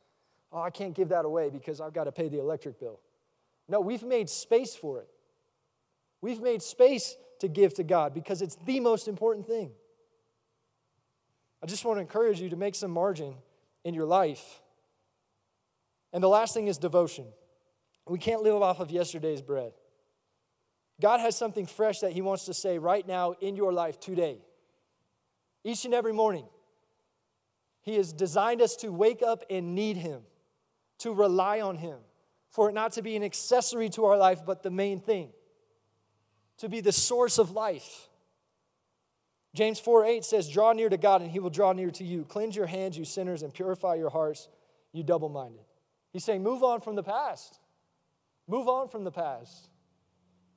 Oh, 0.52 0.60
I 0.60 0.70
can't 0.70 0.94
give 0.94 1.10
that 1.10 1.24
away 1.24 1.50
because 1.50 1.80
I've 1.80 1.92
got 1.92 2.04
to 2.04 2.12
pay 2.12 2.28
the 2.28 2.40
electric 2.40 2.80
bill. 2.80 3.00
No, 3.68 3.80
we've 3.80 4.02
made 4.02 4.28
space 4.28 4.74
for 4.74 5.00
it. 5.00 5.08
We've 6.20 6.40
made 6.40 6.62
space 6.62 7.16
to 7.40 7.48
give 7.48 7.74
to 7.74 7.84
God 7.84 8.12
because 8.12 8.42
it's 8.42 8.56
the 8.66 8.80
most 8.80 9.08
important 9.08 9.46
thing. 9.46 9.70
I 11.62 11.66
just 11.66 11.84
want 11.84 11.98
to 11.98 12.00
encourage 12.00 12.40
you 12.40 12.48
to 12.50 12.56
make 12.56 12.74
some 12.74 12.90
margin 12.90 13.34
in 13.84 13.94
your 13.94 14.06
life. 14.06 14.60
And 16.12 16.22
the 16.22 16.28
last 16.28 16.54
thing 16.54 16.66
is 16.68 16.78
devotion. 16.78 17.26
We 18.08 18.18
can't 18.18 18.42
live 18.42 18.60
off 18.60 18.80
of 18.80 18.90
yesterday's 18.90 19.40
bread. 19.40 19.72
God 21.00 21.20
has 21.20 21.36
something 21.36 21.66
fresh 21.66 22.00
that 22.00 22.12
He 22.12 22.22
wants 22.22 22.44
to 22.46 22.54
say 22.54 22.78
right 22.78 23.06
now 23.06 23.32
in 23.40 23.56
your 23.56 23.72
life 23.72 23.98
today. 23.98 24.38
Each 25.64 25.84
and 25.84 25.94
every 25.94 26.12
morning, 26.12 26.44
He 27.82 27.96
has 27.96 28.12
designed 28.12 28.60
us 28.60 28.76
to 28.76 28.88
wake 28.88 29.22
up 29.22 29.44
and 29.50 29.74
need 29.74 29.96
Him, 29.96 30.22
to 30.98 31.12
rely 31.12 31.60
on 31.60 31.76
Him, 31.76 31.98
for 32.50 32.68
it 32.68 32.72
not 32.72 32.92
to 32.92 33.02
be 33.02 33.16
an 33.16 33.22
accessory 33.22 33.88
to 33.90 34.04
our 34.04 34.16
life, 34.16 34.40
but 34.44 34.62
the 34.62 34.70
main 34.70 35.00
thing, 35.00 35.30
to 36.58 36.68
be 36.68 36.80
the 36.80 36.92
source 36.92 37.38
of 37.38 37.50
life. 37.50 38.08
James 39.54 39.80
4 39.80 40.04
8 40.04 40.24
says, 40.24 40.48
Draw 40.48 40.74
near 40.74 40.88
to 40.88 40.96
God, 40.96 41.22
and 41.22 41.30
He 41.30 41.40
will 41.40 41.50
draw 41.50 41.72
near 41.72 41.90
to 41.92 42.04
you. 42.04 42.24
Cleanse 42.24 42.54
your 42.54 42.66
hands, 42.66 42.96
you 42.96 43.04
sinners, 43.04 43.42
and 43.42 43.52
purify 43.52 43.94
your 43.94 44.10
hearts, 44.10 44.48
you 44.92 45.02
double 45.02 45.28
minded. 45.28 45.64
He's 46.12 46.24
saying, 46.24 46.42
Move 46.42 46.62
on 46.62 46.80
from 46.80 46.94
the 46.94 47.02
past. 47.02 47.58
Move 48.46 48.68
on 48.68 48.88
from 48.88 49.04
the 49.04 49.12
past. 49.12 49.69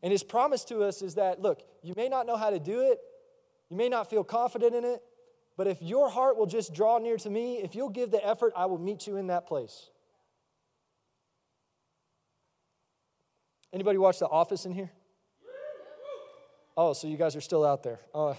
And 0.04 0.12
his 0.12 0.22
promise 0.22 0.66
to 0.66 0.84
us 0.84 1.02
is 1.02 1.16
that, 1.16 1.42
look, 1.42 1.64
you 1.82 1.94
may 1.96 2.10
not 2.10 2.28
know 2.28 2.36
how 2.36 2.50
to 2.50 2.60
do 2.60 2.82
it, 2.82 3.00
you 3.70 3.78
may 3.78 3.88
not 3.88 4.10
feel 4.10 4.24
confident 4.24 4.76
in 4.76 4.84
it, 4.84 5.02
but 5.56 5.66
if 5.66 5.82
your 5.82 6.10
heart 6.10 6.38
will 6.38 6.46
just 6.46 6.74
draw 6.74 6.98
near 6.98 7.16
to 7.18 7.30
me, 7.30 7.60
if 7.60 7.74
you'll 7.74 7.90
give 7.90 8.12
the 8.12 8.24
effort, 8.26 8.52
I 8.56 8.66
will 8.66 8.78
meet 8.78 9.08
you 9.08 9.16
in 9.16 9.28
that 9.28 9.48
place. 9.48 9.90
Anybody 13.72 13.98
watch 13.98 14.20
The 14.20 14.28
Office 14.28 14.66
in 14.66 14.74
here? 14.74 14.92
Oh, 16.76 16.94
so 16.94 17.08
you 17.08 17.18
guys 17.18 17.36
are 17.36 17.42
still 17.42 17.66
out 17.66 17.82
there. 17.84 18.00
Oh. 18.14 18.36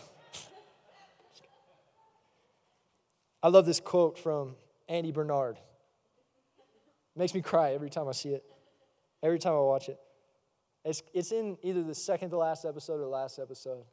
I 3.42 3.48
love 3.48 3.64
this 3.64 3.80
quote 3.80 4.18
from 4.18 4.56
Andy 4.88 5.12
Bernard. 5.12 5.58
Makes 7.16 7.34
me 7.34 7.42
cry 7.42 7.72
every 7.72 7.90
time 7.90 8.08
I 8.08 8.12
see 8.12 8.30
it, 8.30 8.44
every 9.22 9.38
time 9.38 9.54
I 9.54 9.60
watch 9.60 9.88
it. 9.88 9.98
It's, 10.84 11.02
it's 11.14 11.32
in 11.32 11.56
either 11.62 11.82
the 11.82 11.94
second 11.94 12.30
to 12.30 12.36
last 12.36 12.64
episode 12.64 13.00
or 13.00 13.06
last 13.06 13.38
episode. 13.38 13.84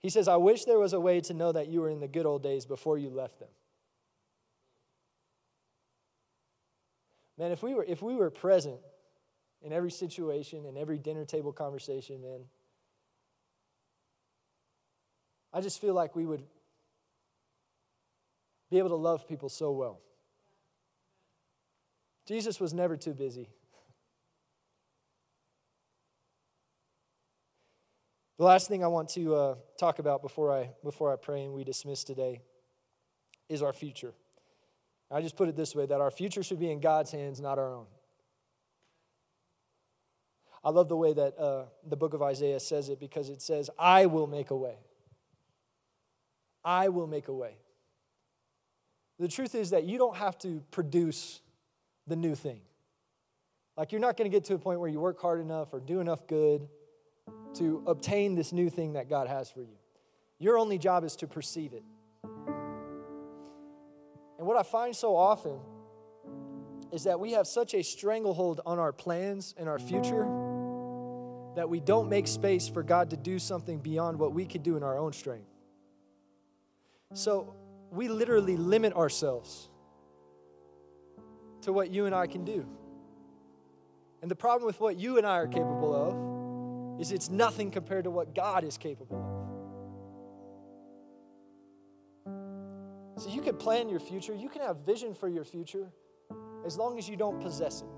He 0.00 0.08
says, 0.08 0.26
I 0.26 0.36
wish 0.36 0.64
there 0.64 0.78
was 0.78 0.94
a 0.94 1.00
way 1.00 1.20
to 1.22 1.34
know 1.34 1.52
that 1.52 1.68
you 1.68 1.80
were 1.80 1.90
in 1.90 2.00
the 2.00 2.08
good 2.08 2.26
old 2.26 2.42
days 2.42 2.66
before 2.66 2.98
you 2.98 3.10
left 3.10 3.38
them. 3.38 3.48
Man, 7.38 7.52
if 7.52 7.62
we 7.62 7.74
were, 7.74 7.84
if 7.84 8.02
we 8.02 8.14
were 8.14 8.30
present 8.30 8.78
in 9.62 9.72
every 9.72 9.90
situation, 9.90 10.66
in 10.66 10.76
every 10.76 10.98
dinner 10.98 11.24
table 11.24 11.52
conversation, 11.52 12.20
man, 12.20 12.40
I 15.52 15.60
just 15.60 15.80
feel 15.80 15.94
like 15.94 16.16
we 16.16 16.24
would 16.24 16.42
be 18.70 18.78
able 18.78 18.88
to 18.88 18.96
love 18.96 19.28
people 19.28 19.48
so 19.48 19.70
well. 19.70 20.00
Jesus 22.26 22.58
was 22.58 22.72
never 22.72 22.96
too 22.96 23.12
busy. 23.12 23.50
The 28.42 28.48
last 28.48 28.66
thing 28.66 28.82
I 28.82 28.88
want 28.88 29.08
to 29.10 29.36
uh, 29.36 29.54
talk 29.78 30.00
about 30.00 30.20
before 30.20 30.52
I, 30.52 30.70
before 30.82 31.12
I 31.12 31.14
pray 31.14 31.44
and 31.44 31.54
we 31.54 31.62
dismiss 31.62 32.02
today 32.02 32.40
is 33.48 33.62
our 33.62 33.72
future. 33.72 34.14
I 35.12 35.22
just 35.22 35.36
put 35.36 35.48
it 35.48 35.54
this 35.54 35.76
way 35.76 35.86
that 35.86 36.00
our 36.00 36.10
future 36.10 36.42
should 36.42 36.58
be 36.58 36.68
in 36.68 36.80
God's 36.80 37.12
hands, 37.12 37.40
not 37.40 37.60
our 37.60 37.72
own. 37.72 37.86
I 40.64 40.70
love 40.70 40.88
the 40.88 40.96
way 40.96 41.12
that 41.12 41.38
uh, 41.38 41.66
the 41.88 41.96
book 41.96 42.14
of 42.14 42.22
Isaiah 42.22 42.58
says 42.58 42.88
it 42.88 42.98
because 42.98 43.28
it 43.28 43.40
says, 43.40 43.70
I 43.78 44.06
will 44.06 44.26
make 44.26 44.50
a 44.50 44.56
way. 44.56 44.74
I 46.64 46.88
will 46.88 47.06
make 47.06 47.28
a 47.28 47.32
way. 47.32 47.58
The 49.20 49.28
truth 49.28 49.54
is 49.54 49.70
that 49.70 49.84
you 49.84 49.98
don't 49.98 50.16
have 50.16 50.36
to 50.38 50.64
produce 50.72 51.40
the 52.08 52.16
new 52.16 52.34
thing. 52.34 52.62
Like, 53.76 53.92
you're 53.92 54.00
not 54.00 54.16
going 54.16 54.28
to 54.28 54.36
get 54.36 54.46
to 54.46 54.54
a 54.54 54.58
point 54.58 54.80
where 54.80 54.88
you 54.88 54.98
work 54.98 55.20
hard 55.20 55.40
enough 55.40 55.72
or 55.72 55.78
do 55.78 56.00
enough 56.00 56.26
good 56.26 56.66
to 57.54 57.82
obtain 57.86 58.34
this 58.34 58.52
new 58.52 58.70
thing 58.70 58.94
that 58.94 59.08
God 59.08 59.28
has 59.28 59.50
for 59.50 59.60
you. 59.60 59.76
Your 60.38 60.58
only 60.58 60.78
job 60.78 61.04
is 61.04 61.16
to 61.16 61.26
perceive 61.26 61.72
it. 61.72 61.84
And 64.38 64.46
what 64.46 64.56
I 64.56 64.62
find 64.62 64.94
so 64.94 65.14
often 65.14 65.60
is 66.90 67.04
that 67.04 67.20
we 67.20 67.32
have 67.32 67.46
such 67.46 67.74
a 67.74 67.82
stranglehold 67.82 68.60
on 68.66 68.78
our 68.78 68.92
plans 68.92 69.54
and 69.56 69.68
our 69.68 69.78
future 69.78 70.26
that 71.54 71.68
we 71.68 71.80
don't 71.80 72.08
make 72.08 72.26
space 72.26 72.68
for 72.68 72.82
God 72.82 73.10
to 73.10 73.16
do 73.16 73.38
something 73.38 73.78
beyond 73.78 74.18
what 74.18 74.32
we 74.32 74.44
could 74.46 74.62
do 74.62 74.76
in 74.76 74.82
our 74.82 74.98
own 74.98 75.12
strength. 75.12 75.48
So 77.14 77.54
we 77.90 78.08
literally 78.08 78.56
limit 78.56 78.94
ourselves 78.94 79.68
to 81.60 81.72
what 81.72 81.90
you 81.90 82.06
and 82.06 82.14
I 82.14 82.26
can 82.26 82.44
do. 82.44 82.66
And 84.22 84.30
the 84.30 84.36
problem 84.36 84.66
with 84.66 84.80
what 84.80 84.96
you 84.96 85.18
and 85.18 85.26
I 85.26 85.36
are 85.36 85.46
capable 85.46 85.94
of 85.94 86.31
is 86.98 87.12
it's 87.12 87.30
nothing 87.30 87.70
compared 87.70 88.04
to 88.04 88.10
what 88.10 88.34
God 88.34 88.64
is 88.64 88.76
capable 88.78 89.52
of. 93.16 93.22
So 93.22 93.30
you 93.30 93.40
can 93.40 93.56
plan 93.56 93.88
your 93.88 94.00
future, 94.00 94.34
you 94.34 94.48
can 94.48 94.62
have 94.62 94.78
vision 94.78 95.14
for 95.14 95.28
your 95.28 95.44
future 95.44 95.86
as 96.66 96.76
long 96.76 96.98
as 96.98 97.08
you 97.08 97.16
don't 97.16 97.40
possess 97.40 97.82
it. 97.82 97.88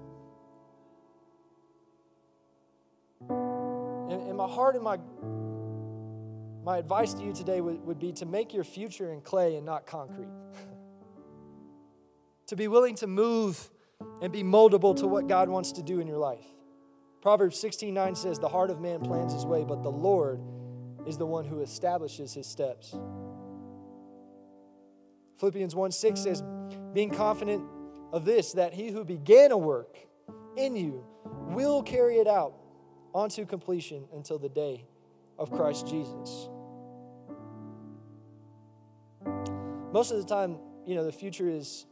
And, 3.31 4.23
and 4.29 4.37
my 4.37 4.49
heart 4.49 4.75
and 4.75 4.85
my 4.85 4.99
my 6.65 6.79
advice 6.79 7.13
to 7.13 7.23
you 7.23 7.33
today 7.35 7.61
would, 7.61 7.85
would 7.85 7.99
be 7.99 8.13
to 8.13 8.25
make 8.25 8.55
your 8.55 8.65
future 8.65 9.13
in 9.13 9.21
clay 9.21 9.57
and 9.57 9.67
not 9.67 9.87
concrete. 9.87 10.31
to 12.47 12.57
be 12.57 12.69
willing 12.69 12.95
to 12.97 13.07
move 13.07 13.71
and 14.23 14.33
be 14.33 14.43
moldable 14.43 14.97
to 14.97 15.07
what 15.07 15.29
God 15.29 15.51
wants 15.51 15.73
to 15.73 15.83
do 15.83 16.01
in 16.01 16.07
your 16.07 16.17
life. 16.17 16.47
Proverbs 17.25 17.59
16 17.59 17.95
9 17.95 18.15
says, 18.17 18.39
The 18.39 18.51
heart 18.51 18.69
of 18.69 18.83
man 18.83 19.01
plans 19.01 19.33
his 19.33 19.47
way, 19.47 19.65
but 19.65 19.83
the 19.83 19.91
Lord 19.91 20.43
is 21.07 21.17
the 21.17 21.25
one 21.25 21.47
who 21.47 21.63
establishes 21.63 22.35
his 22.35 22.47
steps. 22.47 22.95
Philippians 25.41 25.75
1 25.75 25.91
6 25.91 26.21
says, 26.21 26.43
Being 26.93 27.09
confident 27.09 27.65
of 28.13 28.27
this, 28.27 28.53
that 28.53 28.75
he 28.75 28.91
who 28.91 29.07
began 29.07 29.53
a 29.53 29.57
work 29.57 29.97
in 30.59 30.77
you 30.77 31.03
will 31.49 31.83
carry 31.83 32.17
it 32.17 32.27
out 32.27 32.57
onto 33.15 33.47
completion 33.47 34.05
until 34.13 34.39
the 34.39 34.51
day 34.51 34.85
of 35.39 35.51
Christ 35.51 35.87
Jesus. 35.87 36.51
Most 39.95 40.11
of 40.11 40.19
the 40.19 40.27
time, 40.27 40.59
you 40.85 40.95
know, 40.95 41.05
the 41.05 41.13
future 41.13 41.49
is 41.49 41.87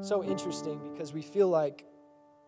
so 0.00 0.22
interesting 0.24 0.92
because 0.92 1.12
we 1.12 1.22
feel 1.22 1.48
like 1.48 1.84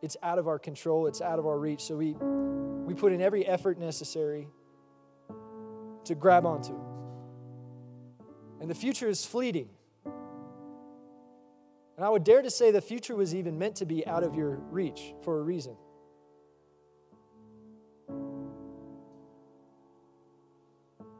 it's 0.02 0.16
out 0.22 0.38
of 0.38 0.48
our 0.48 0.58
control, 0.58 1.06
it's 1.06 1.20
out 1.20 1.38
of 1.38 1.46
our 1.46 1.58
reach. 1.58 1.82
So 1.82 1.96
we, 1.96 2.12
we 2.12 2.94
put 2.94 3.12
in 3.12 3.20
every 3.20 3.46
effort 3.46 3.78
necessary 3.78 4.48
to 6.04 6.14
grab 6.14 6.46
onto 6.46 6.72
it. 6.72 6.80
And 8.60 8.70
the 8.70 8.74
future 8.74 9.08
is 9.08 9.24
fleeting. 9.24 9.68
And 10.04 12.04
I 12.04 12.08
would 12.08 12.24
dare 12.24 12.42
to 12.42 12.50
say 12.50 12.70
the 12.70 12.80
future 12.80 13.16
was 13.16 13.34
even 13.34 13.58
meant 13.58 13.76
to 13.76 13.86
be 13.86 14.06
out 14.06 14.22
of 14.22 14.34
your 14.34 14.56
reach 14.70 15.12
for 15.22 15.40
a 15.40 15.42
reason. 15.42 15.76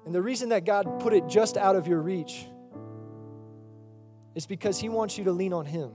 And 0.07 0.15
the 0.15 0.23
reason 0.23 0.51
that 0.51 0.65
God 0.65 1.01
put 1.01 1.13
it 1.13 1.29
just 1.29 1.57
out 1.57 1.77
of 1.77 1.87
your 1.87 2.01
reach 2.01 2.47
is 4.35 4.47
because 4.47 4.79
He 4.79 4.89
wants 4.89 5.19
you 5.19 5.25
to 5.25 5.33
lean 5.33 5.53
on 5.53 5.67
Him. 5.67 5.93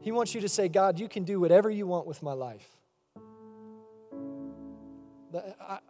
He 0.00 0.12
wants 0.12 0.34
you 0.34 0.40
to 0.40 0.48
say, 0.48 0.68
God, 0.68 0.98
you 0.98 1.08
can 1.08 1.24
do 1.24 1.38
whatever 1.38 1.70
you 1.70 1.86
want 1.86 2.06
with 2.06 2.22
my 2.22 2.32
life. 2.32 2.66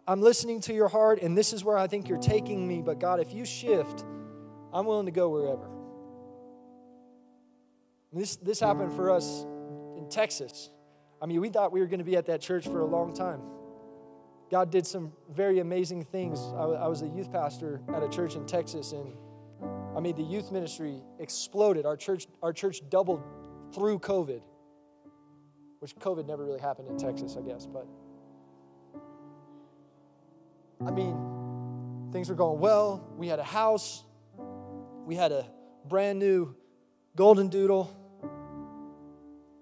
I'm 0.07 0.21
listening 0.21 0.61
to 0.61 0.73
your 0.73 0.87
heart, 0.87 1.21
and 1.21 1.35
this 1.35 1.53
is 1.53 1.63
where 1.63 1.77
I 1.77 1.87
think 1.87 2.07
you're 2.07 2.19
taking 2.19 2.67
me. 2.67 2.81
But 2.81 2.99
God, 2.99 3.19
if 3.19 3.33
you 3.33 3.45
shift, 3.45 4.03
I'm 4.73 4.85
willing 4.85 5.07
to 5.07 5.11
go 5.11 5.29
wherever. 5.29 5.67
This, 8.13 8.35
this 8.35 8.59
happened 8.59 8.93
for 8.93 9.09
us 9.09 9.45
in 9.97 10.07
Texas. 10.09 10.69
I 11.21 11.25
mean, 11.25 11.39
we 11.39 11.49
thought 11.49 11.71
we 11.71 11.79
were 11.79 11.87
going 11.87 11.99
to 11.99 12.05
be 12.05 12.17
at 12.17 12.25
that 12.25 12.41
church 12.41 12.65
for 12.65 12.81
a 12.81 12.85
long 12.85 13.13
time. 13.13 13.41
God 14.51 14.69
did 14.69 14.85
some 14.85 15.13
very 15.29 15.59
amazing 15.59 16.03
things. 16.03 16.39
I, 16.39 16.63
I 16.63 16.87
was 16.87 17.01
a 17.01 17.07
youth 17.07 17.31
pastor 17.31 17.81
at 17.95 18.03
a 18.03 18.09
church 18.09 18.35
in 18.35 18.45
Texas, 18.45 18.91
and 18.91 19.13
I 19.95 20.01
mean, 20.01 20.15
the 20.17 20.23
youth 20.23 20.51
ministry 20.51 21.01
exploded. 21.19 21.85
Our 21.85 21.95
church, 21.95 22.27
our 22.43 22.51
church 22.51 22.81
doubled 22.89 23.23
through 23.73 23.99
COVID, 23.99 24.41
which 25.79 25.95
COVID 25.95 26.27
never 26.27 26.45
really 26.45 26.59
happened 26.59 26.87
in 26.87 26.97
Texas, 26.97 27.37
I 27.37 27.41
guess. 27.41 27.65
But 27.65 27.87
I 30.85 30.91
mean, 30.91 32.09
things 32.11 32.29
were 32.29 32.35
going 32.35 32.59
well. 32.59 33.07
We 33.17 33.27
had 33.27 33.39
a 33.39 33.43
house, 33.43 34.03
we 35.05 35.15
had 35.15 35.31
a 35.31 35.45
brand 35.87 36.19
new 36.19 36.55
golden 37.15 37.49
doodle. 37.49 37.97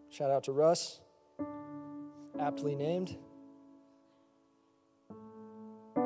Shout 0.10 0.32
out 0.32 0.46
to 0.46 0.52
Russ, 0.52 1.00
aptly 2.40 2.76
named. 2.76 3.16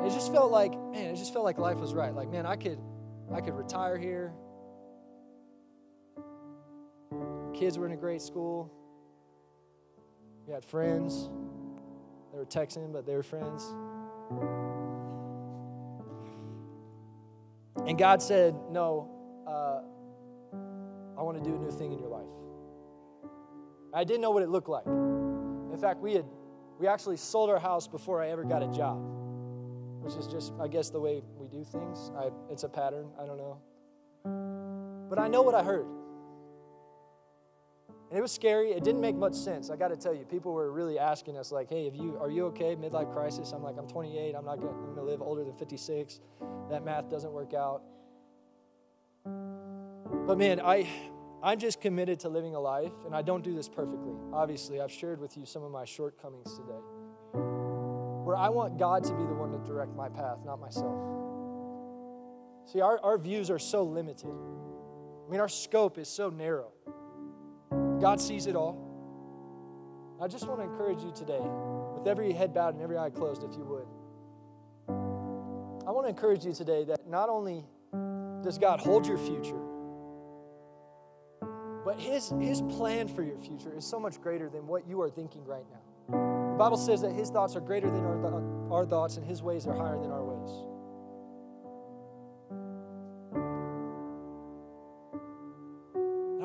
It 0.04 0.10
just 0.10 0.30
felt 0.32 0.50
like, 0.50 0.72
man, 0.72 1.14
it 1.14 1.16
just 1.16 1.32
felt 1.32 1.44
like 1.44 1.56
life 1.56 1.78
was 1.78 1.94
right. 1.94 2.14
Like, 2.14 2.28
man, 2.28 2.44
I 2.44 2.56
could 2.56 2.78
I 3.32 3.40
could 3.40 3.54
retire 3.54 3.96
here. 3.96 4.34
Kids 7.54 7.78
were 7.78 7.86
in 7.86 7.92
a 7.92 7.96
great 7.96 8.20
school. 8.20 8.70
We 10.46 10.52
had 10.52 10.64
friends. 10.64 11.30
They 12.32 12.38
were 12.38 12.44
Texan, 12.44 12.92
but 12.92 13.06
they 13.06 13.14
were 13.14 13.22
friends. 13.22 13.64
And 17.86 17.96
God 17.96 18.20
said, 18.20 18.54
No, 18.70 19.08
uh, 19.46 19.82
I 21.18 21.22
want 21.22 21.42
to 21.42 21.48
do 21.48 21.54
a 21.54 21.58
new 21.58 21.70
thing 21.70 21.92
in 21.92 21.98
your 22.00 22.08
life. 22.08 22.26
I 23.94 24.02
didn't 24.02 24.20
know 24.20 24.32
what 24.32 24.42
it 24.42 24.48
looked 24.48 24.68
like. 24.68 24.86
In 24.86 25.78
fact, 25.80 26.00
we 26.00 26.14
had 26.14 26.24
we 26.78 26.88
actually 26.88 27.16
sold 27.16 27.50
our 27.50 27.58
house 27.58 27.86
before 27.86 28.20
I 28.20 28.30
ever 28.30 28.42
got 28.42 28.62
a 28.62 28.68
job, 28.68 28.98
which 30.02 30.14
is 30.14 30.26
just, 30.26 30.52
I 30.60 30.66
guess, 30.66 30.90
the 30.90 30.98
way 30.98 31.22
we 31.38 31.46
do 31.46 31.62
things. 31.64 32.10
I, 32.16 32.30
it's 32.50 32.64
a 32.64 32.68
pattern. 32.68 33.06
I 33.20 33.26
don't 33.26 33.38
know. 33.38 35.06
But 35.08 35.20
I 35.20 35.28
know 35.28 35.42
what 35.42 35.54
I 35.54 35.62
heard. 35.62 35.86
And 38.14 38.20
it 38.20 38.22
was 38.22 38.30
scary. 38.30 38.70
It 38.70 38.84
didn't 38.84 39.00
make 39.00 39.16
much 39.16 39.34
sense. 39.34 39.70
I 39.70 39.76
got 39.76 39.88
to 39.88 39.96
tell 39.96 40.14
you, 40.14 40.24
people 40.24 40.52
were 40.52 40.70
really 40.70 41.00
asking 41.00 41.36
us, 41.36 41.50
like, 41.50 41.68
"Hey, 41.68 41.86
have 41.86 41.96
you 41.96 42.16
are 42.20 42.30
you 42.30 42.44
okay? 42.44 42.76
Midlife 42.76 43.12
crisis?" 43.12 43.50
I'm 43.50 43.60
like, 43.60 43.76
"I'm 43.76 43.88
28. 43.88 44.36
I'm 44.36 44.44
not 44.44 44.60
going 44.60 44.94
to 44.94 45.02
live 45.02 45.20
older 45.20 45.42
than 45.42 45.56
56. 45.56 46.20
That 46.70 46.84
math 46.84 47.10
doesn't 47.10 47.32
work 47.32 47.54
out." 47.54 47.82
But 49.24 50.38
man, 50.38 50.60
I 50.60 50.88
I'm 51.42 51.58
just 51.58 51.80
committed 51.80 52.20
to 52.20 52.28
living 52.28 52.54
a 52.54 52.60
life, 52.60 52.92
and 53.04 53.16
I 53.16 53.22
don't 53.22 53.42
do 53.42 53.52
this 53.52 53.68
perfectly. 53.68 54.14
Obviously, 54.32 54.80
I've 54.80 54.92
shared 54.92 55.20
with 55.20 55.36
you 55.36 55.44
some 55.44 55.64
of 55.64 55.72
my 55.72 55.84
shortcomings 55.84 56.54
today. 56.54 56.78
Where 57.32 58.36
I 58.36 58.48
want 58.48 58.78
God 58.78 59.02
to 59.02 59.12
be 59.12 59.24
the 59.24 59.34
one 59.34 59.50
to 59.50 59.58
direct 59.66 59.92
my 59.96 60.08
path, 60.08 60.38
not 60.46 60.60
myself. 60.60 60.94
See, 62.72 62.80
our, 62.80 63.00
our 63.00 63.18
views 63.18 63.50
are 63.50 63.58
so 63.58 63.82
limited. 63.82 64.30
I 64.30 65.30
mean, 65.32 65.40
our 65.40 65.48
scope 65.48 65.98
is 65.98 66.08
so 66.08 66.30
narrow. 66.30 66.70
God 68.04 68.20
sees 68.20 68.46
it 68.46 68.54
all. 68.54 68.76
I 70.20 70.28
just 70.28 70.46
want 70.46 70.60
to 70.60 70.64
encourage 70.64 71.02
you 71.02 71.10
today, 71.16 71.40
with 71.40 72.06
every 72.06 72.34
head 72.34 72.52
bowed 72.52 72.74
and 72.74 72.82
every 72.82 72.98
eye 72.98 73.08
closed, 73.08 73.42
if 73.42 73.56
you 73.56 73.64
would. 73.64 73.86
I 75.88 75.90
want 75.90 76.04
to 76.04 76.10
encourage 76.10 76.44
you 76.44 76.52
today 76.52 76.84
that 76.84 77.08
not 77.08 77.30
only 77.30 77.64
does 78.42 78.58
God 78.58 78.80
hold 78.80 79.06
your 79.06 79.16
future, 79.16 79.58
but 81.86 81.98
his, 81.98 82.28
his 82.42 82.60
plan 82.76 83.08
for 83.08 83.22
your 83.22 83.38
future 83.38 83.74
is 83.74 83.86
so 83.86 83.98
much 83.98 84.20
greater 84.20 84.50
than 84.50 84.66
what 84.66 84.86
you 84.86 85.00
are 85.00 85.08
thinking 85.08 85.42
right 85.46 85.64
now. 85.72 86.50
The 86.52 86.58
Bible 86.58 86.76
says 86.76 87.00
that 87.00 87.12
his 87.12 87.30
thoughts 87.30 87.56
are 87.56 87.60
greater 87.60 87.90
than 87.90 88.04
our, 88.04 88.20
th- 88.20 88.70
our 88.70 88.84
thoughts, 88.84 89.16
and 89.16 89.24
his 89.24 89.42
ways 89.42 89.66
are 89.66 89.74
higher 89.74 89.98
than 89.98 90.10
our 90.10 90.22
ways. 90.22 90.73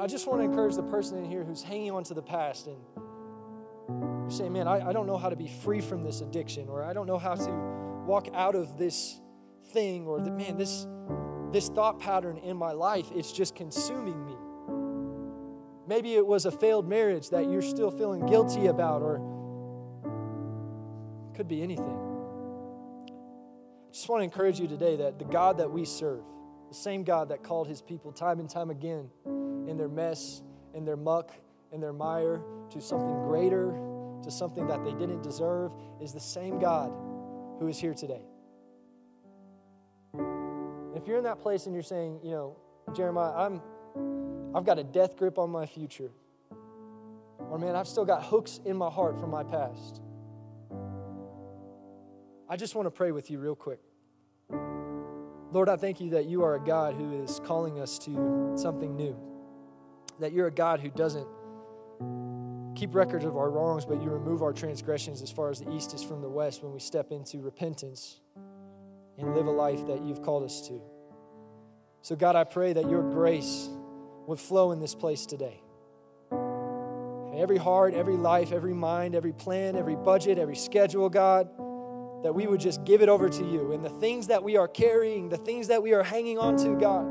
I 0.02 0.08
just 0.08 0.28
want 0.28 0.40
to 0.42 0.46
encourage 0.46 0.76
the 0.76 0.84
person 0.84 1.18
in 1.18 1.26
here 1.26 1.44
who's 1.44 1.64
hanging 1.64 1.92
on 1.92 2.04
to 2.06 2.14
the 2.14 2.22
past 2.22 2.68
and 2.68 2.78
you're 4.32 4.50
man, 4.50 4.68
I, 4.68 4.90
I 4.90 4.94
don't 4.94 5.08
know 5.08 5.18
how 5.18 5.30
to 5.30 5.36
be 5.36 5.48
free 5.48 5.82
from 5.82 6.04
this 6.04 6.22
addiction, 6.22 6.70
or 6.70 6.84
I 6.84 6.94
don't 6.94 7.08
know 7.08 7.18
how 7.18 7.34
to 7.36 7.52
walk 8.06 8.28
out 8.34 8.56
of 8.56 8.78
this 8.78 9.20
thing, 9.72 10.06
or 10.06 10.20
that, 10.20 10.32
man, 10.32 10.58
this, 10.58 10.86
this 11.52 11.70
thought 11.70 12.00
pattern 12.00 12.38
in 12.38 12.56
my 12.56 12.72
life, 12.72 13.08
it's 13.16 13.32
just 13.32 13.56
consuming 13.56 14.26
me. 14.26 14.36
Maybe 15.88 16.14
it 16.14 16.26
was 16.26 16.46
a 16.46 16.52
failed 16.52 16.88
marriage 16.88 17.32
that 17.32 17.50
you're 17.50 17.64
still 17.64 17.90
feeling 17.90 18.26
guilty 18.28 18.68
about, 18.68 19.02
or 19.02 19.16
it 21.32 21.36
could 21.36 21.48
be 21.48 21.64
anything. 21.64 21.98
I 23.88 23.92
just 23.92 24.08
want 24.08 24.20
to 24.20 24.24
encourage 24.26 24.60
you 24.60 24.68
today 24.68 24.98
that 24.98 25.18
the 25.18 25.26
God 25.26 25.58
that 25.58 25.72
we 25.72 25.86
serve, 25.86 26.24
the 26.70 26.76
same 26.76 27.04
God 27.04 27.30
that 27.30 27.44
called 27.44 27.68
his 27.68 27.82
people 27.82 28.12
time 28.12 28.40
and 28.40 28.48
time 28.48 28.70
again 28.70 29.10
in 29.70 29.78
their 29.78 29.88
mess, 29.88 30.42
in 30.74 30.84
their 30.84 30.98
muck, 30.98 31.32
in 31.72 31.80
their 31.80 31.94
mire 31.94 32.42
to 32.72 32.82
something 32.82 33.24
greater, 33.24 33.74
to 34.24 34.32
something 34.32 34.68
that 34.68 34.84
they 34.84 34.92
didn't 34.92 35.22
deserve, 35.22 35.72
is 36.02 36.12
the 36.12 36.20
same 36.20 36.60
God 36.60 36.92
who 37.60 37.68
is 37.68 37.80
here 37.80 37.94
today. 37.94 38.22
If 40.96 41.08
you're 41.08 41.18
in 41.18 41.24
that 41.24 41.40
place 41.40 41.66
and 41.66 41.74
you're 41.74 41.84
saying, 41.84 42.20
you 42.24 42.32
know, 42.32 42.58
Jeremiah, 42.96 43.34
I'm 43.34 43.62
I've 44.56 44.66
got 44.66 44.80
a 44.80 44.84
death 44.84 45.16
grip 45.16 45.38
on 45.38 45.52
my 45.52 45.66
future. 45.66 46.10
Or 47.52 47.58
man, 47.60 47.76
I've 47.76 47.88
still 47.88 48.06
got 48.06 48.24
hooks 48.24 48.60
in 48.66 48.76
my 48.76 48.90
heart 48.90 49.20
from 49.20 49.30
my 49.30 49.44
past. 49.44 50.02
I 52.50 52.58
just 52.58 52.74
want 52.74 52.88
to 52.88 52.92
pray 52.92 53.12
with 53.12 53.30
you 53.30 53.38
real 53.38 53.56
quick. 53.56 53.80
Lord, 55.52 55.70
I 55.70 55.78
thank 55.78 56.02
you 56.02 56.12
that 56.12 56.26
you 56.26 56.44
are 56.44 56.56
a 56.56 56.60
God 56.60 56.96
who 56.96 57.24
is 57.24 57.40
calling 57.46 57.80
us 57.80 58.00
to 58.00 58.54
something 58.56 58.96
new 58.96 59.16
that 60.20 60.34
you're 60.34 60.48
a 60.48 60.52
God 60.52 60.80
who 60.80 60.90
doesn't 60.90 61.28
keep 62.76 62.96
records 62.96 63.26
of 63.26 63.36
our 63.36 63.50
wrongs, 63.50 63.86
but 63.86 64.02
you 64.02 64.10
remove 64.10 64.42
our 64.42 64.54
transgressions 64.54 65.22
as 65.22 65.32
far 65.32 65.50
as 65.50 65.60
the 65.60 65.72
east 65.72 65.94
is 65.94 66.04
from 66.04 66.22
the 66.22 66.30
west 66.30 66.64
when 66.64 66.72
we 66.72 66.80
step 66.80 67.12
into 67.12 67.40
repentance 67.40 68.22
and 69.18 69.36
live 69.36 69.48
a 69.48 69.52
life 69.52 69.86
that 69.88 70.02
you've 70.02 70.22
called 70.22 70.44
us 70.44 70.68
to. 70.68 70.82
So, 72.02 72.16
God, 72.16 72.36
I 72.36 72.46
pray 72.46 72.74
that 72.74 72.90
your 72.90 73.04
grace 73.04 73.70
would 74.28 74.40
flow 74.40 74.72
in 74.72 74.80
this 74.80 74.96
place 74.96 75.26
today. 75.26 75.62
Every 77.36 77.58
heart, 77.58 77.94
every 77.94 78.16
life, 78.16 78.52
every 78.52 78.74
mind, 78.74 79.16
every 79.16 79.34
plan, 79.34 79.76
every 79.76 79.96
budget, 79.96 80.38
every 80.38 80.56
schedule, 80.56 81.10
God, 81.10 81.50
that 82.24 82.34
we 82.34 82.48
would 82.48 82.60
just 82.60 82.84
give 82.86 83.02
it 83.02 83.10
over 83.10 83.30
to 83.30 83.46
you. 83.46 83.74
And 83.74 83.84
the 83.84 83.90
things 83.90 84.28
that 84.28 84.44
we 84.44 84.56
are 84.56 84.68
carrying, 84.68 85.30
the 85.30 85.38
things 85.38 85.68
that 85.68 85.84
we 85.84 85.94
are 85.94 86.04
hanging 86.04 86.38
on 86.38 86.58
to, 86.58 86.76
God, 86.78 87.06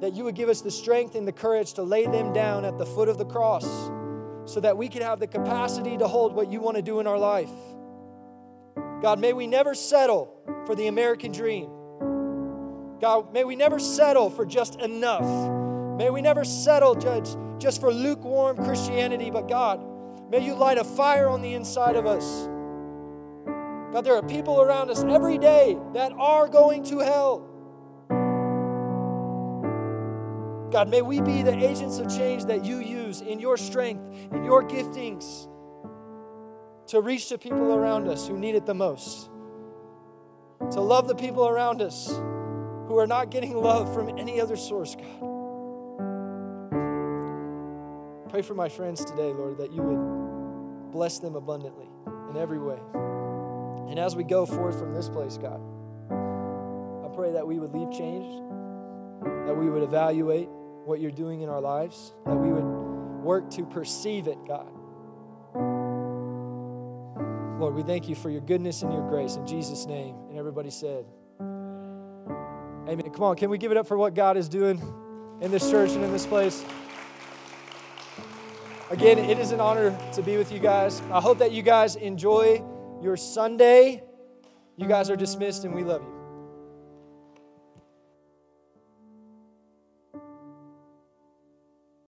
that 0.00 0.14
you 0.14 0.24
would 0.24 0.34
give 0.34 0.48
us 0.48 0.60
the 0.60 0.70
strength 0.70 1.14
and 1.14 1.26
the 1.26 1.32
courage 1.32 1.74
to 1.74 1.82
lay 1.82 2.06
them 2.06 2.32
down 2.32 2.64
at 2.64 2.78
the 2.78 2.86
foot 2.86 3.08
of 3.08 3.18
the 3.18 3.24
cross 3.24 3.64
so 4.44 4.60
that 4.60 4.76
we 4.76 4.88
could 4.88 5.02
have 5.02 5.20
the 5.20 5.26
capacity 5.26 5.98
to 5.98 6.06
hold 6.06 6.34
what 6.34 6.50
you 6.50 6.60
want 6.60 6.76
to 6.76 6.82
do 6.82 7.00
in 7.00 7.06
our 7.06 7.18
life. 7.18 7.50
God, 9.02 9.18
may 9.20 9.32
we 9.32 9.46
never 9.46 9.74
settle 9.74 10.34
for 10.66 10.74
the 10.74 10.86
American 10.86 11.32
dream. 11.32 11.70
God, 13.00 13.32
may 13.32 13.44
we 13.44 13.56
never 13.56 13.78
settle 13.78 14.30
for 14.30 14.44
just 14.44 14.80
enough. 14.80 15.26
May 15.98 16.10
we 16.10 16.20
never 16.20 16.44
settle, 16.44 16.94
Judge, 16.94 17.28
just 17.58 17.80
for 17.80 17.92
lukewarm 17.92 18.56
Christianity, 18.56 19.30
but 19.30 19.48
God, 19.48 19.80
may 20.30 20.44
you 20.44 20.54
light 20.54 20.78
a 20.78 20.84
fire 20.84 21.28
on 21.28 21.42
the 21.42 21.54
inside 21.54 21.96
of 21.96 22.06
us. 22.06 22.48
God, 23.92 24.04
there 24.04 24.14
are 24.14 24.22
people 24.22 24.60
around 24.60 24.90
us 24.90 25.02
every 25.02 25.38
day 25.38 25.76
that 25.94 26.12
are 26.12 26.48
going 26.48 26.84
to 26.84 26.98
hell. 26.98 27.47
God, 30.70 30.88
may 30.88 31.02
we 31.02 31.20
be 31.20 31.42
the 31.42 31.56
agents 31.56 31.98
of 31.98 32.08
change 32.14 32.44
that 32.44 32.64
you 32.64 32.78
use 32.78 33.20
in 33.20 33.40
your 33.40 33.56
strength, 33.56 34.02
in 34.32 34.44
your 34.44 34.62
giftings, 34.62 35.48
to 36.88 37.00
reach 37.00 37.28
the 37.28 37.38
people 37.38 37.74
around 37.74 38.08
us 38.08 38.28
who 38.28 38.38
need 38.38 38.54
it 38.54 38.66
the 38.66 38.74
most, 38.74 39.30
to 40.70 40.80
love 40.80 41.08
the 41.08 41.14
people 41.14 41.48
around 41.48 41.80
us 41.80 42.08
who 42.08 42.98
are 42.98 43.06
not 43.06 43.30
getting 43.30 43.56
love 43.56 43.92
from 43.94 44.18
any 44.18 44.40
other 44.40 44.56
source, 44.56 44.94
God. 44.94 45.20
Pray 48.30 48.42
for 48.42 48.54
my 48.54 48.68
friends 48.68 49.04
today, 49.04 49.32
Lord, 49.32 49.58
that 49.58 49.72
you 49.72 49.82
would 49.82 50.92
bless 50.92 51.18
them 51.18 51.34
abundantly 51.34 51.88
in 52.30 52.36
every 52.36 52.58
way. 52.58 52.78
And 53.88 53.98
as 53.98 54.14
we 54.14 54.24
go 54.24 54.44
forth 54.44 54.78
from 54.78 54.92
this 54.94 55.08
place, 55.08 55.38
God, 55.38 55.60
I 56.10 57.08
pray 57.14 57.32
that 57.32 57.46
we 57.46 57.58
would 57.58 57.72
leave 57.74 57.90
changed, 57.90 58.42
that 59.48 59.56
we 59.56 59.70
would 59.70 59.82
evaluate 59.82 60.46
what 60.84 61.00
you're 61.00 61.10
doing 61.10 61.40
in 61.40 61.48
our 61.48 61.60
lives, 61.60 62.12
that 62.26 62.36
we 62.36 62.52
would 62.52 62.66
work 63.24 63.48
to 63.48 63.64
perceive 63.64 64.28
it, 64.28 64.36
God. 64.46 64.70
Lord, 67.58 67.74
we 67.74 67.82
thank 67.82 68.10
you 68.10 68.14
for 68.14 68.28
your 68.28 68.42
goodness 68.42 68.82
and 68.82 68.92
your 68.92 69.08
grace 69.08 69.36
in 69.36 69.46
Jesus' 69.46 69.86
name. 69.86 70.14
And 70.28 70.38
everybody 70.38 70.68
said, 70.68 71.06
Amen. 71.40 73.10
Come 73.10 73.22
on, 73.22 73.36
can 73.36 73.48
we 73.48 73.56
give 73.56 73.70
it 73.70 73.78
up 73.78 73.86
for 73.86 73.96
what 73.96 74.12
God 74.14 74.36
is 74.36 74.50
doing 74.50 74.82
in 75.40 75.50
this 75.50 75.70
church 75.70 75.92
and 75.92 76.04
in 76.04 76.12
this 76.12 76.26
place? 76.26 76.62
Again, 78.90 79.18
it 79.18 79.38
is 79.38 79.52
an 79.52 79.60
honor 79.60 79.98
to 80.12 80.20
be 80.20 80.36
with 80.36 80.52
you 80.52 80.58
guys. 80.58 81.00
I 81.10 81.22
hope 81.22 81.38
that 81.38 81.52
you 81.52 81.62
guys 81.62 81.96
enjoy 81.96 82.62
your 83.00 83.16
Sunday. 83.16 84.02
You 84.76 84.86
guys 84.86 85.08
are 85.08 85.16
dismissed, 85.16 85.64
and 85.64 85.74
we 85.74 85.84
love 85.84 86.02
you. 86.02 86.17